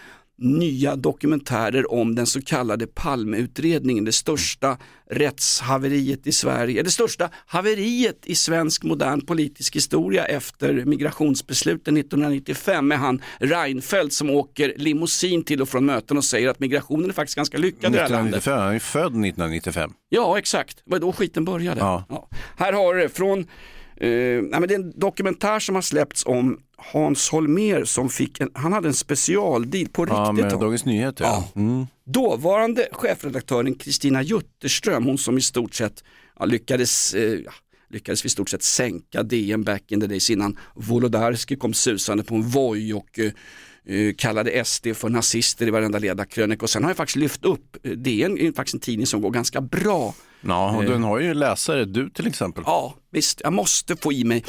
nya 0.42 0.96
dokumentärer 0.96 1.92
om 1.92 2.14
den 2.14 2.26
så 2.26 2.42
kallade 2.42 2.87
Palmeutredningen, 2.87 4.05
det 4.05 4.12
största 4.12 4.78
rättshaveriet 5.11 6.26
i 6.26 6.33
Sverige, 6.33 6.83
det 6.83 6.90
största 6.90 7.31
haveriet 7.46 8.18
i 8.24 8.35
svensk 8.35 8.83
modern 8.83 9.26
politisk 9.26 9.76
historia 9.76 10.24
efter 10.24 10.85
migrationsbesluten 10.85 11.96
1995 11.96 12.88
med 12.88 12.98
han 12.98 13.22
Reinfeldt 13.38 14.14
som 14.14 14.31
åker 14.31 14.74
limousin 14.76 15.44
till 15.44 15.62
och 15.62 15.68
från 15.68 15.87
möten 15.87 16.16
och 16.16 16.24
säger 16.24 16.48
att 16.48 16.61
migrationen 16.61 17.09
är 17.09 17.14
faktiskt 17.14 17.37
ganska 17.37 17.59
lyckad 17.59 17.92
i 17.92 17.96
det 17.96 18.02
här 18.02 18.09
landet. 18.09 18.37
1995, 18.37 18.59
han 18.59 18.74
är 18.74 18.78
född 18.78 19.02
1995. 19.02 19.92
Ja, 20.09 20.38
exakt. 20.38 20.76
Det 20.85 20.90
var 20.90 20.98
då 20.98 21.12
skiten 21.12 21.44
började. 21.44 21.81
Ja. 21.81 22.28
Här 22.57 22.72
har 22.72 22.94
du 22.94 23.09
från, 23.09 23.38
eh, 23.38 24.09
nej, 24.42 24.61
men 24.61 24.68
det 24.68 24.74
är 24.74 24.78
en 24.78 24.98
dokumentär 24.98 25.59
som 25.59 25.74
har 25.74 25.83
släppts 25.83 26.26
om 26.26 26.59
Hans 26.92 27.31
Holmér 27.31 27.85
som 27.85 28.09
fick 28.09 28.40
en, 28.40 28.51
han 28.55 28.73
hade 28.73 28.88
en 28.88 28.95
specialdeal 28.95 29.88
på 29.88 30.07
Ja, 30.09 30.14
riktigt. 30.31 30.45
med 30.45 30.53
då. 30.53 30.59
Dagens 30.59 30.85
Nyheter. 30.85 31.25
Ja. 31.25 31.49
Mm. 31.57 31.87
Dåvarande 32.05 32.88
chefredaktören 32.92 33.75
Kristina 33.75 34.23
Jutterström, 34.23 35.05
hon 35.05 35.18
som 35.18 35.38
i 35.38 35.40
stort 35.40 35.75
sett 35.75 36.05
ja, 36.38 36.45
lyckades, 36.45 37.14
eh, 37.14 37.23
ja, 37.45 37.53
lyckades 37.90 38.25
i 38.25 38.29
stort 38.29 38.49
sett 38.49 38.62
sänka 38.62 39.23
DN 39.23 39.64
back 39.64 39.92
in 39.92 40.01
the 40.01 40.07
days 40.07 40.31
innan 40.31 40.59
Wolodarski 40.75 41.57
kom 41.57 41.75
susande 41.75 42.25
på 42.25 42.35
en 42.35 42.42
Voi 42.42 42.92
och 42.92 43.18
eh, 43.18 44.14
kallade 44.16 44.64
SD 44.64 44.87
för 44.95 45.09
nazister 45.09 45.66
i 45.66 45.71
varenda 45.71 45.99
ledarkrönika 45.99 46.62
och 46.62 46.71
sen 46.71 46.83
har 46.83 46.90
jag 46.90 46.97
faktiskt 46.97 47.16
lyft 47.16 47.45
upp, 47.45 47.77
eh, 47.83 47.90
DN 47.92 48.38
är 48.38 48.53
faktiskt 48.53 48.75
en 48.75 48.81
tidning 48.81 49.07
som 49.07 49.21
går 49.21 49.31
ganska 49.31 49.61
bra 49.61 50.14
Ja, 50.45 50.77
och 50.77 50.85
den 50.85 51.03
har 51.03 51.18
ju 51.18 51.35
läsare, 51.35 51.85
du 51.85 52.11
till 52.11 52.27
exempel. 52.27 52.64
Ja, 52.66 52.95
visst, 53.11 53.40
jag 53.45 53.53
måste 53.53 53.97
få 53.97 54.12
i 54.12 54.25
mig 54.25 54.45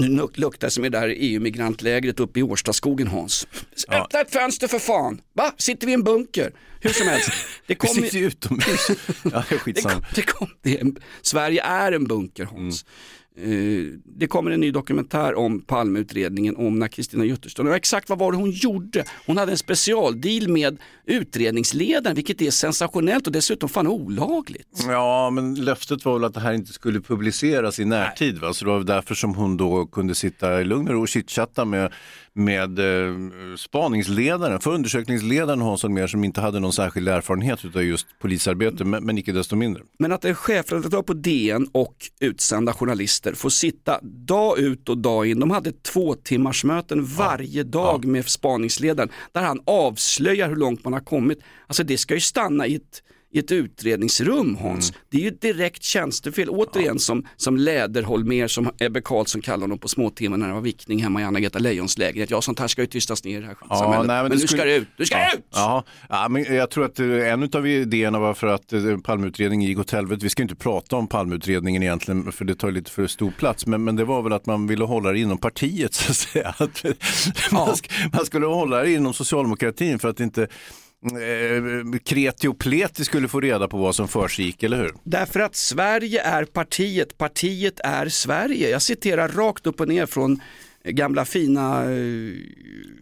Nu 0.00 0.08
luk- 0.08 0.38
luktar 0.38 0.66
det 0.66 0.70
som 0.70 0.84
är 0.84 0.90
där 0.90 1.14
EU-migrantlägret 1.16 2.20
uppe 2.20 2.40
i 2.40 2.42
Årstaskogen 2.42 3.06
Hans. 3.06 3.46
Öppna 3.88 4.20
ett 4.20 4.32
fönster 4.32 4.68
för 4.68 4.78
fan! 4.78 5.20
Va? 5.32 5.52
Sitter 5.58 5.86
vi 5.86 5.92
i 5.92 5.94
en 5.94 6.02
bunker? 6.04 6.52
Hur 6.80 6.90
som 6.90 7.08
helst. 7.08 7.28
Det 7.28 7.34
Vi 7.66 7.74
kommer- 7.74 7.94
sitter 8.02 8.18
ju 8.18 8.26
utomhus. 8.26 8.88
Ja, 9.22 9.44
det 9.48 9.54
är 9.54 9.72
det 9.74 9.82
kom, 9.82 10.04
det 10.14 10.22
kom, 10.22 10.48
det 10.62 10.76
är 10.76 10.80
en, 10.80 10.96
Sverige 11.22 11.62
är 11.62 11.92
en 11.92 12.04
bunker 12.04 12.44
Hans. 12.44 12.82
Eh, 12.84 12.88
det 14.04 14.26
kommer 14.26 14.50
en 14.50 14.60
ny 14.60 14.70
dokumentär 14.70 15.34
om 15.34 15.60
Palmeutredningen 15.60 16.56
om 16.56 16.78
när 16.78 16.88
Kristina 16.88 17.24
Jutterström, 17.24 17.66
och 17.66 17.74
exakt 17.74 18.08
vad 18.08 18.18
var 18.18 18.32
det 18.32 18.38
hon 18.38 18.50
gjorde? 18.50 19.04
Hon 19.26 19.36
hade 19.36 19.52
en 19.52 19.58
specialdeal 19.58 20.48
med 20.48 20.78
utredningsledaren 21.06 22.14
vilket 22.14 22.42
är 22.42 22.50
sensationellt 22.50 23.26
och 23.26 23.32
dessutom 23.32 23.68
fan 23.68 23.86
olagligt. 23.86 24.84
Ja, 24.88 25.30
men 25.30 25.54
löftet 25.54 26.04
var 26.04 26.12
väl 26.12 26.24
att 26.24 26.34
det 26.34 26.40
här 26.40 26.52
inte 26.52 26.72
skulle 26.72 27.00
publiceras 27.00 27.78
i 27.78 27.84
närtid. 27.84 28.38
Va? 28.38 28.54
Så 28.54 28.64
det 28.64 28.70
var 28.70 28.80
därför 28.80 29.14
som 29.14 29.34
hon 29.34 29.56
då 29.56 29.86
kunde 29.86 30.14
sitta 30.14 30.60
i 30.60 30.64
lugn 30.64 30.88
och 30.88 30.94
ro 30.94 31.00
och 31.00 31.08
chitchatta 31.08 31.64
med, 31.64 31.92
med 32.34 32.78
eh, 32.78 33.14
spaningsledaren, 33.56 34.60
förundersökningsledaren 34.60 35.60
Hans 35.60 35.82
Holmér 35.82 36.06
som 36.06 36.24
inte 36.24 36.40
hade 36.40 36.60
någon 36.60 36.72
särskild 36.72 37.08
erfarenhet 37.08 37.76
av 37.76 37.82
just 37.82 38.06
polisarbete, 38.18 38.84
men, 38.84 39.04
men 39.04 39.18
icke 39.18 39.32
desto 39.32 39.56
mindre. 39.56 39.82
Men 39.98 40.12
att 40.12 40.24
en 40.24 40.34
chefredaktör 40.34 41.02
på 41.02 41.12
DN 41.12 41.68
och 41.72 41.94
utsända 42.20 42.72
journalister 42.72 43.32
får 43.32 43.50
sitta 43.50 44.00
dag 44.02 44.58
ut 44.58 44.88
och 44.88 44.98
dag 44.98 45.26
in. 45.26 45.40
De 45.40 45.50
hade 45.50 45.72
två 45.72 46.14
timmars 46.14 46.64
möten 46.64 47.04
varje 47.04 47.62
dag 47.62 48.04
med 48.04 48.28
spaningsledaren 48.28 49.10
där 49.32 49.42
han 49.42 49.60
avslöjar 49.66 50.48
hur 50.48 50.56
långt 50.56 50.84
man 50.84 50.92
har 50.92 51.00
kommit. 51.00 51.38
Alltså 51.66 51.84
det 51.84 51.98
ska 51.98 52.14
ju 52.14 52.20
stanna 52.20 52.66
i 52.66 52.74
ett 52.74 53.02
i 53.32 53.38
ett 53.38 53.52
utredningsrum 53.52 54.56
Hans. 54.56 54.92
Det 55.10 55.16
är 55.16 55.20
ju 55.20 55.28
ett 55.28 55.40
direkt 55.40 55.82
tjänstefel. 55.82 56.48
Återigen 56.48 56.98
som, 56.98 57.26
som 57.36 57.56
Läderholmer, 57.56 58.48
som 58.48 58.70
Ebbe 58.78 59.00
Karlsson 59.00 59.40
kallar 59.42 59.60
honom 59.60 59.78
på 59.78 59.88
småtimmen 59.88 60.40
när 60.40 60.48
det 60.48 60.54
var 60.54 60.60
vickning 60.60 61.02
hemma 61.02 61.20
i 61.20 61.24
Anna-Greta 61.24 61.58
Leijons 61.58 61.98
lägenhet. 61.98 62.30
Ja, 62.30 62.42
sånt 62.42 62.58
här 62.58 62.68
ska 62.68 62.80
ju 62.82 62.86
tystas 62.86 63.24
ner 63.24 63.38
i 63.38 63.40
det 63.40 63.46
här 63.46 63.76
samhället. 63.78 64.06
nej, 64.06 64.22
men 64.22 64.30
det 64.30 64.36
nu 64.36 64.38
ska 64.38 64.46
skulle- 64.48 64.64
det 64.64 64.76
ut, 64.76 64.88
du 64.96 65.06
ska 65.06 65.18
ja. 65.18 65.32
ut! 65.34 65.44
Ja, 65.50 65.84
ja, 66.08 66.28
men 66.28 66.54
jag 66.54 66.70
tror 66.70 66.84
att 66.84 67.00
eh, 67.00 67.06
en 67.32 67.42
av 67.54 67.66
idéerna 67.66 68.18
var 68.18 68.34
för 68.34 68.46
att 68.46 68.72
eh, 68.72 68.80
Palmeutredningen 69.04 69.68
gick 69.68 69.78
åt 69.78 69.90
helvete. 69.90 70.20
Vi 70.22 70.28
ska 70.28 70.42
inte 70.42 70.56
prata 70.56 70.96
om 70.96 71.06
Palmeutredningen 71.06 71.82
egentligen 71.82 72.32
för 72.32 72.44
det 72.44 72.54
tar 72.54 72.70
lite 72.70 72.90
för 72.90 73.06
stor 73.06 73.30
plats. 73.30 73.66
Men, 73.66 73.84
men 73.84 73.96
det 73.96 74.04
var 74.04 74.22
väl 74.22 74.32
att 74.32 74.46
man 74.46 74.66
ville 74.66 74.84
hålla 74.84 75.12
det 75.12 75.18
inom 75.18 75.38
partiet 75.38 75.94
så 75.94 76.10
att 76.10 76.16
säga. 76.16 76.54
Att, 76.58 76.84
man, 77.52 77.68
sk- 77.68 77.90
man 78.12 78.26
skulle 78.26 78.46
hålla 78.46 78.82
det 78.82 78.92
inom 78.92 79.14
socialdemokratin 79.14 79.98
för 79.98 80.08
att 80.08 80.20
inte 80.20 80.48
eh, 81.04 81.98
kreti 82.04 82.48
och 82.48 82.58
pleti 82.58 83.04
skulle 83.04 83.28
få 83.28 83.40
reda 83.40 83.68
på 83.68 83.76
vad 83.76 83.94
som 83.94 84.08
försiggick, 84.08 84.62
eller 84.62 84.76
hur? 84.76 84.94
Därför 85.04 85.40
att 85.40 85.56
Sverige 85.56 86.22
är 86.22 86.44
partiet, 86.44 87.18
partiet 87.18 87.80
är 87.80 88.08
Sverige. 88.08 88.70
Jag 88.70 88.82
citerar 88.82 89.28
rakt 89.28 89.66
upp 89.66 89.80
och 89.80 89.88
ner 89.88 90.06
från 90.06 90.40
gamla 90.84 91.24
fina... 91.24 91.84
eh, 91.84 92.34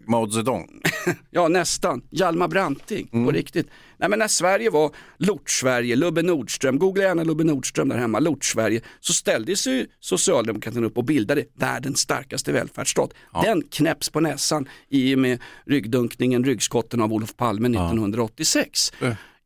Mao 0.06 0.30
Zedong. 0.30 0.68
ja 1.30 1.48
nästan, 1.48 2.02
Hjalmar 2.10 2.48
Branting 2.48 3.08
på 3.08 3.30
riktigt. 3.30 3.68
Nej 3.98 4.08
men 4.08 4.18
när 4.18 4.28
Sverige 4.28 4.70
var 4.70 4.90
Lort-Sverige, 5.16 5.96
Lubbe 5.96 6.22
Nordström, 6.22 6.78
googla 6.78 7.02
gärna 7.02 7.24
Lubbe 7.24 7.44
Nordström 7.44 7.88
där 7.88 7.98
hemma, 7.98 8.18
Lort-Sverige, 8.18 8.80
så 9.00 9.12
ställde 9.12 9.56
sig 9.56 9.86
socialdemokratin 10.00 10.84
upp 10.84 10.98
och 10.98 11.04
bildade 11.04 11.44
världens 11.54 11.98
starkaste 11.98 12.52
välfärdsstat. 12.52 13.10
Den 13.42 13.62
knäpps 13.62 14.10
på 14.10 14.20
näsan 14.20 14.68
i 14.88 15.14
och 15.14 15.18
med 15.18 15.40
ryggdunkningen, 15.66 16.44
ryggskotten 16.44 17.00
av 17.00 17.12
Olof 17.12 17.36
Palme 17.36 17.68
1986. 17.68 18.92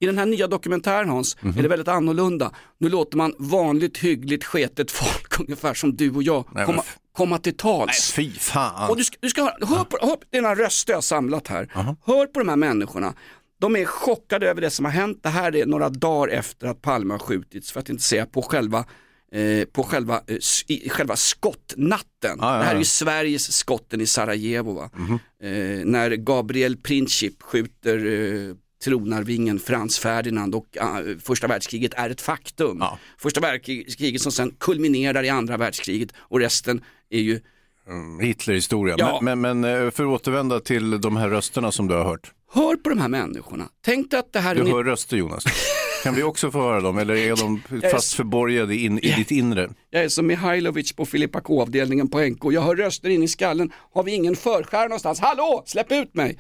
I 0.01 0.07
den 0.07 0.19
här 0.19 0.27
nya 0.27 0.47
dokumentären 0.47 1.09
Hans 1.09 1.37
är 1.59 1.63
det 1.63 1.69
väldigt 1.69 1.89
annorlunda. 1.89 2.53
Nu 2.79 2.89
låter 2.89 3.17
man 3.17 3.35
vanligt 3.39 3.99
hyggligt 3.99 4.45
sketet 4.45 4.91
folk 4.91 5.41
ungefär 5.41 5.75
som 5.75 5.97
du 5.97 6.11
och 6.11 6.23
jag 6.23 6.45
komma, 6.67 6.83
komma 7.13 7.39
till 7.39 7.57
tals. 7.57 8.13
Fy 8.13 8.33
fan. 8.33 8.91
Och 8.91 8.97
du 8.97 9.05
ska, 9.05 9.17
du 9.21 9.29
ska 9.29 9.43
höra, 9.43 9.67
hör 9.67 9.85
på, 9.85 9.99
hör 10.01 10.17
på 10.17 10.25
dina 10.31 10.55
röster 10.55 10.93
jag 10.93 10.97
har 10.97 11.03
samlat 11.03 11.49
här. 11.49 11.69
Hör 12.05 12.27
på 12.27 12.41
de 12.41 12.49
här 12.49 12.57
människorna. 12.57 13.15
De 13.61 13.77
är 13.77 13.85
chockade 13.85 14.51
över 14.51 14.61
det 14.61 14.71
som 14.71 14.85
har 14.85 14.93
hänt. 14.93 15.19
Det 15.23 15.29
här 15.29 15.57
är 15.57 15.67
några 15.67 15.89
dagar 15.89 16.35
efter 16.35 16.67
att 16.67 16.83
Palme 16.83 17.15
har 17.15 17.19
skjutits, 17.19 17.73
för 17.73 17.81
att 17.81 17.89
inte 17.89 18.03
säga 18.03 18.27
på 18.27 18.43
själva 18.43 18.85
eh, 19.33 19.65
på 19.65 19.83
själva, 19.83 20.21
eh, 20.27 20.37
i, 20.67 20.89
själva 20.89 21.17
skottnatten. 21.17 22.39
ja, 22.41 22.47
Det 22.59 22.65
här 22.65 22.71
är 22.71 22.73
ja. 22.73 22.79
ju 22.79 22.85
Sveriges 22.85 23.53
skotten 23.53 24.01
i 24.01 24.07
Sarajevo. 24.07 24.73
Va? 24.73 24.91
Mhm. 24.97 25.19
Eh, 25.43 25.85
när 25.85 26.11
Gabriel 26.11 26.77
Princip 26.77 27.43
skjuter 27.43 28.07
eh, 28.07 28.55
tronarvingen 28.85 29.59
Frans 29.59 29.99
Ferdinand 29.99 30.55
och 30.55 30.77
eh, 30.77 31.19
första 31.25 31.47
världskriget 31.47 31.95
är 31.95 32.11
ett 32.11 32.21
faktum. 32.21 32.83
Första 33.19 33.41
världskriget 33.41 34.23
som 34.23 34.33
sen 34.33 34.55
kulminerar 34.59 35.23
i 35.23 35.29
andra 35.29 35.57
världskriget 35.57 36.13
och 36.17 36.41
resten 36.41 36.85
är 37.13 37.21
ju 37.21 37.41
Mm, 37.89 38.21
Hitlerhistorien. 38.21 38.97
Ja. 38.99 39.19
Men, 39.23 39.41
men, 39.41 39.65
eh, 39.65 39.91
för 39.91 40.05
att 40.05 40.21
återvända 40.21 40.61
till 40.61 41.01
de 41.01 41.17
här 41.17 41.29
rösterna 41.29 41.73
som 41.73 41.89
du 41.89 41.95
har 41.95 42.05
hört. 42.05 42.33
Hör 42.53 42.77
på 42.77 42.89
de 42.89 42.99
här 42.99 43.09
människorna. 43.09 43.69
Tänk 43.85 44.11
dig 44.11 44.21
att 44.21 44.33
det 44.33 44.41
här 44.41 44.55
Du 44.55 44.65
hör 44.65 44.85
röster 44.85 45.17
Jonas. 45.17 45.45
Kan 46.03 46.15
vi 46.15 46.23
också 46.23 46.51
få 46.51 46.61
höra 46.61 46.81
dem 46.81 46.99
eller 46.99 47.15
är 47.15 47.37
de 47.37 47.63
är 47.85 47.91
fast 47.91 48.15
förborgade 48.15 48.77
in, 48.77 48.99
i 48.99 49.13
ditt 49.13 49.31
inre? 49.31 49.71
Jag 49.91 50.05
är 50.05 50.09
som 50.09 50.27
Mihailovic 50.27 50.93
på 50.93 51.07
Filippa 51.07 51.41
K-avdelningen 51.41 52.09
på 52.09 52.21
NK. 52.21 52.45
Jag 52.45 52.63
hör 52.63 52.77
röster 52.77 53.09
in 53.09 53.23
i 53.23 53.29
skallen. 53.29 53.73
Har 53.95 54.03
vi 54.03 54.13
ingen 54.13 54.37
förskärm 54.37 54.89
någonstans? 54.89 55.21
Hallå, 55.21 55.63
släpp 55.67 55.93
ut 55.93 56.15
mig! 56.15 56.39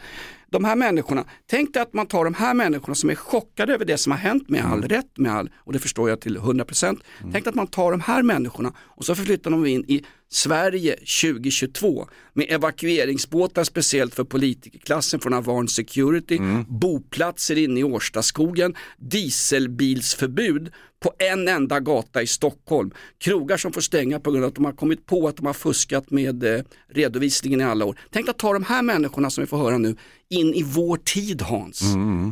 De 0.53 0.65
här 0.65 0.77
människorna, 0.77 1.25
tänk 1.47 1.75
dig 1.75 1.83
att 1.83 1.95
man 1.95 2.07
tar 2.07 2.25
de 2.25 2.35
här 2.35 2.55
människorna 2.55 2.95
som 2.95 3.11
är 3.11 3.15
chockade 3.15 3.75
över 3.75 3.85
det 3.85 3.99
som 3.99 4.13
har 4.13 4.19
hänt 4.19 4.49
med 4.49 4.65
all 4.65 4.83
rätt, 4.83 5.19
med 5.19 5.33
all, 5.33 5.51
och 5.57 5.73
det 5.73 5.79
förstår 5.79 6.09
jag 6.09 6.21
till 6.21 6.39
100%. 6.39 7.01
Tänk 7.21 7.45
dig 7.45 7.49
att 7.49 7.55
man 7.55 7.67
tar 7.67 7.91
de 7.91 8.01
här 8.01 8.23
människorna 8.23 8.73
och 8.79 9.05
så 9.05 9.15
förflyttar 9.15 9.51
de 9.51 9.67
in 9.67 9.85
i 9.89 10.05
Sverige 10.31 10.97
2022 10.97 12.09
med 12.33 12.47
evakueringsbåtar 12.51 13.65
speciellt 13.65 14.15
för 14.15 14.25
politikerklassen 14.25 15.21
från 15.21 15.35
Avarn 15.35 15.69
Security, 15.69 16.39
boplatser 16.69 17.59
inne 17.59 17.81
i 17.81 17.85
Årstaskogen, 17.85 18.75
dieselbilsförbud 18.99 20.73
på 21.03 21.13
en 21.19 21.49
enda 21.49 21.81
gata 21.81 22.23
i 22.23 22.27
Stockholm. 22.27 22.91
Krogar 23.19 23.57
som 23.57 23.73
får 23.73 23.81
stänga 23.81 24.21
på 24.21 24.31
grund 24.31 24.45
av 24.45 24.49
att 24.49 24.55
de 24.55 24.65
har 24.65 24.73
kommit 24.73 25.07
på 25.07 25.29
att 25.29 25.37
de 25.37 25.47
har 25.47 25.53
fuskat 25.53 26.11
med 26.11 26.45
eh, 26.45 26.63
redovisningen 26.89 27.61
i 27.61 27.65
alla 27.65 27.85
år. 27.85 27.99
Tänk 28.11 28.29
att 28.29 28.39
ta 28.39 28.53
de 28.53 28.65
här 28.65 28.83
människorna 28.83 29.31
som 29.31 29.43
vi 29.43 29.49
får 29.49 29.59
höra 29.59 29.79
nu 29.79 29.97
in 30.33 30.55
i 30.55 30.62
vår 30.62 30.97
tid 30.97 31.43
Hans. 31.43 31.83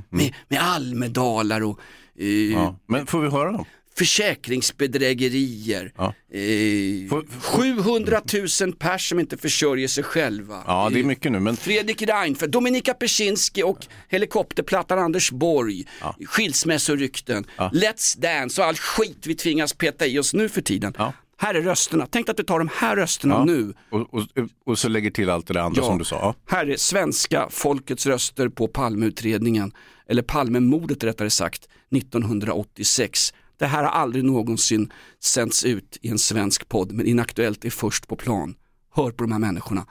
Med, 0.09 0.35
med 0.49 0.61
Almedalar 0.61 1.61
och 1.61 1.81
eh, 2.19 2.27
Ja. 2.29 2.79
Men 2.87 3.07
får 3.07 3.21
vi 3.21 3.29
höra 3.29 3.53
dem? 3.53 3.65
försäkringsbedrägerier. 4.01 5.93
Eh, 6.33 7.23
700 7.41 8.21
000 8.61 8.73
pers 8.73 9.09
som 9.09 9.21
inte 9.21 9.37
försörjer 9.37 9.89
sig 9.89 10.05
själva. 10.05 10.63
Ja, 10.67 10.91
det 10.93 11.01
är 11.01 11.05
mycket 11.05 11.33
nu. 11.33 11.41
Men 11.41 11.57
Fredrik 11.57 12.03
Reinfeldt, 12.03 12.53
Dominika 12.53 12.95
Persinski 12.95 13.63
och 13.63 13.87
helikopterplattan 14.09 14.99
Anders 14.99 15.31
Borg, 15.31 15.85
skilsmässorykten, 16.27 17.45
Let's 17.57 18.21
Dance 18.21 18.61
och 18.61 18.67
all 18.67 18.77
skit 18.77 19.27
vi 19.27 19.35
tvingas 19.35 19.73
peta 19.73 20.07
i 20.07 20.19
oss 20.19 20.35
nu 20.35 20.49
för 20.49 20.61
tiden. 20.61 20.95
Här 21.43 21.55
är 21.55 21.63
rösterna, 21.63 22.07
tänk 22.11 22.29
att 22.29 22.37
du 22.37 22.43
tar 22.43 22.59
de 22.59 22.69
här 22.75 22.97
rösterna 22.97 23.35
Ja. 23.35 23.45
nu. 23.45 23.75
Och, 23.91 24.15
och, 24.15 24.23
och 24.67 24.79
så 24.79 24.89
lägger 24.89 25.11
till 25.11 25.31
allt 25.31 25.47
det 25.47 25.55
där 25.55 25.61
andra 25.61 25.83
Ja. 25.83 25.87
som 25.87 25.99
du 25.99 26.05
sa. 26.05 26.17
Ja. 26.17 26.35
Här 26.57 26.71
är 26.71 26.77
svenska 26.77 27.47
folkets 27.51 28.07
röster 28.07 28.49
på 28.49 28.69
Palmeutredningen, 28.69 29.73
eller 30.09 30.23
Palmemordet 30.23 31.05
rättare 31.05 31.31
sagt, 31.31 31.69
1986. 31.97 33.35
Det 33.59 33.67
här 33.67 33.83
har 33.83 33.91
aldrig 33.91 34.25
någonsin 34.25 34.93
sänds 35.25 35.65
ut 35.65 35.99
i 36.03 36.09
en 36.09 36.19
svensk 36.19 36.69
podd, 36.69 36.93
men 36.93 37.07
Inaktuellt 37.07 37.65
är 37.65 37.71
först 37.71 38.09
på 38.09 38.17
plan. 38.17 38.55
Hör 38.95 39.11
på 39.11 39.25
de 39.25 39.33
här 39.33 39.39
människorna 39.39 39.87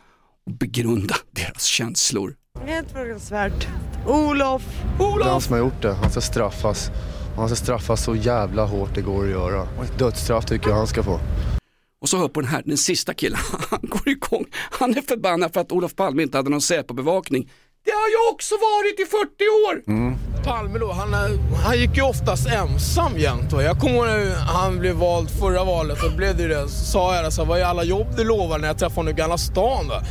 och 0.46 0.52
begrunda 0.52 1.16
deras 1.32 1.64
känslor. 1.64 2.36
Helt 2.66 2.92
fruktansvärt. 2.92 3.68
Olof! 4.08 4.64
Det 4.98 5.04
är 5.04 5.30
han 5.32 5.42
som 5.42 5.54
har 5.54 5.60
gjort 5.60 5.82
det. 5.82 5.94
Han 5.94 6.12
ska 6.12 6.22
straffas. 6.22 6.92
Han 7.40 7.50
ska 7.50 7.56
straffas 7.56 8.04
så 8.04 8.16
jävla 8.16 8.66
hårt 8.66 8.96
det 8.96 9.02
går 9.02 9.24
att 9.24 9.30
göra. 9.32 9.68
Dödsstraff 9.98 10.46
tycker 10.46 10.70
jag 10.70 10.76
han 10.76 10.88
ska 10.88 11.04
få. 11.04 11.20
Och 12.02 12.10
så 12.10 12.18
hör 12.18 12.28
på 12.28 12.42
den 12.42 12.50
här, 12.50 12.62
den 12.66 12.78
sista 12.78 13.14
killen, 13.14 13.40
han 13.70 13.80
går 13.84 14.10
igång. 14.10 14.46
Han 14.72 14.98
är 14.98 15.02
förbannad 15.02 15.54
för 15.54 15.62
att 15.62 15.72
Olof 15.72 15.96
Palme 15.96 16.24
inte 16.24 16.38
hade 16.38 16.50
någon 16.50 16.62
Säpo-bevakning. 16.62 17.50
Det 17.86 17.92
har 17.92 18.10
ju 18.10 18.34
också 18.34 18.56
varit 18.56 19.00
i 19.00 19.06
40 19.06 19.18
år! 19.68 19.84
Palme 20.44 20.80
då, 20.80 20.92
han, 20.92 21.14
han 21.66 21.78
gick 21.78 21.98
ju 21.98 22.02
oftast 22.04 22.48
ensam 22.48 23.18
jämt. 23.18 23.54
va. 23.54 23.64
Jag 23.64 23.80
kommer 23.80 23.96
ihåg 23.96 24.06
när 24.06 24.36
han 24.36 24.80
blev 24.80 24.96
vald 24.96 25.30
förra 25.30 25.64
valet, 25.64 25.98
då 26.04 26.10
blev 26.18 26.38
det 26.38 26.44
ju 26.44 26.50
det. 26.50 26.68
Så 26.70 26.86
sa 26.86 27.16
jag 27.16 27.26
det, 27.26 27.32
så 27.32 27.42
här, 27.42 27.50
vad 27.50 27.60
är 27.60 27.64
alla 27.66 27.84
jobb 27.84 28.08
du 28.18 28.24
lovar 28.24 28.60
när 28.60 28.68
jag 28.68 28.78
träffade 28.78 28.96
honom 28.96 29.12
i 29.12 29.14
Gamla 29.14 29.38
stan? 29.38 29.88
Va? 29.88 30.02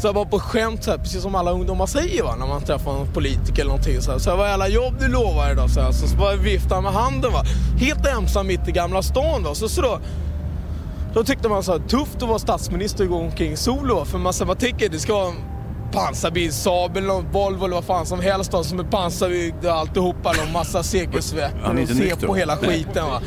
Så 0.00 0.06
jag 0.08 0.12
var 0.12 0.24
på 0.24 0.40
skämt, 0.40 0.84
så 0.84 0.90
här, 0.90 0.98
precis 0.98 1.22
som 1.22 1.34
alla 1.34 1.50
ungdomar 1.50 1.86
säger 1.86 2.22
va? 2.22 2.36
när 2.36 2.46
man 2.46 2.62
träffar 2.62 3.00
en 3.00 3.12
politiker 3.12 3.62
eller 3.62 3.70
någonting. 3.70 4.00
Så, 4.00 4.10
här, 4.10 4.18
så 4.18 4.30
här, 4.30 4.36
vad 4.36 4.48
är 4.48 4.52
alla 4.52 4.68
jobb 4.68 4.94
du 5.00 5.08
lovar 5.08 5.52
idag? 5.52 5.70
Så, 5.70 5.80
här, 5.80 5.92
så, 5.92 6.08
så 6.08 6.16
bara 6.16 6.36
viftade 6.36 6.74
han 6.74 6.84
med 6.84 6.92
handen. 6.92 7.32
Va? 7.32 7.42
Helt 7.78 8.06
ensam 8.06 8.46
mitt 8.46 8.68
i 8.68 8.72
Gamla 8.72 9.02
stan. 9.02 9.42
Va? 9.42 9.54
Så, 9.54 9.68
så 9.68 9.82
då, 9.82 10.00
då 11.14 11.24
tyckte 11.24 11.48
man 11.48 11.62
så 11.62 11.72
här, 11.72 11.78
tufft 11.78 12.22
att 12.22 12.28
vara 12.28 12.38
statsminister 12.38 13.04
och 13.04 13.10
gå 13.10 13.16
omkring 13.16 13.56
solo. 13.56 13.94
va. 13.94 14.04
För 14.04 14.18
här, 14.18 14.54
tänker 14.54 14.88
det 14.88 14.98
ska 14.98 15.14
vara 15.14 15.28
en 15.28 15.44
pansarbil, 15.92 16.52
Saab 16.52 16.96
eller 16.96 17.32
Volvo 17.32 17.64
eller 17.64 17.74
vad 17.74 17.84
fan 17.84 18.06
som 18.06 18.20
helst 18.20 18.52
då, 18.52 18.64
som 18.64 18.80
är 18.80 18.84
pansarbyggd 18.84 19.64
och 19.64 19.72
alltihopa. 19.72 20.30
Och 20.46 20.52
massa 20.52 20.82
är 20.82 21.16
och 21.16 21.24
se 21.24 22.26
på 22.26 22.34
hela 22.34 22.56
skiten. 22.56 23.06
Va? 23.06 23.20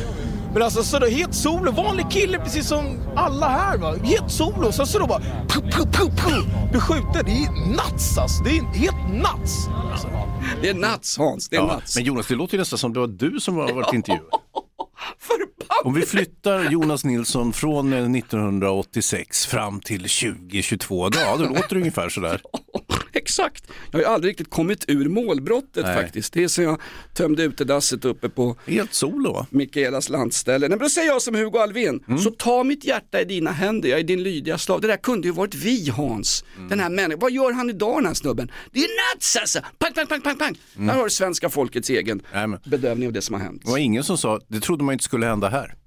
Men 0.54 0.62
alltså 0.62 0.84
så 0.84 1.00
då 1.00 1.06
helt 1.08 1.36
solo, 1.36 1.72
vanlig 1.72 2.06
kille 2.12 2.40
precis 2.40 2.68
som 2.68 3.00
alla 3.16 3.50
här 3.50 3.78
va. 3.78 3.96
Helt 4.04 4.32
solo, 4.32 4.72
sen 4.72 4.88
så 4.88 5.00
då 5.00 5.08
bara 5.08 5.20
pu, 5.50 5.62
pu, 5.62 5.86
pu, 5.86 6.06
pu, 6.10 6.42
blir 6.72 6.80
skjuten. 6.80 7.26
Det 7.26 7.32
är 7.32 7.70
nuts 7.70 8.18
alltså. 8.18 8.44
Det 8.44 8.50
är 8.50 8.64
helt 8.64 9.10
nuts. 9.14 9.68
Alltså. 9.92 10.08
Det 10.62 10.70
är 10.70 10.74
nuts 10.74 11.18
Hans, 11.18 11.50
det 11.50 11.56
är 11.56 11.60
Ja, 11.62 11.76
nuts. 11.76 11.96
men 11.96 12.06
Jonas, 12.06 12.28
det 12.28 12.36
låter 12.36 12.54
ju 12.54 12.60
nästan 12.60 12.80
som 12.80 12.94
det 12.94 13.00
var 13.00 13.08
du 13.08 13.40
som 13.40 13.56
har 13.58 13.74
varit 13.74 13.94
intervjuad. 13.94 14.28
Om 15.84 15.94
vi 15.94 16.02
flyttar 16.02 16.70
Jonas 16.72 17.04
Nilsson 17.06 17.54
från 17.54 17.94
eh, 17.94 18.12
1986 18.12 19.46
fram 19.46 19.80
till 19.80 20.02
2022, 20.02 21.10
då, 21.10 21.20
ja, 21.20 21.36
då 21.38 21.44
låter 21.44 21.70
det 21.70 21.76
ungefär 21.76 22.10
sådär. 22.10 22.42
Exakt. 23.24 23.64
Jag 23.92 24.00
har 24.00 24.04
ju 24.04 24.06
aldrig 24.06 24.32
riktigt 24.32 24.50
kommit 24.50 24.86
ur 24.88 25.10
målbrottet 25.10 25.86
Nej. 25.86 26.02
faktiskt. 26.04 26.34
Det 26.34 26.44
är 26.44 26.48
som 26.48 26.64
jag 26.64 26.82
tömde 27.14 27.44
utedasset 27.44 28.06
uppe 28.06 28.30
på 28.30 28.56
Helt 28.68 28.94
solo? 28.94 29.46
Mikaelas 29.50 30.10
landställe. 30.10 30.60
Nej, 30.68 30.70
men 30.70 30.80
då 30.86 30.90
säger 30.90 31.08
jag 31.08 31.22
som 31.22 31.36
Hugo 31.36 31.58
Alvén, 31.60 32.04
Mm. 32.08 32.20
så 32.20 32.32
ta 32.32 32.64
mitt 32.64 32.86
hjärta 32.86 33.22
i 33.22 33.26
dina 33.26 33.52
händer, 33.52 33.90
jag 33.90 34.00
är 34.00 34.04
din 34.04 34.24
lydiga 34.24 34.58
slav. 34.58 34.82
Det 34.82 34.88
där 34.88 34.98
kunde 34.98 35.28
ju 35.28 35.32
varit 35.34 35.56
vi 35.56 35.90
Hans. 35.90 36.44
Mm. 36.56 36.70
Den 36.70 36.80
här 36.80 36.90
människan, 36.90 37.20
vad 37.20 37.32
gör 37.32 37.52
han 37.54 37.70
idag 37.70 37.98
den 37.98 38.06
här 38.06 38.14
snubben? 38.14 38.52
Det 38.72 38.80
är 38.80 39.16
nuts 39.16 39.36
alltså! 39.36 39.60
Pang, 39.80 39.94
pang, 39.94 40.08
pang, 40.08 40.22
pang, 40.22 40.38
pang. 40.38 40.58
Mm. 40.76 40.90
Här 40.90 40.98
har 40.98 41.04
du 41.04 41.10
svenska 41.10 41.50
folkets 41.50 41.90
egen 41.90 42.22
Nej, 42.34 42.48
men, 42.48 42.60
bedömning 42.66 43.08
av 43.08 43.14
det 43.14 43.22
som 43.22 43.34
har 43.36 43.42
hänt. 43.42 43.62
det 43.66 43.72
var 43.72 43.78
ingen 43.78 44.04
som 44.04 44.18
sa, 44.18 44.40
det 44.48 44.60
trodde 44.60 44.84
man 44.84 44.94
inte 44.94 45.04
skulle 45.06 45.26
hända 45.26 45.50
här. 45.50 45.76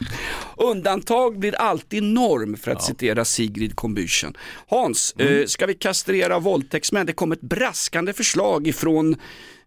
Undantag 0.62 1.38
blir 1.38 1.54
alltid 1.54 2.02
norm 2.02 2.56
för 2.56 2.70
att 2.70 2.82
citera 2.82 3.24
Sigrid 3.24 3.74
Combüchen. 3.74 4.36
Hans, 4.68 5.14
Mm. 5.18 5.40
eh, 5.40 5.46
ska 5.46 5.66
vi 5.66 5.74
kastrera 5.74 6.38
våldtäktsmän? 6.38 7.06
Det 7.06 7.12
kom 7.12 7.32
ett 7.32 7.40
braskande 7.40 8.12
förslag 8.12 8.66
ifrån 8.66 9.16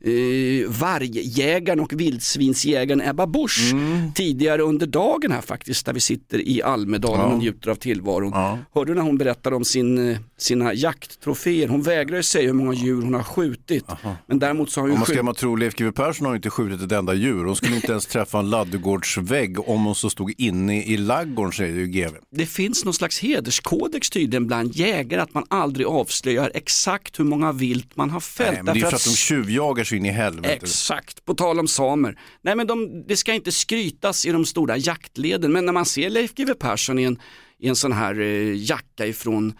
eh, 0.03 0.69
vargjägaren 0.69 1.79
och 1.79 1.93
vildsvinsjägaren 1.93 3.01
Ebba 3.01 3.27
Busch 3.27 3.69
Mm. 3.73 4.13
tidigare 4.13 4.61
under 4.61 4.87
dagen 4.87 5.31
här 5.31 5.41
faktiskt 5.41 5.85
där 5.85 5.93
vi 5.93 5.99
sitter 5.99 6.47
i 6.47 6.61
Almedalen 6.61 7.19
Ja. 7.21 7.25
och 7.33 7.37
njuter 7.39 7.69
av 7.71 7.75
tillvaron. 7.75 8.31
Ja. 8.33 8.59
Hörde 8.75 8.91
du 8.91 8.95
när 8.95 9.01
hon 9.01 9.17
berättade 9.17 9.55
om 9.55 9.65
sin, 9.65 10.09
eh, 10.11 10.17
sina 10.37 10.73
jakttroféer? 10.73 11.67
Hon 11.67 11.81
vägrar 11.81 12.17
ju 12.17 12.23
säga 12.23 12.45
hur 12.47 12.53
många 12.53 12.73
djur 12.73 13.01
hon 13.01 13.13
har 13.13 13.23
skjutit. 13.23 13.85
Men 14.27 14.39
däremot 14.39 14.69
så 14.71 14.79
har 14.79 14.83
hon 14.87 14.91
Om 14.91 14.99
man 14.99 15.05
ska 15.05 15.13
skjutit 15.13 15.25
man 15.25 15.35
tro 15.35 15.55
Leif 15.55 15.75
GW 15.75 15.91
Persson 15.91 16.27
har 16.27 16.35
inte 16.35 16.49
skjutit 16.49 16.81
ett 16.81 16.91
enda 16.91 17.13
djur. 17.13 17.45
Hon 17.45 17.55
skulle 17.55 17.75
inte 17.75 17.91
ens 17.91 18.05
träffa 18.05 18.39
en 18.39 18.49
ladugårdsvägg 18.49 19.69
om 19.69 19.85
hon 19.85 19.95
så 19.95 20.09
stod 20.09 20.33
inne 20.37 20.83
i 20.83 20.97
laggården 20.97 21.51
säger 21.51 21.75
ju 21.75 21.87
GW. 21.87 22.17
det 22.35 22.45
finns 22.45 22.85
någon 22.85 22.93
slags 22.93 23.19
hederskodex 23.19 24.09
tydligen 24.09 24.47
bland 24.47 24.75
jägare 24.75 25.21
att 25.21 25.33
man 25.33 25.43
aldrig 25.47 25.87
avslöjar 25.87 26.51
exakt 26.53 27.19
hur 27.19 27.25
många 27.25 27.51
vilt 27.51 27.95
man 27.95 28.09
har 28.09 28.19
fällt. 28.19 28.51
Nej, 28.53 28.63
men 28.63 28.73
det 28.73 28.79
är 28.79 28.89
för 28.89 28.95
att 28.95 29.03
de 29.03 29.09
tjuvjagar 29.09 29.83
så 29.93 29.97
in 29.97 30.05
i 30.05 30.11
helvete. 30.11 30.53
Exakt, 30.53 31.25
på 31.25 31.33
tal 31.33 31.59
om 31.59 31.67
samer. 31.67 32.17
Nej 32.41 32.55
men 32.55 32.67
de, 32.67 33.03
det 33.07 33.17
ska 33.17 33.33
inte 33.33 33.51
skrytas 33.51 34.25
i 34.25 34.31
de 34.31 34.45
stora 34.45 34.77
jaktleden 34.77 35.51
men 35.51 35.65
när 35.65 35.73
man 35.73 35.85
ser 35.85 36.09
Leif 36.09 36.33
GW 36.33 36.53
Persson 36.53 36.99
i 36.99 37.03
en, 37.03 37.19
i 37.59 37.67
en 37.67 37.75
sån 37.75 37.91
här 37.91 38.19
eh, 38.19 38.55
jacka 38.55 39.05
ifrån 39.05 39.53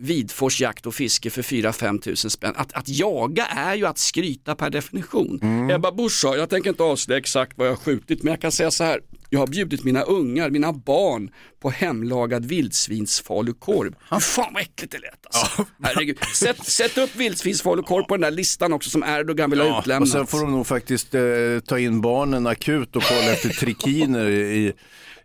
Vidfors 0.00 0.60
jakt 0.60 0.86
och 0.86 0.94
fiske 0.94 1.30
för 1.30 1.42
4-5 1.42 2.00
tusen 2.00 2.30
spänn. 2.30 2.52
Att, 2.56 2.72
att 2.72 2.88
jaga 2.88 3.46
är 3.46 3.74
ju 3.74 3.86
att 3.86 3.98
skryta 3.98 4.54
per 4.54 4.70
definition. 4.70 5.40
Ebba 5.70 5.92
Busch 5.92 6.12
sa, 6.20 6.36
jag 6.36 6.50
tänker 6.50 6.70
inte 6.70 6.82
avslöja 6.82 7.18
exakt 7.18 7.58
vad 7.58 7.66
jag 7.66 7.72
har 7.72 7.76
skjutit 7.76 8.22
men 8.22 8.30
jag 8.30 8.40
kan 8.40 8.52
säga 8.52 8.70
så 8.70 8.84
här. 8.84 9.00
Jag 9.30 9.38
har 9.40 9.46
bjudit 9.46 9.84
mina 9.84 10.02
ungar, 10.02 10.50
mina 10.50 10.72
barn 10.72 11.30
på 11.60 11.70
hemlagad 11.70 12.44
vildsvinsfalukorv. 12.44 13.94
Hur 14.10 14.20
fan 14.20 14.50
vad 14.54 14.62
äckligt 14.62 14.92
det 14.92 14.98
lät 14.98 15.26
alltså. 15.36 15.66
Herregud. 15.82 16.18
Sätt, 16.34 16.64
sätt 16.66 16.98
upp 16.98 17.16
vildsvinsfalukorv 17.16 18.02
på 18.02 18.14
den 18.16 18.20
där 18.20 18.30
listan 18.30 18.72
också 18.72 18.90
som 18.90 19.02
Erdogan 19.02 19.50
vill 19.50 19.60
ha 19.60 19.66
Ja, 19.66 19.80
utlämnat. 19.80 20.02
och 20.06 20.12
sen 20.12 20.26
får 20.26 20.40
de 20.40 20.52
nog 20.52 20.66
faktiskt 20.66 21.14
eh, 21.14 21.22
ta 21.66 21.78
in 21.78 22.00
barnen 22.00 22.46
akut 22.46 22.96
och 22.96 23.02
kolla 23.02 23.32
efter 23.32 23.48
trikiner 23.48 24.30
i 24.30 24.72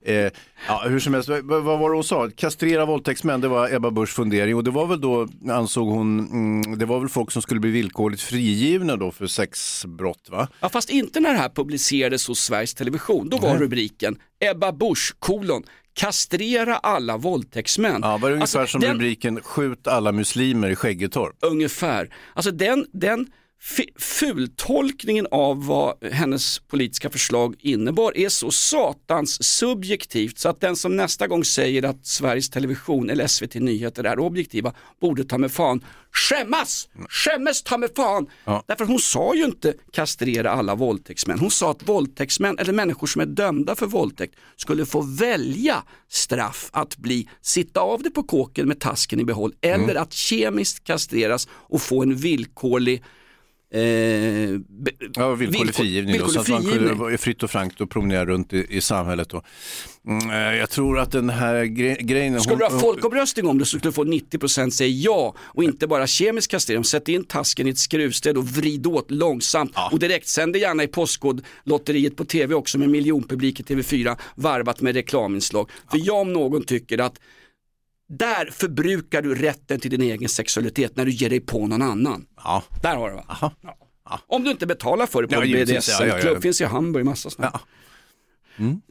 Eh, 0.06 0.32
ja, 0.68 0.84
hur 0.88 1.00
som 1.00 1.14
helst, 1.14 1.30
vad, 1.30 1.64
var 1.64 1.90
det 1.90 1.96
hon 1.96 2.04
sa? 2.04 2.30
Kastrera 2.36 2.86
våldtäktsmän, 2.86 3.42
det 3.42 3.48
var 3.48 3.74
Ebba 3.74 3.92
Buschs 3.92 4.14
fundering 4.16 4.56
och 4.56 4.64
det 4.64 4.72
var 4.72 4.88
väl 4.88 5.02
då, 5.02 5.28
ansåg 5.50 5.88
hon, 5.88 6.20
mm, 6.20 6.78
det 6.80 6.86
var 6.86 7.00
väl 7.00 7.10
folk 7.10 7.32
som 7.32 7.42
skulle 7.42 7.60
bli 7.60 7.72
villkorligt 7.72 8.22
frigivna 8.22 8.96
då 8.96 9.12
för 9.12 9.28
sexbrott 9.28 10.28
va? 10.30 10.48
Ja, 10.60 10.70
fast 10.70 10.90
inte 10.90 11.20
när 11.20 11.34
det 11.34 11.40
här 11.40 11.50
publicerades 11.50 12.28
hos 12.28 12.40
Sveriges 12.40 12.74
Television. 12.74 13.30
Då 13.30 13.38
var 13.38 13.50
Nej. 13.50 13.60
rubriken 13.60 14.18
Ebba 14.40 14.72
Busch, 14.72 15.16
kolon, 15.20 15.64
kastrera 15.94 16.76
alla 16.78 17.18
våldtäktsmän. 17.18 18.00
Ja, 18.04 18.18
var 18.18 18.30
det 18.30 18.36
ungefär 18.36 18.60
Alltså, 18.60 18.72
som 18.72 18.82
den- 18.82 18.94
rubriken 18.94 19.40
skjut 19.42 19.88
alla 19.88 20.12
muslimer 20.12 20.70
i 20.70 20.76
Skäggetorp? 20.76 21.36
Ungefär. 21.42 22.14
Alltså 22.34 22.52
den, 22.52 22.86
den 22.92 23.28
fultolkningen 24.00 25.28
av 25.32 25.66
vad 25.66 26.04
hennes 26.12 26.60
politiska 26.60 27.10
förslag 27.10 27.56
innebar 27.60 28.18
är 28.18 28.30
så 28.30 28.52
satans 28.52 29.44
subjektivt 29.44 30.40
så 30.40 30.50
att 30.50 30.62
den 30.62 30.76
som 30.76 30.96
nästa 30.96 31.28
gång 31.28 31.46
säger 31.46 31.84
att 31.84 32.06
Sveriges 32.06 32.50
Television 32.50 33.10
eller 33.10 33.28
SVT 33.28 33.56
Nyheter 33.56 34.04
är 34.04 34.20
objektiva 34.20 34.74
borde 35.02 35.24
ta 35.24 35.38
med 35.38 35.52
fan 35.52 35.84
skämmas! 36.12 36.90
Skämmes 37.10 37.64
ta 37.64 37.78
med 37.78 37.90
fan! 37.96 38.28
Ja. 38.46 38.64
Därför 38.68 38.86
hon 38.86 39.00
sa 39.00 39.36
ju 39.36 39.46
inte 39.46 39.74
kastrera 39.92 40.52
alla 40.52 40.76
våldtäktsmän. 40.76 41.40
Hon 41.40 41.52
sa 41.52 41.72
att 41.72 41.90
våldtäktsmän 41.90 42.58
eller 42.60 42.74
människor 42.74 43.08
som 43.08 43.22
är 43.22 43.26
dömda 43.26 43.76
för 43.76 43.86
våldtäkt 43.86 44.36
skulle 44.56 44.86
få 44.86 45.02
välja 45.02 45.84
straff 46.10 46.70
att 46.74 46.98
bli, 46.98 47.30
sitta 47.42 47.80
av 47.80 48.04
det 48.04 48.10
på 48.10 48.24
kåken 48.24 48.68
med 48.68 48.80
tasken 48.80 49.20
i 49.20 49.26
behåll 49.26 49.54
eller 49.62 49.96
att 49.96 50.14
kemiskt 50.14 50.84
kastreras 50.84 51.48
och 51.52 51.82
få 51.82 52.04
en 52.04 52.16
villkorlig 52.16 53.04
eh, 53.74 53.82
Ja, 55.16 55.36
villkorlig 55.36 55.50
villkor- 55.52 55.72
frigivning 55.74 56.20
då, 56.20 56.28
så 56.28 56.32
villkorlig 56.32 56.40
att 56.42 56.48
man 56.50 56.62
frigivning. 56.62 56.88
kunde 56.88 57.04
vara 57.04 57.18
fritt 57.18 57.44
och 57.44 57.52
frankt 57.52 57.82
och 57.82 57.90
promenera 57.90 58.26
runt 58.26 58.54
i, 58.54 58.66
i 58.70 58.82
samhället 58.82 59.30
då. 59.30 59.42
Mm, 60.08 60.30
eh, 60.30 60.58
jag 60.60 60.70
tror 60.70 61.00
att 61.00 61.12
den 61.12 61.30
här 61.30 61.66
gre 61.66 61.96
grejen... 62.00 62.42
Skulle 62.42 62.54
hon- 62.56 62.60
du 62.70 62.76
ha 62.76 62.82
folkomröstning 62.82 63.48
om 63.48 63.58
det 63.58 63.66
så 63.66 63.78
skulle 63.80 63.90
du 63.90 63.94
få 63.94 64.04
90% 64.04 64.70
säga 64.70 64.90
ja 64.90 65.36
och 65.40 65.64
inte 65.64 65.88
bara 65.88 66.08
kemisk 66.08 66.52
kastrering. 66.52 66.84
Sätt 66.84 67.08
in 67.08 67.24
tasken 67.24 67.68
i 67.68 67.70
ett 67.70 67.78
skruvstäd 67.78 68.38
och 68.38 68.48
vrid 68.48 68.88
åt 68.88 69.12
långsamt 69.12 69.72
och 69.92 70.00
direkt 70.00 70.28
sänd 70.28 70.54
det 70.54 70.60
gärna 70.60 70.84
i 70.84 70.88
Postkodlotteriet 70.88 72.16
på 72.16 72.26
tv 72.26 72.56
också 72.56 72.78
med 72.78 72.90
miljonpublik 72.90 73.60
i 73.60 73.64
TV4 73.64 74.18
varvat 74.36 74.82
med 74.82 74.96
reklaminslag. 74.96 75.70
För 75.92 76.00
jag 76.04 76.18
om 76.18 76.34
någon 76.34 76.64
tycker 76.64 76.98
att 76.98 77.20
där 78.10 78.50
förbrukar 78.52 79.22
du 79.22 79.36
rätten 79.36 79.80
till 79.80 79.92
din 79.92 80.02
egen 80.02 80.30
sexualitet 80.30 80.96
när 80.96 81.06
du 81.06 81.12
ger 81.12 81.30
dig 81.30 81.40
på 81.40 81.68
någon 81.68 81.82
annan. 81.82 82.26
Ja. 82.44 82.64
Där 82.82 82.96
har 82.96 83.10
du 83.10 83.16
va? 83.16 83.26
Aha. 83.28 83.54
Om 84.28 84.44
du 84.44 84.52
inte 84.52 84.66
betalar 84.68 85.06
för 85.06 85.22
det 85.22 85.28
på 85.28 85.34
Ja, 85.36 85.44
en. 85.44 85.50
Ja, 85.50 85.58
ja, 85.58 85.66
BDSM-klubb, 85.66 86.36
ja. 86.38 86.42
finns 86.42 86.62
i 86.62 86.66
Hamburg, 86.66 87.06
massa 87.06 87.30
sånt. 87.30 87.48
Ja. 87.54 87.60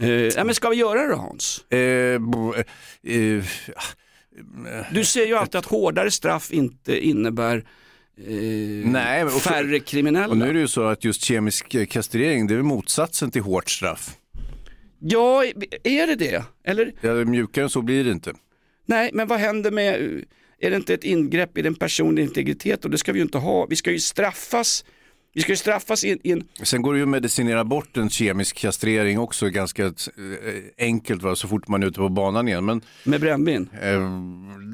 Eh, 0.00 0.08
ja, 0.10 0.44
men 0.44 0.54
ska 0.54 0.68
vi 0.68 0.76
göra 0.76 1.02
det 1.02 1.08
då 1.08 1.16
Hans? 1.16 1.72
Eh, 1.72 2.18
bo- 2.18 2.54
eh, 2.54 2.64
eh, 3.14 3.44
Du 4.92 5.04
ser 5.04 5.26
ju 5.26 5.34
alltid 5.36 5.56
att 5.58 5.66
hårdare 5.66 6.10
straff 6.10 6.50
inte 6.52 7.06
innebär 7.06 7.56
eh, 7.56 8.24
Nej, 8.28 9.24
men- 9.24 9.26
och- 9.26 9.32
färre 9.42 9.78
kriminella. 9.80 10.28
och 10.28 10.36
nu 10.36 10.48
är 10.48 10.52
det 10.54 10.60
ju 10.60 10.68
så 10.68 10.82
att 10.84 11.04
just 11.04 11.22
kemisk 11.24 11.74
eh, 11.74 11.86
kastrering, 11.86 12.46
det 12.46 12.54
är 12.54 12.62
motsatsen 12.62 13.30
till 13.30 13.42
hårt 13.42 13.70
straff. 13.70 14.10
Ja, 14.98 15.44
är 15.84 16.06
det 16.06 16.14
det? 16.14 16.44
Eller? 16.64 16.92
Ja, 17.00 17.14
mjukare 17.14 17.64
än 17.64 17.70
så 17.70 17.82
blir 17.82 18.04
det 18.04 18.10
inte. 18.10 18.32
Nej, 18.88 19.10
men 19.12 19.28
vad 19.28 19.38
händer 19.40 19.70
med, 19.70 19.94
är 20.60 20.70
det 20.70 20.76
inte 20.76 20.94
ett 20.94 21.04
ingrepp 21.04 21.58
i 21.58 21.62
den 21.62 21.74
personliga 21.74 22.24
integritet 22.26 22.84
och 22.84 22.90
det 22.90 22.98
ska 22.98 23.12
vi 23.12 23.18
ju 23.18 23.22
inte 23.22 23.38
ha. 23.38 23.66
Vi 23.70 23.76
ska 23.76 23.90
ju 23.90 23.98
straffas, 23.98 24.84
vi 25.34 25.40
ska 25.40 25.52
ju 25.52 25.56
straffas 25.56 26.04
i, 26.04 26.18
i 26.22 26.32
en, 26.32 26.48
Sen 26.62 26.82
går 26.82 26.92
det 26.92 26.98
ju 26.98 27.02
att 27.02 27.08
medicinera 27.08 27.64
bort 27.64 27.96
en 27.96 28.10
kemisk 28.10 28.56
kastrering 28.56 29.18
också 29.18 29.48
ganska 29.48 29.84
eh, 29.84 29.92
enkelt 30.78 31.22
va? 31.22 31.36
så 31.36 31.48
fort 31.48 31.68
man 31.68 31.82
är 31.82 31.86
ute 31.86 31.98
på 31.98 32.08
banan 32.08 32.48
igen. 32.48 32.64
Men, 32.64 32.80
med 33.04 33.20
brännvin. 33.20 33.68
eh, 33.82 34.00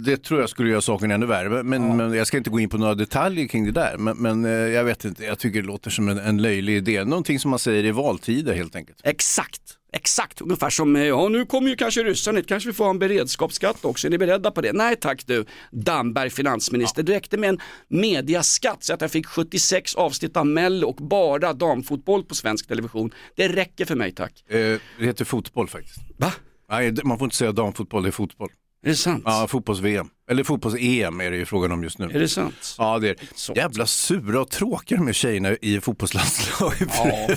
det 0.05 0.17
tror 0.17 0.41
jag 0.41 0.51
skulle 0.51 0.71
göra 0.71 0.81
saken 0.81 1.11
ännu 1.11 1.27
värre. 1.27 1.63
Men, 1.63 1.97
men 1.97 2.13
jag 2.15 2.27
ska 2.27 2.37
inte 2.37 2.51
gå 2.51 2.61
in 2.61 2.69
på 2.69 2.79
några 2.79 2.95
detaljer 2.95 3.47
kring 3.47 3.65
det 3.65 3.73
där. 3.73 3.97
Men, 3.99 4.17
men 4.17 4.45
eh, 4.45 4.51
jag 4.51 4.85
vet 4.85 5.05
inte, 5.05 5.25
jag 5.25 5.39
tycker 5.39 5.61
det 5.61 5.67
låter 5.67 5.91
som 5.91 6.09
en, 6.09 6.19
en 6.19 6.43
löjlig 6.43 6.77
idé. 6.77 7.05
Någonting 7.05 7.39
som 7.39 7.51
man 7.51 7.59
säger 7.59 7.85
i 7.85 7.91
valtider 7.91 8.55
helt 8.55 8.77
enkelt. 8.77 8.99
Exakt, 9.05 9.63
exakt. 9.95 10.41
Ungefär 10.41 10.71
som, 10.71 10.97
eh, 10.97 11.03
ja 11.03 11.29
nu 11.29 11.47
kommer 11.47 11.69
ju 11.69 11.77
kanske 11.77 12.03
ryssarna 12.03 12.39
hit, 12.39 12.49
kanske 12.49 12.69
vi 12.69 12.73
får 12.73 12.85
ha 12.85 12.91
en 12.91 12.99
beredskapsskatt 12.99 13.85
också. 13.85 14.07
Är 14.07 14.11
ni 14.11 14.19
beredda 14.19 14.51
på 14.51 14.61
det? 14.61 14.73
Nej 14.73 14.97
tack 14.97 15.27
du, 15.27 15.45
Damberg 15.71 16.31
finansminister. 16.31 17.03
Det 17.03 17.13
räckte 17.13 17.37
med 17.37 17.49
en 17.49 17.61
mediaskatt 17.89 18.85
så 18.85 18.95
att 18.95 19.01
jag 19.01 19.11
fick 19.11 19.27
76 19.27 19.95
avsnitt 19.95 20.37
av 20.37 20.47
Mello 20.47 20.89
och 20.89 20.97
bara 20.97 21.53
damfotboll 21.53 22.25
på 22.25 22.35
svensk 22.35 22.69
television. 22.69 23.11
Det 23.37 23.49
räcker 23.49 23.85
för 23.85 23.95
mig 23.95 24.13
tack. 24.13 24.51
Eh, 24.51 24.57
det 24.99 25.05
heter 25.05 25.25
fotboll 25.25 25.69
faktiskt. 25.69 25.99
Va? 26.17 26.33
Nej, 26.71 26.95
man 27.05 27.19
får 27.19 27.25
inte 27.25 27.37
säga 27.37 27.53
damfotboll, 27.53 28.03
det 28.03 28.09
är 28.09 28.11
fotboll. 28.11 28.51
Är 28.85 28.89
det 28.89 28.97
sant? 28.97 29.23
Ja, 29.27 29.47
fotbolls-VM. 29.49 30.07
Eller 30.31 30.45
fotbolls-EM 30.45 31.21
är 31.21 31.31
det 31.31 31.37
ju 31.37 31.45
frågan 31.45 31.73
om 31.73 31.83
just 31.83 31.99
nu. 31.99 32.05
Är 32.05 32.19
det 32.21 32.29
sant? 32.29 32.75
Ja, 32.79 32.99
det 32.99 33.09
är 33.09 33.17
det. 33.55 33.61
Jävla 33.61 33.87
sura 33.87 34.41
och 34.41 34.51
tråkiga 34.51 34.99
de 34.99 35.07
här 35.07 35.13
tjejerna 35.13 35.57
i 35.63 35.81
fotbollslandslaget. 35.81 36.89
Ja. 37.05 37.29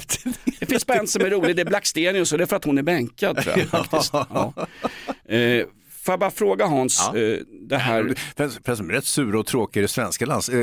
Det 0.59 0.65
finns 0.65 0.85
bara 0.85 0.97
en 0.99 1.07
som 1.07 1.21
är 1.25 1.29
rolig, 1.29 1.55
det 1.55 1.61
är 1.61 1.65
Blackstenius 1.65 2.31
och 2.31 2.37
det 2.37 2.43
är 2.43 2.45
för 2.45 2.55
att 2.55 2.63
hon 2.65 2.77
är 2.77 2.83
bänkad 2.83 3.37
tror 3.43 3.57
jag. 3.57 3.67
Faktiskt. 3.89 4.13
Ja. 4.13 4.53
Eh, 5.29 5.65
Får 6.01 6.11
jag 6.13 6.19
bara 6.19 6.31
fråga 6.31 6.65
Hans, 6.65 7.09
Ja. 7.13 7.19
eh, 7.19 7.37
det 7.67 7.77
här... 7.77 8.13
Förresten, 8.65 8.89
rätt 8.91 9.05
sura 9.05 9.39
och 9.39 9.45
tråkiga 9.45 9.81
i 9.81 9.83
det 9.83 9.87
svenska 9.87 10.25
lands, 10.25 10.49
äh, 10.49 10.55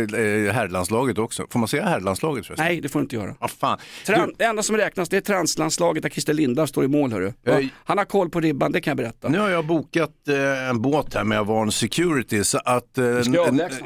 herrlandslaget 0.52 1.18
också. 1.18 1.46
Får 1.50 1.58
man 1.58 1.68
säga 1.68 1.84
herrlandslaget 1.84 2.46
förresten? 2.46 2.66
Nej, 2.66 2.80
det 2.80 2.88
får 2.88 2.98
du 2.98 3.02
inte 3.02 3.16
göra. 3.16 3.34
Ah, 3.38 3.48
fan. 3.48 3.78
Tran, 4.06 4.32
det 4.38 4.44
enda 4.44 4.62
som 4.62 4.76
räknas 4.76 5.08
det 5.08 5.16
är 5.16 5.20
translandslaget 5.20 6.02
där 6.02 6.10
Christer 6.10 6.34
Lindarw 6.34 6.66
står 6.66 6.84
i 6.84 6.88
mål. 6.88 7.12
Hörru. 7.12 7.32
Ja, 7.42 7.56
Oj. 7.56 7.68
han 7.84 7.98
har 7.98 8.04
koll 8.04 8.30
på 8.30 8.40
ribban, 8.40 8.72
det 8.72 8.80
kan 8.80 8.90
jag 8.90 8.96
berätta. 8.96 9.28
Nu 9.28 9.38
har 9.38 9.50
jag 9.50 9.66
bokat 9.66 10.10
eh, 10.28 10.68
en 10.68 10.82
båt 10.82 11.14
här 11.14 11.24
med 11.24 11.38
Avarn 11.40 11.72
Security 11.72 12.44
så 12.44 12.58
att 12.64 12.98
eh, 12.98 13.04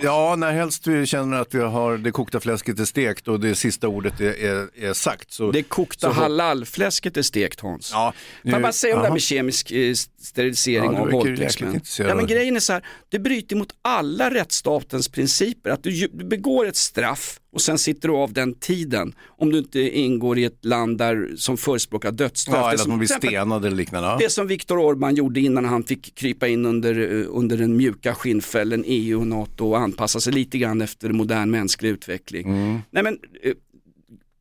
ja, 0.03 0.35
när 0.37 0.53
helst 0.53 0.87
vi 0.87 1.07
känner 1.07 1.41
att 1.41 1.55
vi 1.55 1.61
har 1.61 1.97
det 1.97 2.11
kokta 2.11 2.41
fläsket 2.41 2.81
är 2.81 2.85
stekt 2.85 3.29
och 3.29 3.41
det 3.41 3.55
sista 3.55 3.89
ordet 3.89 4.21
är, 4.21 4.45
är, 4.45 4.69
är 4.89 4.93
sagt. 4.93 5.33
Så, 5.33 5.51
Det 5.53 5.62
kokta 5.62 6.14
så- 6.14 6.21
halalfläsket 6.21 7.16
är 7.16 7.23
stekt 7.23 7.61
Hans. 7.61 7.91
Ja, 7.93 8.12
Får 8.43 8.51
jag 8.51 8.59
nu- 8.59 8.62
bara 8.62 8.73
säga 8.73 8.95
om 8.95 9.01
det 9.01 9.07
här 9.07 9.12
med 9.12 9.23
kemisk 9.23 9.71
eh, 9.71 9.95
sterilisering 10.21 10.85
Ja, 10.85 10.91
du 10.93 10.99
av 10.99 11.11
våldtäktsmän. 11.11 11.81
Ja, 11.99 12.14
men 12.14 12.27
grejen 12.27 12.57
är 12.57 12.61
så 12.61 12.73
här, 12.73 12.85
det 13.09 13.19
bryter 13.19 13.57
mot 13.57 13.75
alla 13.83 14.31
rättsstatens 14.35 15.09
principer. 15.09 15.71
Att 15.71 15.83
du, 15.83 15.91
du 16.12 16.25
begår 16.25 16.66
ett 16.66 16.77
straff 16.77 17.41
och 17.53 17.61
sen 17.62 17.79
sitter 17.79 18.09
du 18.09 18.14
av 18.14 18.33
den 18.33 18.55
tiden. 18.55 19.14
Om 19.27 19.53
du 19.53 19.59
inte 19.59 19.81
ingår 19.81 20.39
i 20.39 20.45
ett 20.45 20.64
land 20.64 20.99
där, 20.99 21.31
som 21.37 21.57
förespråkar 21.57 22.12
dödsstraff. 22.12 22.57
Ja, 22.57 22.61
Det 22.62 22.66
eller 22.66 22.75
att 22.75 22.81
som- 22.81 22.91
man 22.91 22.99
blir 22.99 23.09
stenad 23.09 23.64
eller 23.64 23.77
liknande. 23.77 24.16
Det 24.21 24.31
som 24.31 24.47
Viktor 24.47 24.79
Orbán 24.79 25.14
gjorde 25.14 25.41
innan 25.41 25.64
han 25.64 25.85
fick 25.85 26.14
krypa 26.14 26.49
in 26.49 26.66
under, 26.66 27.21
eh, 27.21 27.27
under 27.29 27.57
den 27.57 27.77
mjuka 27.77 28.14
skinnfällen 28.14 28.85
EU 28.87 29.21
och 29.21 29.27
NATO 29.27 29.69
och 29.71 29.79
anpassa 29.79 30.21
sig 30.21 30.33
lite 30.33 30.59
grann 30.59 30.81
efter 30.81 31.09
modern 31.09 31.51
mänsklig 31.51 31.91
utveckling. 31.91 32.49
Mm. 32.49 32.79
Nej 32.91 33.03
men 33.03 33.19
eh, 33.43 33.53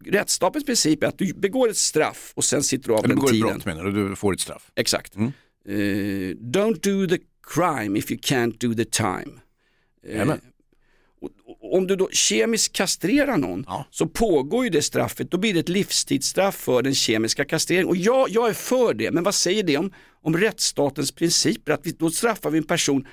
rättsstatens 0.05 0.65
princip 0.65 1.03
är 1.03 1.07
att 1.07 1.17
du 1.17 1.33
begår 1.33 1.69
ett 1.69 1.77
straff 1.77 2.31
och 2.35 2.43
sen 2.43 2.63
sitter 2.63 2.87
du 2.87 2.93
av 2.93 2.99
Eller 2.99 3.07
den 3.07 3.15
begår 3.15 3.27
ett 3.27 3.33
tiden. 3.33 3.47
brott 3.49 3.65
menar 3.65 3.83
du, 3.83 4.09
du 4.09 4.15
får 4.15 4.33
ett 4.33 4.39
straff. 4.39 4.71
Exakt. 4.75 5.15
Mm. 5.15 5.31
Eh, 5.67 6.35
don't 6.35 6.79
do 6.81 7.07
the 7.07 7.23
crime 7.43 7.99
if 7.99 8.11
you 8.11 8.19
can't 8.23 8.57
do 8.59 8.73
the 8.73 8.85
time. 8.85 9.39
Och 11.19 11.77
om 11.77 11.87
du 11.87 11.95
då 11.95 12.09
kemiskt 12.11 12.73
kastrerar 12.73 13.37
någon 13.37 13.65
så 13.91 14.07
pågår 14.07 14.63
ju 14.63 14.69
det 14.69 14.81
straffet, 14.81 15.31
då 15.31 15.37
blir 15.37 15.53
det 15.53 15.59
ett 15.59 15.69
livstidsstraff 15.69 16.55
för 16.55 16.81
den 16.81 16.95
kemiska 16.95 17.45
kastreringen. 17.45 17.87
Och 17.87 17.97
jag, 17.97 18.29
jag 18.29 18.49
är 18.49 18.53
för 18.53 18.93
det, 18.93 19.11
men 19.11 19.23
vad 19.23 19.35
säger 19.35 19.63
det 19.63 19.77
om, 19.77 19.93
om 20.21 20.37
rättsstatens 20.37 21.11
principer? 21.11 21.71
Att 21.71 21.85
vi, 21.87 21.91
då 21.91 22.09
straffar 22.09 22.49
vi 22.49 22.57
en 22.57 22.63
person 22.63 23.07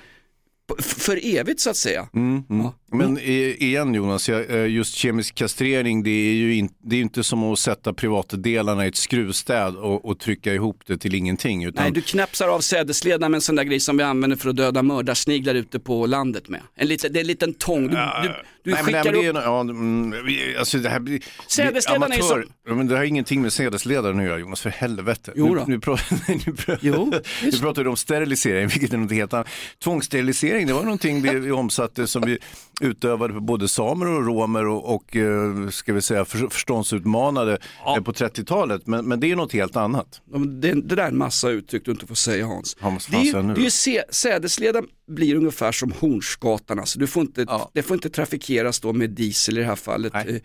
för 0.79 1.19
evigt 1.37 1.59
så 1.59 1.69
att 1.69 1.77
säga. 1.77 2.09
Mm, 2.13 2.43
mm. 2.49 2.67
Men 2.97 3.17
eh, 3.17 3.23
igen 3.63 3.93
Jonas, 3.93 4.29
eh, 4.29 4.67
just 4.67 4.95
kemisk 4.95 5.35
kastrering 5.35 6.03
det 6.03 6.09
är 6.09 6.33
ju 6.33 6.55
in, 6.55 6.69
det 6.83 6.95
är 6.95 7.01
inte 7.01 7.23
som 7.23 7.43
att 7.43 7.59
sätta 7.59 7.93
privatdelarna 7.93 8.85
i 8.85 8.87
ett 8.87 8.95
skruvstäd 8.95 9.75
och, 9.75 10.05
och 10.05 10.19
trycka 10.19 10.53
ihop 10.53 10.81
det 10.87 10.97
till 10.97 11.15
ingenting. 11.15 11.63
Utan, 11.63 11.83
Nej, 11.83 11.91
du 11.91 12.01
knäpsar 12.01 12.47
av 12.47 12.59
sädesledarna 12.59 13.29
med 13.29 13.35
en 13.37 13.41
sån 13.41 13.55
där 13.55 13.63
grej 13.63 13.79
som 13.79 13.97
vi 13.97 14.03
använder 14.03 14.37
för 14.37 14.49
att 14.49 14.55
döda 14.55 14.83
mördarsniglar 14.83 15.55
ute 15.55 15.79
på 15.79 16.05
landet 16.05 16.49
med. 16.49 16.61
En 16.75 16.87
liten, 16.87 17.13
det 17.13 17.19
är 17.19 17.21
en 17.21 17.27
liten 17.27 17.53
tång. 17.53 17.87
Du, 17.87 17.95
du, 18.23 18.33
du 18.63 18.71
Nej, 18.71 18.83
skickar 18.83 19.11
nej, 19.11 19.29
upp... 19.29 19.35
ja, 19.43 19.59
mm, 19.61 20.13
alltså 20.59 20.77
det 20.77 20.89
här 20.89 20.99
blir... 20.99 21.19
Sädesledarna 21.47 22.05
är 22.15 22.19
amatör- 22.19 22.41
som- 22.41 22.51
Ja, 22.67 22.75
men 22.75 22.87
det 22.87 22.97
har 22.97 23.03
ingenting 23.03 23.41
med 23.41 23.53
sädesledaren 23.53 24.19
att 24.19 24.25
göra 24.25 24.39
Jonas, 24.39 24.61
för 24.61 24.69
helvete. 24.69 25.31
Jo 25.35 25.49
nu, 25.53 25.55
då. 25.55 25.65
nu, 25.67 25.79
pratar, 25.79 26.17
nu, 26.47 26.53
pratar, 26.55 26.79
Jo, 26.81 27.13
nu 27.43 27.51
pratar 27.51 27.83
du 27.83 27.89
om 27.89 27.95
sterilisering, 27.97 28.67
vilket 28.73 28.93
är 28.93 28.97
något 28.97 29.11
helt 29.11 29.33
annat. 29.33 29.47
Tvångssterilisering, 29.83 30.67
det 30.67 30.73
var 30.73 30.83
någonting 30.83 31.21
vi, 31.21 31.39
vi 31.39 31.51
omsatte 31.51 32.07
som 32.07 32.21
vi 32.21 32.37
utövade 32.85 33.33
på 33.33 33.39
både 33.39 33.67
samer 33.67 34.07
och 34.07 34.25
romer 34.25 34.67
och, 34.67 34.95
och 34.95 35.15
eh, 35.15 35.69
ska 35.69 35.93
vi 35.93 36.01
säga 36.01 36.25
för, 36.25 36.47
förståndsutmanade 36.47 37.57
eh, 37.97 38.03
på 38.03 38.11
30-talet. 38.13 38.87
Men, 38.87 39.05
men 39.07 39.19
det 39.19 39.31
är 39.31 39.35
något 39.35 39.53
helt 39.53 39.75
annat. 39.75 40.21
Ja, 40.33 40.37
Det, 40.39 40.73
det 40.73 40.95
där 40.95 41.03
är 41.03 41.07
en 41.07 41.17
massa 41.17 41.49
uttryck 41.49 41.85
du 41.85 41.91
inte 41.91 42.07
får 42.07 42.15
säga 42.15 42.45
Hans. 42.45 42.77
Ja, 42.81 42.89
vad 42.89 43.01
Det 43.11 43.29
är, 43.29 43.43
ju- 43.43 43.53
det 43.53 43.65
är 43.65 43.69
se, 43.69 44.03
sädesledan 44.09 44.87
blir 45.07 45.35
ungefär 45.35 45.71
som 45.71 45.91
Hornsgatan, 45.91 46.79
alltså 46.79 46.99
du 46.99 47.07
får 47.07 47.21
inte, 47.21 47.45
det 47.73 47.81
får 47.83 47.95
inte 47.95 48.09
trafikeras 48.09 48.79
då 48.79 48.93
med 48.93 49.09
diesel 49.09 49.57
i 49.57 49.61
det 49.61 49.67
här 49.67 49.75
fallet. 49.75 50.13
Eh, 50.15 50.35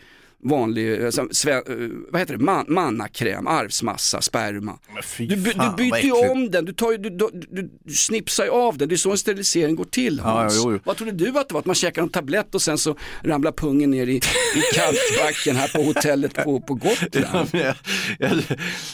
vanlig, 0.42 1.04
alltså, 1.04 1.28
sve, 1.30 1.52
eh, 1.54 1.62
vad 2.10 2.20
heter 2.20 2.36
det, 2.36 2.44
Man, 2.44 2.64
mannakräm, 2.68 3.46
arvsmassa, 3.46 4.20
sperma. 4.20 4.78
Du, 5.18 5.26
du 5.36 5.36
byter 5.76 6.04
ju 6.04 6.30
om 6.30 6.50
den, 6.50 6.64
du, 6.64 6.72
tar 6.72 6.98
du, 6.98 7.10
du, 7.10 7.30
du, 7.84 7.92
snipsar 7.92 8.44
ju 8.44 8.50
av 8.50 8.78
den, 8.78 8.88
det 8.88 8.94
är 8.94 8.96
så 8.96 9.10
en 9.10 9.18
sterilisering 9.18 9.76
går 9.76 9.84
till 9.84 10.20
Ja, 10.24 10.30
Hans. 10.30 10.56
jo, 10.64 10.72
jo. 10.72 10.78
Vad 10.84 10.96
trodde 10.96 11.12
du 11.12 11.38
att 11.38 11.48
det 11.48 11.54
var? 11.54 11.60
Att 11.60 11.66
man 11.66 11.74
käkar 11.74 12.02
en 12.02 12.08
tablett 12.08 12.54
och 12.54 12.62
sen 12.62 12.78
så 12.78 12.96
ramlar 13.22 13.52
pungen 13.52 13.90
ner 13.90 14.06
i, 14.06 14.16
i 14.16 14.20
kalkbacken 14.74 15.56
här 15.56 15.68
på 15.68 15.82
hotellet 15.82 16.34
på, 16.34 16.60
på 16.60 16.74
Gotland? 16.74 17.48
Ja, 17.52 17.74
jag, 18.18 18.32
jag, 18.32 18.42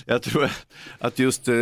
jag 0.06 0.22
tror 0.22 0.50
att 0.98 1.18
just, 1.18 1.48
eh, 1.48 1.54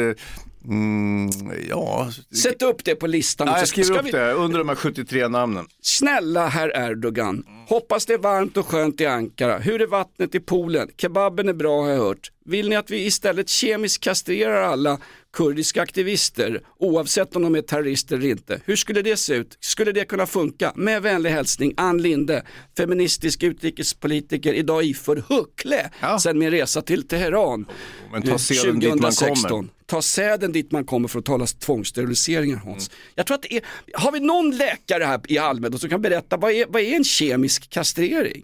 mm, 0.64 1.30
ja. 1.68 2.10
Sätt 2.42 2.62
upp 2.62 2.84
det 2.84 2.94
på 2.94 3.06
listan. 3.06 3.46
Ja, 3.48 3.58
jag 3.58 3.68
skriver 3.68 3.84
Ska 3.86 3.98
upp 3.98 4.06
vi- 4.06 4.10
det 4.10 4.32
under 4.32 4.58
de 4.58 4.68
här 4.68 4.76
73 4.76 5.28
namnen. 5.28 5.66
Snälla 5.82 6.48
herr 6.48 6.90
Erdogan, 6.90 7.44
hoppas 7.68 8.06
det 8.06 8.14
är 8.14 8.18
varmt 8.18 8.56
och 8.56 8.66
skönt 8.66 9.00
i 9.00 9.06
Ankara. 9.06 9.58
Hur 9.58 9.82
är 9.82 9.86
vattnet 9.86 10.34
i 10.34 10.40
poolen? 10.40 10.88
Kebaben 10.96 11.48
är 11.48 11.52
bra 11.52 11.82
har 11.82 11.90
jag 11.90 11.98
hört. 11.98 12.30
Vill 12.46 12.68
ni 12.68 12.76
att 12.76 12.90
vi 12.90 13.04
istället 13.06 13.48
kemiskt 13.48 14.04
kastrerar 14.04 14.62
alla 14.62 14.98
kurdiska 15.32 15.82
aktivister 15.82 16.60
oavsett 16.78 17.36
om 17.36 17.42
de 17.42 17.54
är 17.54 17.62
terrorister 17.62 18.16
eller 18.16 18.28
inte? 18.28 18.60
Hur 18.64 18.76
skulle 18.76 19.02
det 19.02 19.16
se 19.16 19.34
ut? 19.34 19.56
Skulle 19.60 19.92
det 19.92 20.04
kunna 20.04 20.26
funka? 20.26 20.72
Med 20.76 21.02
vänlig 21.02 21.30
hälsning 21.30 21.74
Ann 21.76 22.02
Linde, 22.02 22.42
feministisk 22.76 23.42
utrikespolitiker, 23.42 24.52
idag 24.52 24.84
iförd 24.84 25.22
huckle 25.28 25.90
sen 26.20 26.38
min 26.38 26.50
resa 26.50 26.82
till 26.82 27.08
Teheran 27.08 27.66
Men 28.12 28.22
ta 28.22 28.30
eh, 28.30 28.36
seden 28.36 28.80
dit 28.80 28.94
man 29.00 29.12
kommer. 29.12 29.68
Ta 29.86 30.02
säden 30.02 30.52
dit 30.52 30.72
man 30.72 30.84
kommer 30.84 31.08
för 31.08 31.18
att 31.18 31.24
tala 31.24 31.46
tvångssteriliseringar 31.46 32.56
Hans. 32.56 32.90
Jag 33.14 33.26
tror 33.26 33.34
att 33.34 33.44
är, 33.52 33.60
har 33.94 34.12
vi 34.12 34.20
någon 34.20 34.56
läkare 34.56 35.04
här 35.04 35.20
i 35.28 35.38
allmänhet 35.38 35.80
som 35.80 35.90
kan 35.90 36.02
berätta 36.02 36.36
vad 36.36 36.50
är, 36.52 36.64
vad 36.68 36.82
är 36.82 36.96
en 36.96 37.04
kemisk 37.04 37.70
kastrering? 37.70 38.42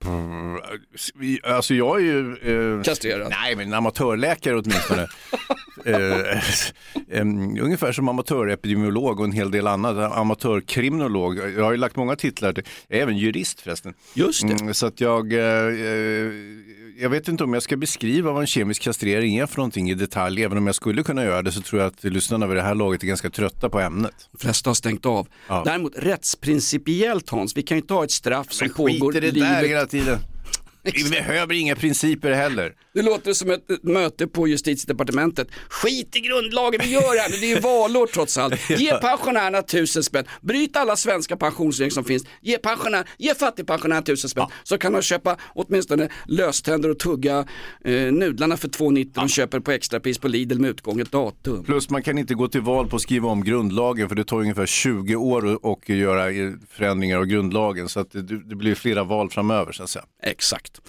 Brr, 0.00 0.60
alltså 1.44 1.74
jag 1.74 1.96
är 2.00 2.04
ju... 2.04 2.36
Uh, 2.52 2.82
Kastrerad? 2.82 3.30
Nej, 3.30 3.56
men 3.56 3.66
en 3.66 3.74
amatörläkare 3.74 4.58
åtminstone. 4.58 5.08
Eh, 5.84 6.42
em, 7.18 7.58
ungefär 7.60 7.92
som 7.92 8.08
amatörepidemiolog 8.08 9.18
och 9.20 9.24
en 9.26 9.32
hel 9.32 9.50
del 9.50 9.66
annat. 9.66 10.12
Amatörkriminolog. 10.12 11.38
Jag 11.38 11.64
har 11.64 11.70
ju 11.72 11.76
lagt 11.78 11.96
många 11.96 12.16
titlar. 12.16 12.52
till- 12.52 12.64
Jag 12.88 12.98
är 12.98 13.02
även 13.02 13.16
jurist 13.18 13.60
förresten. 13.60 13.94
Just 14.14 14.48
det. 14.48 14.52
Mm, 14.60 14.74
så 14.74 14.86
att 14.86 15.00
jag, 15.00 15.32
eh, 15.32 15.40
eh, 15.40 16.30
jag 16.98 17.10
vet 17.10 17.28
inte 17.28 17.44
om 17.44 17.54
jag 17.54 17.62
ska 17.62 17.76
beskriva 17.76 18.32
vad 18.32 18.40
en 18.40 18.46
kemisk 18.46 18.82
kastrering 18.82 19.36
är 19.36 19.46
för 19.46 19.56
någonting 19.56 19.90
i 19.90 19.94
detalj. 19.94 20.44
Även 20.44 20.58
om 20.58 20.66
jag 20.66 20.74
skulle 20.74 21.02
kunna 21.02 21.24
göra 21.24 21.42
det 21.42 21.52
så 21.52 21.62
tror 21.62 21.82
jag 21.82 21.88
att 21.88 22.04
lyssnarna 22.04 22.46
vid 22.46 22.56
det 22.56 22.62
här 22.62 22.74
laget 22.74 23.02
är 23.02 23.06
ganska 23.06 23.30
trötta 23.30 23.68
på 23.68 23.80
ämnet. 23.80 24.14
De 24.32 24.38
flesta 24.38 24.70
har 24.70 24.74
stängt 24.74 25.06
av. 25.06 25.28
Ja. 25.48 25.62
Däremot 25.64 25.92
rättsprincipiellt 25.96 27.30
Hans, 27.30 27.56
vi 27.56 27.62
kan 27.62 27.76
ju 27.76 27.80
inte 27.82 27.94
ha 27.94 28.04
ett 28.04 28.10
straff 28.10 28.52
som 28.52 28.66
Men 28.66 28.74
pågår 28.74 29.16
i 29.16 29.20
livet. 29.20 29.34
där 29.34 29.68
hela 29.68 29.86
tiden. 29.86 30.18
Vi 30.84 31.10
behöver 31.10 31.54
inga 31.54 31.76
principer 31.76 32.32
heller. 32.32 32.74
Det 32.94 33.02
låter 33.02 33.32
som 33.32 33.50
ett, 33.50 33.82
möte 33.82 34.26
på 34.26 34.48
justitiedepartementet. 34.48 35.48
Skit 35.68 36.16
i 36.16 36.20
grundlagen, 36.20 36.80
vi 36.84 36.90
gör 36.90 37.14
det 37.14 37.20
här, 37.20 37.40
det 37.40 37.52
är 37.52 37.60
valår 37.60 38.06
trots 38.06 38.38
allt. 38.38 38.70
Ge 38.80 38.98
pensionärerna 38.98 39.62
tusen 39.62 40.02
spänn, 40.02 40.24
bryt 40.40 40.76
alla 40.76 40.96
svenska 40.96 41.36
pensionsregler 41.36 41.90
som 41.90 42.04
finns. 42.04 42.24
Ge, 42.40 42.58
pensionär, 42.58 43.08
ge 43.18 43.34
fattigpensionärerna 43.34 44.02
tusen 44.02 44.30
spänn, 44.30 44.46
så 44.62 44.78
kan 44.78 44.92
de 44.92 45.02
köpa 45.02 45.36
åtminstone 45.54 46.08
löständer 46.26 46.90
och 46.90 46.98
tugga 46.98 47.46
eh, 47.84 48.12
nudlarna 48.12 48.56
för 48.56 48.68
2,90 48.68 49.10
de 49.14 49.28
köper 49.28 49.60
på 49.60 49.70
extrapris 49.70 50.18
på 50.18 50.28
Lidl 50.28 50.58
med 50.58 50.70
utgånget 50.70 51.12
datum. 51.12 51.64
Plus 51.64 51.90
man 51.90 52.02
kan 52.02 52.18
inte 52.18 52.34
gå 52.34 52.48
till 52.48 52.60
val 52.60 52.88
på 52.88 52.96
att 52.96 53.02
skriva 53.02 53.28
om 53.28 53.44
grundlagen 53.44 54.08
för 54.08 54.16
det 54.16 54.24
tar 54.24 54.40
ungefär 54.40 54.66
20 54.66 55.16
år 55.16 55.72
att 55.72 55.88
göra 55.88 56.24
förändringar 56.70 57.18
av 57.18 57.24
grundlagen 57.24 57.88
så 57.88 58.00
att 58.00 58.10
det, 58.10 58.22
det 58.22 58.56
blir 58.56 58.74
flera 58.74 59.04
val 59.04 59.30
framöver 59.30 59.72
så 59.72 59.82
att 59.82 59.90
säga. 59.90 60.04
Exakt. 60.22 60.80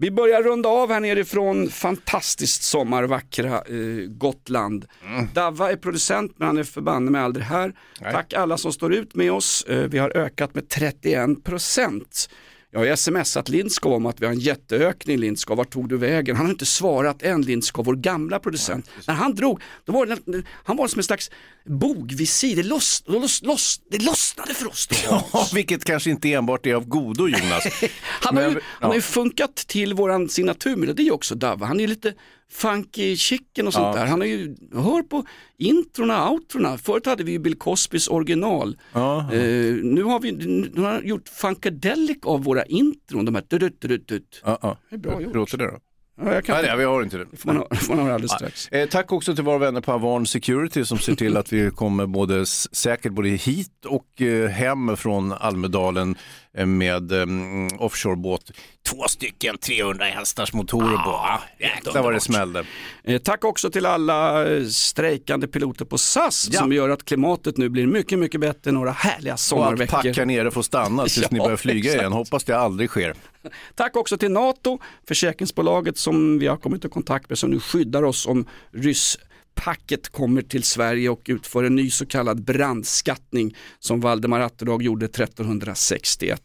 Vi 0.00 0.10
börjar 0.10 0.42
runda 0.42 0.68
av 0.68 0.92
här 0.92 1.00
nerifrån 1.00 1.68
fantastiskt 1.68 2.62
sommarvackra 2.62 3.54
eh, 3.54 4.06
Gotland. 4.08 4.86
Davva 5.34 5.72
är 5.72 5.76
producent 5.76 6.32
men 6.36 6.46
han 6.46 6.58
är 6.58 6.64
förbanne 6.64 7.10
med 7.10 7.24
aldrig 7.24 7.46
här. 7.46 7.72
Tack 7.98 8.32
alla 8.32 8.58
som 8.58 8.72
står 8.72 8.94
ut 8.94 9.14
med 9.14 9.32
oss. 9.32 9.64
Eh, 9.68 9.78
vi 9.78 9.98
har 9.98 10.16
ökat 10.16 10.54
med 10.54 10.68
31 10.68 11.44
procent. 11.44 12.30
Jag 12.72 12.80
har 12.88 12.96
smsat 12.96 13.48
Lindskov 13.48 13.92
om 13.92 14.06
att 14.06 14.20
vi 14.20 14.26
har 14.26 14.32
en 14.32 14.38
jätteökning 14.40 15.18
Lindskov, 15.18 15.56
vart 15.56 15.70
tog 15.72 15.88
du 15.88 15.96
vägen? 15.96 16.36
Han 16.36 16.46
har 16.46 16.52
inte 16.52 16.66
svarat 16.66 17.22
än 17.22 17.42
Lindskov, 17.42 17.84
vår 17.84 17.94
gamla 17.96 18.38
producent. 18.38 18.90
När 19.06 19.14
han 19.14 19.34
drog, 19.34 19.60
då 19.84 19.92
var 19.92 20.06
det, 20.06 20.42
han 20.64 20.76
var 20.76 20.88
som 20.88 20.98
en 20.98 21.04
slags 21.04 21.30
bogvisir, 21.66 22.56
det, 22.56 22.62
loss, 22.62 23.02
loss, 23.06 23.42
loss, 23.42 23.80
det 23.90 24.02
lossnade 24.02 24.54
för 24.54 24.68
oss 24.68 24.86
då. 24.86 24.96
Ja, 25.32 25.46
vilket 25.54 25.84
kanske 25.84 26.10
inte 26.10 26.32
enbart 26.32 26.66
är 26.66 26.74
av 26.74 26.88
godo 26.88 27.28
Jonas. 27.28 27.66
Han 28.02 28.36
har, 28.36 28.42
ju, 28.44 28.50
Men- 28.50 28.60
han 28.80 28.88
har 28.90 28.94
ju 28.94 29.02
funkat 29.02 29.56
till 29.56 29.94
våran 29.94 30.28
signaturmelodi 30.28 31.10
också 31.10 31.34
Davva. 31.34 31.66
Han 31.66 31.80
är 31.80 31.88
lite 31.88 32.14
funky 32.50 33.16
chicken 33.16 33.66
och 33.66 33.72
sånt 33.72 33.96
Ja. 33.96 34.00
där. 34.00 34.06
Han 34.06 34.20
har 34.20 34.26
ju, 34.26 34.56
hör 34.74 35.02
på 35.02 35.24
introna 35.56 36.30
outrona. 36.30 36.78
Förut 36.78 37.06
hade 37.06 37.24
vi 37.24 37.32
ju 37.32 37.38
Bill 37.38 37.58
Cosbys 37.58 38.08
original. 38.08 38.76
Ja. 38.92 39.32
Eh, 39.32 39.74
nu 39.74 40.02
har 40.02 40.20
vi 40.20 40.32
nu 40.32 40.80
har 40.82 40.92
han 40.92 41.06
gjort 41.06 41.28
funkadelic 41.28 42.18
av 42.22 42.44
våra 42.44 42.64
intron. 42.64 43.24
De 43.24 43.34
här 43.34 43.44
dut, 43.48 43.80
dut, 43.80 44.08
dut. 44.08 44.40
Ja, 44.44 44.58
ja. 44.62 44.76
Det 44.90 44.94
är 44.96 44.98
bra 44.98 45.22
gjort. 45.22 45.34
Låter 45.34 45.58
det 45.58 45.64
då? 45.66 45.78
Ja, 46.24 46.34
jag 46.34 46.44
kan 46.44 46.56
Nej, 46.56 46.64
nej, 46.66 46.76
vi 46.78 46.84
har 46.84 47.02
inte 47.02 47.16
det. 47.16 47.26
Det 47.30 47.36
får 47.36 47.52
man, 47.52 47.64
får 47.76 47.94
man 47.94 48.10
alldeles 48.10 48.30
strax. 48.32 48.68
Eh, 48.68 48.88
tack 48.88 49.12
också 49.12 49.34
till 49.34 49.44
våra 49.44 49.58
vänner 49.58 49.80
på 49.80 49.92
Avarn 49.92 50.26
Security 50.26 50.84
som 50.84 50.98
ser 50.98 51.14
till 51.14 51.36
att 51.36 51.52
vi 51.52 51.70
kommer 51.70 52.06
både 52.06 52.46
säkert 52.46 53.12
både 53.12 53.28
hit 53.28 53.84
och 53.86 54.22
eh, 54.22 54.48
hem 54.50 54.96
från 54.96 55.32
Almedalen 55.32 56.14
eh, 56.56 56.66
med 56.66 57.12
eh, 57.12 57.26
offshorebåt. 57.78 58.50
Två 58.88 59.04
stycken 59.08 59.58
300 59.58 60.04
hästars 60.04 60.52
motorer 60.52 60.96
på. 60.96 61.10
Ah, 61.10 61.40
Jäklar 61.58 62.02
vad 62.02 62.12
det 62.12 62.20
smällde. 62.20 62.64
Eh, 63.04 63.18
tack 63.18 63.44
också 63.44 63.70
till 63.70 63.86
alla 63.86 64.44
strejkande 64.70 65.46
piloter 65.46 65.84
på 65.84 65.98
SAS 65.98 66.48
Ja. 66.52 66.58
som 66.60 66.72
gör 66.72 66.88
att 66.88 67.04
klimatet 67.04 67.56
nu 67.56 67.68
blir 67.68 67.86
mycket, 67.86 68.18
mycket 68.18 68.40
bättre 68.40 68.72
några 68.72 68.90
härliga 68.90 69.32
Och 69.32 69.34
att 69.34 69.40
sommarveckor. 69.40 69.96
packa 70.02 70.24
ner 70.24 70.50
får 70.50 70.62
stanna 70.62 71.02
tills 71.04 71.30
ni 71.30 71.38
Ja, 71.38 71.44
börjar 71.44 71.56
flyga 71.56 71.78
exakt. 71.78 72.00
igen. 72.00 72.12
Hoppas 72.12 72.44
det 72.44 72.58
aldrig 72.58 72.88
sker. 72.90 73.14
Tack 73.74 73.96
också 73.96 74.16
till 74.16 74.30
NATO, 74.30 74.78
försäkringsbolaget 75.08 75.98
som 75.98 76.38
vi 76.38 76.46
har 76.46 76.56
kommit 76.56 76.84
i 76.84 76.88
kontakt 76.88 77.28
med 77.28 77.38
som 77.38 77.50
nu 77.50 77.60
skyddar 77.60 78.02
oss 78.02 78.26
om 78.26 78.46
ryss 78.72 79.18
rysspacket 79.64 80.08
kommer 80.08 80.42
till 80.42 80.62
Sverige 80.62 81.08
och 81.08 81.20
utför 81.28 81.64
en 81.64 81.74
ny 81.74 81.90
så 81.90 82.06
kallad 82.06 82.44
brandskattning 82.44 83.56
som 83.78 84.00
Valdemar 84.00 84.40
Atterdag 84.40 84.82
gjorde 84.82 85.06
1361. 85.06 86.40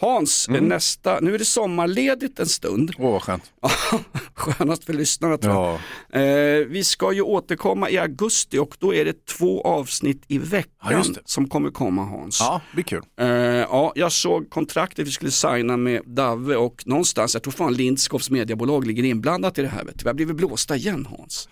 Hans, 0.00 0.48
Mm. 0.48 0.64
nästa, 0.64 1.20
nu 1.20 1.34
är 1.34 1.38
det 1.38 1.44
sommarledigt 1.44 2.40
en 2.40 2.46
stund. 2.46 2.92
Åh, 2.98 3.12
vad 3.12 3.22
skönt. 3.22 3.52
Skönast 4.34 4.84
för 4.84 4.92
lyssnarna 4.92 5.38
tror 5.38 5.54
jag. 5.54 5.80
Ja. 6.10 6.18
Eh, 6.20 6.66
vi 6.66 6.84
ska 6.84 7.12
ju 7.12 7.22
återkomma 7.22 7.90
i 7.90 7.98
augusti 7.98 8.58
och 8.58 8.76
då 8.78 8.94
är 8.94 9.04
det 9.04 9.26
två 9.26 9.62
avsnitt 9.62 10.22
i 10.28 10.36
Ja, 10.36 10.42
veckan 10.44 11.12
det. 11.14 11.20
som 11.24 11.48
kommer 11.48 11.70
komma 11.70 12.04
Hans. 12.04 12.40
ja, 12.40 12.60
det 12.70 12.74
blir 12.74 12.84
kul. 12.84 13.02
Eh, 13.20 13.26
ja, 13.28 13.92
jag 13.94 14.12
såg 14.12 14.50
kontraktet 14.50 15.06
vi 15.06 15.10
skulle 15.10 15.30
signa 15.30 15.76
med 15.76 16.02
Dave 16.06 16.56
och 16.56 16.82
någonstans, 16.86 17.34
jag 17.34 17.42
tror 17.42 17.52
fan 17.52 17.74
Lindskoffs 17.74 18.30
mediebolag 18.30 18.86
ligger 18.86 19.04
inblandat 19.04 19.58
i 19.58 19.62
det 19.62 19.68
här. 19.68 19.84
Vet 19.84 19.98
du. 19.98 20.02
Vi 20.02 20.08
har 20.08 20.14
blivit 20.14 20.36
blåsta 20.36 20.76
igen 20.76 21.06
Hans. 21.18 21.48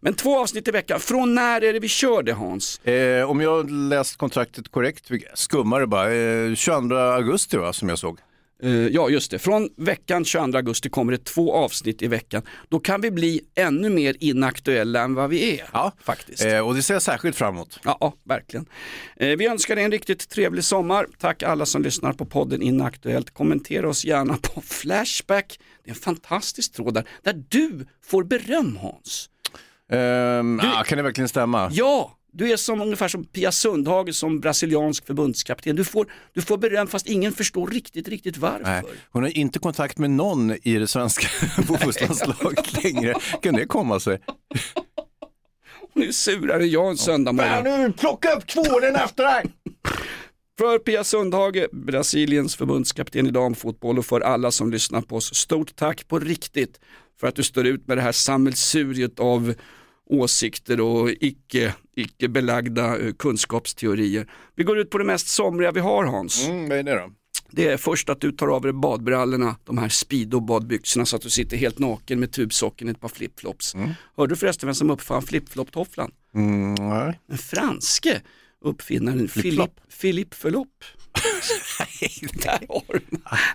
Men 0.00 0.14
två 0.14 0.38
avsnitt 0.38 0.68
i 0.68 0.70
veckan, 0.70 1.00
från 1.00 1.34
när 1.34 1.64
är 1.64 1.72
det 1.72 1.78
vi 1.78 1.88
kör 1.88 2.22
det 2.22 2.32
Hans? 2.32 2.78
Eh, 2.78 3.30
om 3.30 3.40
jag 3.40 3.70
läst 3.70 4.16
kontraktet 4.16 4.70
korrekt, 4.70 5.10
skummar 5.34 5.80
det 5.80 5.86
bara, 5.86 6.14
eh, 6.14 6.54
22 6.54 6.96
augusti 6.96 7.56
va, 7.56 7.72
som 7.72 7.88
jag 7.88 7.98
såg. 7.98 8.18
Eh, 8.62 8.70
ja 8.72 9.08
just 9.10 9.30
det, 9.30 9.38
från 9.38 9.68
veckan 9.76 10.24
22 10.24 10.56
augusti 10.58 10.88
kommer 10.88 11.12
det 11.12 11.24
två 11.24 11.54
avsnitt 11.54 12.02
i 12.02 12.06
veckan. 12.06 12.42
Då 12.68 12.80
kan 12.80 13.00
vi 13.00 13.10
bli 13.10 13.40
ännu 13.54 13.90
mer 13.90 14.16
inaktuella 14.20 15.02
än 15.02 15.14
vad 15.14 15.30
vi 15.30 15.58
är. 15.58 15.68
Ja, 15.72 15.92
faktiskt. 16.00 16.44
Eh, 16.44 16.58
och 16.58 16.74
det 16.74 16.82
ser 16.82 16.94
jag 16.94 17.02
särskilt 17.02 17.36
fram 17.36 17.54
emot. 17.54 17.80
Ja, 17.84 17.98
ja, 18.00 18.14
verkligen. 18.24 18.66
Eh, 19.16 19.28
vi 19.28 19.46
önskar 19.46 19.76
dig 19.76 19.84
en 19.84 19.90
riktigt 19.90 20.28
trevlig 20.28 20.64
sommar. 20.64 21.06
Tack 21.18 21.42
alla 21.42 21.66
som 21.66 21.82
lyssnar 21.82 22.12
på 22.12 22.24
podden 22.24 22.62
Inaktuellt. 22.62 23.30
Kommentera 23.30 23.88
oss 23.88 24.04
gärna 24.04 24.36
på 24.36 24.60
Flashback. 24.60 25.58
Det 25.84 25.90
är 25.90 25.94
en 25.94 26.00
fantastisk 26.00 26.72
tråd 26.72 26.94
där, 26.94 27.04
där 27.22 27.44
du 27.48 27.86
får 28.04 28.24
beröm 28.24 28.76
Hans. 28.76 29.30
Ehm, 29.92 30.56
Du- 30.62 30.68
ah, 30.68 30.84
kan 30.84 30.96
det 30.98 31.02
verkligen 31.02 31.28
stämma? 31.28 31.70
Ja, 31.72 32.18
du 32.32 32.52
är 32.52 32.56
som, 32.56 32.80
ungefär 32.80 33.08
som 33.08 33.24
Pia 33.24 33.52
Sundhage 33.52 34.14
som 34.14 34.40
brasiliansk 34.40 35.06
förbundskapten. 35.06 35.76
Du 35.76 35.84
får, 35.84 36.12
du 36.32 36.42
får 36.42 36.58
beröm 36.58 36.86
fast 36.86 37.06
ingen 37.06 37.32
förstår 37.32 37.66
riktigt, 37.66 38.08
riktigt 38.08 38.36
varför. 38.36 38.62
Nej, 38.64 38.82
hon 39.10 39.22
har 39.22 39.30
inte 39.38 39.58
kontakt 39.58 39.98
med 39.98 40.10
någon 40.10 40.50
i 40.62 40.78
det 40.78 40.86
svenska 40.86 41.28
fotbollslandslaget 41.66 42.84
längre. 42.84 43.14
Kan 43.42 43.54
det 43.54 43.66
komma 43.66 44.00
sig? 44.00 44.20
Nu 45.92 46.12
surar 46.12 46.60
jag 46.60 46.90
en 46.90 46.96
söndag 46.96 47.32
morgon. 47.32 47.80
nu, 47.82 47.92
plocka 47.92 48.32
upp 48.32 48.46
tvålen 48.46 48.96
efter 48.96 49.24
dig! 49.24 49.44
För 50.58 50.78
Pia 50.78 51.04
Sundhage, 51.04 51.66
Brasiliens 51.72 52.56
förbundskapten 52.56 53.26
i 53.26 53.30
damfotboll 53.30 53.98
och 53.98 54.06
för 54.06 54.20
alla 54.20 54.50
som 54.50 54.70
lyssnar 54.70 55.00
på 55.00 55.16
oss, 55.16 55.34
stort 55.34 55.76
tack 55.76 56.08
på 56.08 56.18
riktigt 56.18 56.80
för 57.20 57.26
att 57.26 57.36
du 57.36 57.42
står 57.42 57.66
ut 57.66 57.86
med 57.86 57.98
det 57.98 58.02
här 58.02 58.12
sammelsuriet 58.12 59.20
av 59.20 59.54
åsikter 60.06 60.80
och 60.80 61.10
icke, 61.10 61.74
icke 61.96 62.28
belagda 62.28 62.98
eh, 62.98 63.12
kunskapsteorier. 63.12 64.30
Vi 64.56 64.64
går 64.64 64.78
ut 64.78 64.90
på 64.90 64.98
det 64.98 65.04
mest 65.04 65.28
somriga 65.28 65.72
vi 65.72 65.80
har 65.80 66.04
Hans. 66.04 66.48
Mm, 66.48 66.68
vad 66.68 66.78
är 66.78 66.82
det 66.82 66.94
då? 66.94 67.10
Det 67.50 67.68
är 67.68 67.76
först 67.76 68.08
att 68.08 68.20
du 68.20 68.32
tar 68.32 68.48
av 68.48 68.62
dig 68.62 68.72
badbrallorna, 68.72 69.56
de 69.64 69.78
här 69.78 69.88
Speedo-badbyxorna 69.88 71.04
så 71.04 71.16
att 71.16 71.22
du 71.22 71.30
sitter 71.30 71.56
helt 71.56 71.78
naken 71.78 72.20
med 72.20 72.32
tubsocken 72.32 72.88
i 72.88 72.90
ett 72.90 73.00
par 73.00 73.08
flipflops. 73.08 73.74
Hörde 74.16 74.32
du 74.32 74.36
förresten 74.36 74.66
vem 74.66 74.74
som 74.74 74.90
uppfann 74.90 75.22
flipflop-tofflan? 75.22 76.10
Mm, 76.34 76.74
nej. 76.74 77.20
En 77.28 77.38
franske 77.38 78.22
uppfinnaren? 78.64 79.28
Philippe, 79.28 79.80
Philippe 80.00 80.36
Förlopp. 80.36 80.84
Där 82.42 82.66
har 82.68 82.94
du 82.94 83.00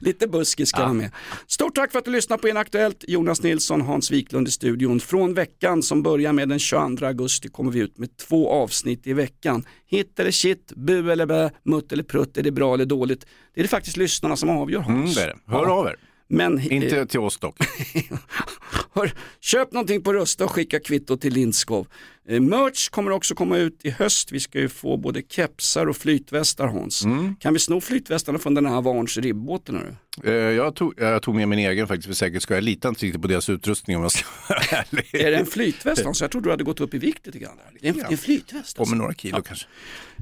Lite 0.01 0.28
buskis 0.28 0.70
ska 0.70 0.82
ja. 0.82 0.93
med. 0.93 1.12
Stort 1.47 1.76
tack 1.76 1.91
för 1.91 1.99
att 1.99 2.05
du 2.05 2.12
lyssnade 2.12 2.41
på 2.41 2.47
Inaktuellt. 2.47 3.05
Jonas 3.07 3.43
Nilsson, 3.43 3.82
Hans 3.82 4.12
Wiklund 4.12 4.47
i 4.47 4.51
studion. 4.51 4.99
Från 4.99 5.34
veckan 5.34 5.84
som 5.84 6.03
börjar 6.03 6.34
med 6.34 6.49
den 6.49 6.60
22 6.60 7.05
augusti 7.05 7.49
kommer 7.49 7.72
vi 7.72 7.80
ut 7.80 7.97
med 7.97 8.18
två 8.18 8.49
avsnitt 8.49 9.07
i 9.07 9.14
veckan. 9.14 9.66
Hit 9.88 10.20
eller 10.20 10.32
shit, 10.32 10.72
bu 10.76 11.12
eller 11.12 11.26
bä, 11.26 11.51
mutt 11.64 11.91
eller 11.91 12.03
prutt, 12.03 12.38
är 12.38 12.43
det 12.43 12.51
bra 12.51 12.74
eller 12.74 12.86
dåligt? 12.86 13.26
Det 13.53 13.62
är 13.62 13.64
det 13.64 13.68
faktiskt 13.68 13.97
lyssnarna 13.97 14.36
som 14.36 14.49
avgör 14.49 14.80
Hans. 14.80 15.18
Mm, 15.18 15.30
det 15.30 15.34
det. 15.45 15.53
Hör 15.53 15.64
Ja. 15.66 15.72
av 15.72 15.88
er. 15.88 15.95
Men, 16.32 16.72
Inte 16.72 17.05
till 17.05 17.20
oss 17.20 17.38
dock. 17.38 17.57
Hör, 18.93 19.14
köp 19.39 19.72
någonting 19.72 20.03
på 20.03 20.14
Rusta 20.14 20.45
och 20.45 20.51
skicka 20.51 20.80
kvitto 20.80 21.18
till 21.18 21.34
Lindskov. 21.34 21.88
Eh, 22.30 22.39
merch 22.39 22.89
kommer 22.89 23.11
också 23.11 23.36
komma 23.36 23.57
ut 23.57 23.80
i 23.84 23.89
höst. 23.89 24.32
Vi 24.32 24.39
ska 24.39 24.59
ju 24.59 24.69
få 24.69 24.97
både 24.97 25.21
kepsar 25.30 25.86
och 25.86 25.97
flytvästar 25.97 26.67
Hans. 26.67 27.05
Mm. 27.05 27.36
Kan 27.36 27.53
vi 27.53 27.59
sno 27.59 27.82
flytvästarna 27.82 28.39
från 28.39 28.53
den 28.53 28.65
här 28.65 28.82
Varns 28.82 29.17
ribbåten? 29.17 29.97
Eh, 30.23 30.34
jag, 30.34 30.75
tog, 30.75 30.93
jag 30.97 31.21
tog 31.21 31.36
med 31.36 31.47
min 31.47 31.59
egen 31.59 31.88
faktiskt 31.88 32.07
för 32.07 32.13
säkerhets 32.13 32.43
skull. 32.43 32.55
Jag 32.55 32.63
litar 32.63 32.89
inte 32.89 33.05
riktigt 33.05 33.21
på 33.21 33.27
deras 33.27 33.49
utrustning 33.49 33.97
om 33.97 34.03
jag 34.03 34.11
ska 34.11 34.25
vara 34.49 34.59
ärlig. 34.71 35.25
Är 35.25 35.32
det 35.32 35.38
en 35.38 35.45
flytväst 35.45 36.03
Hans? 36.03 36.21
Jag 36.21 36.32
trodde 36.32 36.47
du 36.47 36.51
hade 36.51 36.63
gått 36.63 36.80
upp 36.80 36.93
i 36.93 36.97
vikt 36.97 37.25
lite 37.25 37.39
grann. 37.39 37.57
där. 37.57 37.80
Det 37.82 37.88
är 37.88 37.93
en, 37.93 37.99
är 37.99 38.11
en 38.11 38.17
flytväst. 38.17 38.77
På 38.77 38.86
med 38.86 38.97
några 38.97 39.13
kilo 39.13 39.41
kanske. 39.41 39.65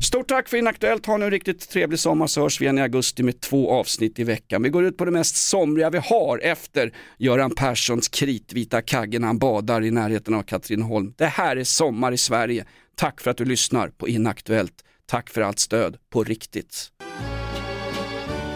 Stort 0.04 0.28
tack 0.28 0.50
för 0.50 0.58
Inaktuellt. 0.58 1.06
Ha 1.06 1.18
nu 1.18 1.26
en 1.26 1.32
riktigt 1.32 1.70
trevlig 1.70 2.00
sommar 2.00 2.28
så 2.28 2.42
hörs 2.42 2.62
vi 2.62 2.66
igen 2.66 2.78
i 2.78 2.82
augusti 2.82 3.24
med 3.24 3.42
två 3.42 3.72
avsnitt 3.72 4.20
i 4.20 4.24
veckan. 4.24 4.64
Vi 4.64 4.70
går 4.70 4.86
ut 4.86 4.98
på 4.98 5.06
det 5.06 5.12
mest 5.12 5.36
somriga 5.36 5.90
vi 5.90 5.98
har 5.98 6.40
efter 6.44 6.94
Göran 7.18 7.56
Perssons 7.56 8.08
kritvita 8.08 8.82
kagge 8.82 9.20
när 9.20 9.28
han 9.28 9.38
badar 9.38 9.84
i 9.84 9.92
närheten 9.92 10.34
av 10.34 10.44
Katrineholm. 10.44 11.14
Det 11.18 11.26
här 11.26 11.58
är 11.58 11.64
sommar 11.64 11.97
i 12.14 12.18
Sverige. 12.18 12.66
Tack 12.96 13.22
för 13.22 13.32
att 13.32 13.38
du 13.38 13.46
lyssnar 13.46 13.88
på 13.88 14.08
Inaktuellt. 14.08 14.84
Tack 15.06 15.30
för 15.30 15.42
allt 15.42 15.60
stöd 15.60 15.98
på 16.10 16.24
riktigt. 16.24 16.92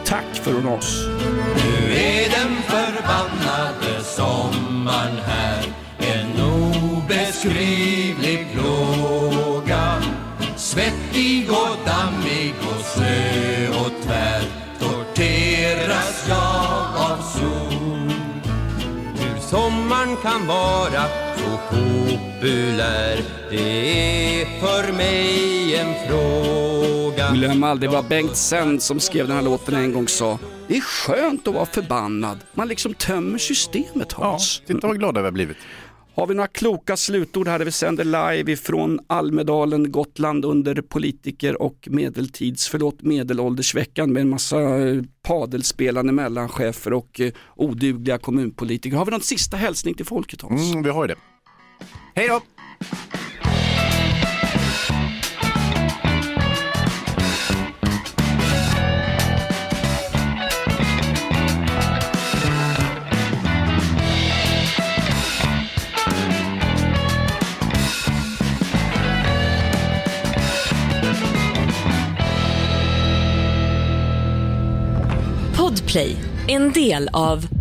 Tack 0.05 0.35
från 0.35 0.67
oss. 0.67 1.07
Nu 1.55 1.93
är 1.93 2.29
den 2.29 2.61
förbannade 2.61 4.03
sommaren 4.03 5.17
här 5.25 5.65
En 5.97 6.41
obeskrivlig 6.41 8.47
plåga 8.53 10.01
Svettig 10.55 11.49
och 11.49 11.77
dammig 11.85 12.53
och 12.61 12.85
slö 12.85 13.67
och 13.69 14.03
tvär 14.03 14.43
Torteras 14.79 16.25
jag 16.29 17.11
av 17.11 17.21
sol 17.21 18.11
Hur 19.15 19.39
sommaren 19.39 20.17
kan 20.23 20.47
vara 20.47 21.03
så 21.37 21.57
populär 22.41 23.23
Det 23.49 24.41
är 24.41 24.45
för 24.45 24.93
mig 24.93 25.75
en 25.75 26.07
fråga 26.07 27.31
Glöm 27.33 27.63
aldrig 27.63 27.91
vad 27.91 28.05
Bengt 28.05 28.35
Sänd 28.35 28.81
som 28.81 28.99
skrev 28.99 29.27
den 29.27 29.35
här 29.35 29.43
låten 29.43 29.75
en 29.75 29.93
gång 29.93 30.07
sa. 30.07 30.39
Det 30.67 30.77
är 30.77 30.81
skönt 30.81 31.47
att 31.47 31.53
vara 31.53 31.65
förbannad. 31.65 32.39
Man 32.53 32.67
liksom 32.67 32.93
tömmer 32.93 33.37
systemet 33.37 34.13
Hans. 34.13 34.61
Titta 34.67 34.87
vad 34.87 34.99
glada 34.99 35.21
vi 35.21 35.25
har 35.25 35.31
blivit. 35.31 35.57
Har 36.15 36.27
vi 36.27 36.33
några 36.33 36.47
kloka 36.47 36.97
slutord 36.97 37.47
här 37.47 37.59
där 37.59 37.65
vi 37.65 37.71
sänder 37.71 38.03
live 38.03 38.51
ifrån 38.51 38.99
Almedalen, 39.07 39.91
Gotland 39.91 40.45
under 40.45 40.81
politiker 40.81 41.61
och 41.61 41.87
medeltids, 41.91 42.67
förlåt 42.67 43.01
medelåldersveckan 43.01 44.13
med 44.13 44.21
en 44.21 44.29
massa 44.29 44.59
eh, 44.61 45.01
padelspelande 45.21 46.11
mellanchefer 46.11 46.93
och 46.93 47.19
eh, 47.19 47.31
odugliga 47.55 48.17
kommunpolitiker. 48.17 48.97
Har 48.97 49.05
vi 49.05 49.11
någon 49.11 49.21
sista 49.21 49.57
hälsning 49.57 49.93
till 49.93 50.05
folket 50.05 50.41
Hans? 50.41 50.71
Mm, 50.71 50.83
vi 50.83 50.89
har 50.89 51.03
ju 51.03 51.07
det. 51.07 51.15
Hej 52.15 52.27
då! 52.27 52.41
Podplay, 75.57 76.15
en 76.47 76.71
del 76.71 77.09
av 77.13 77.60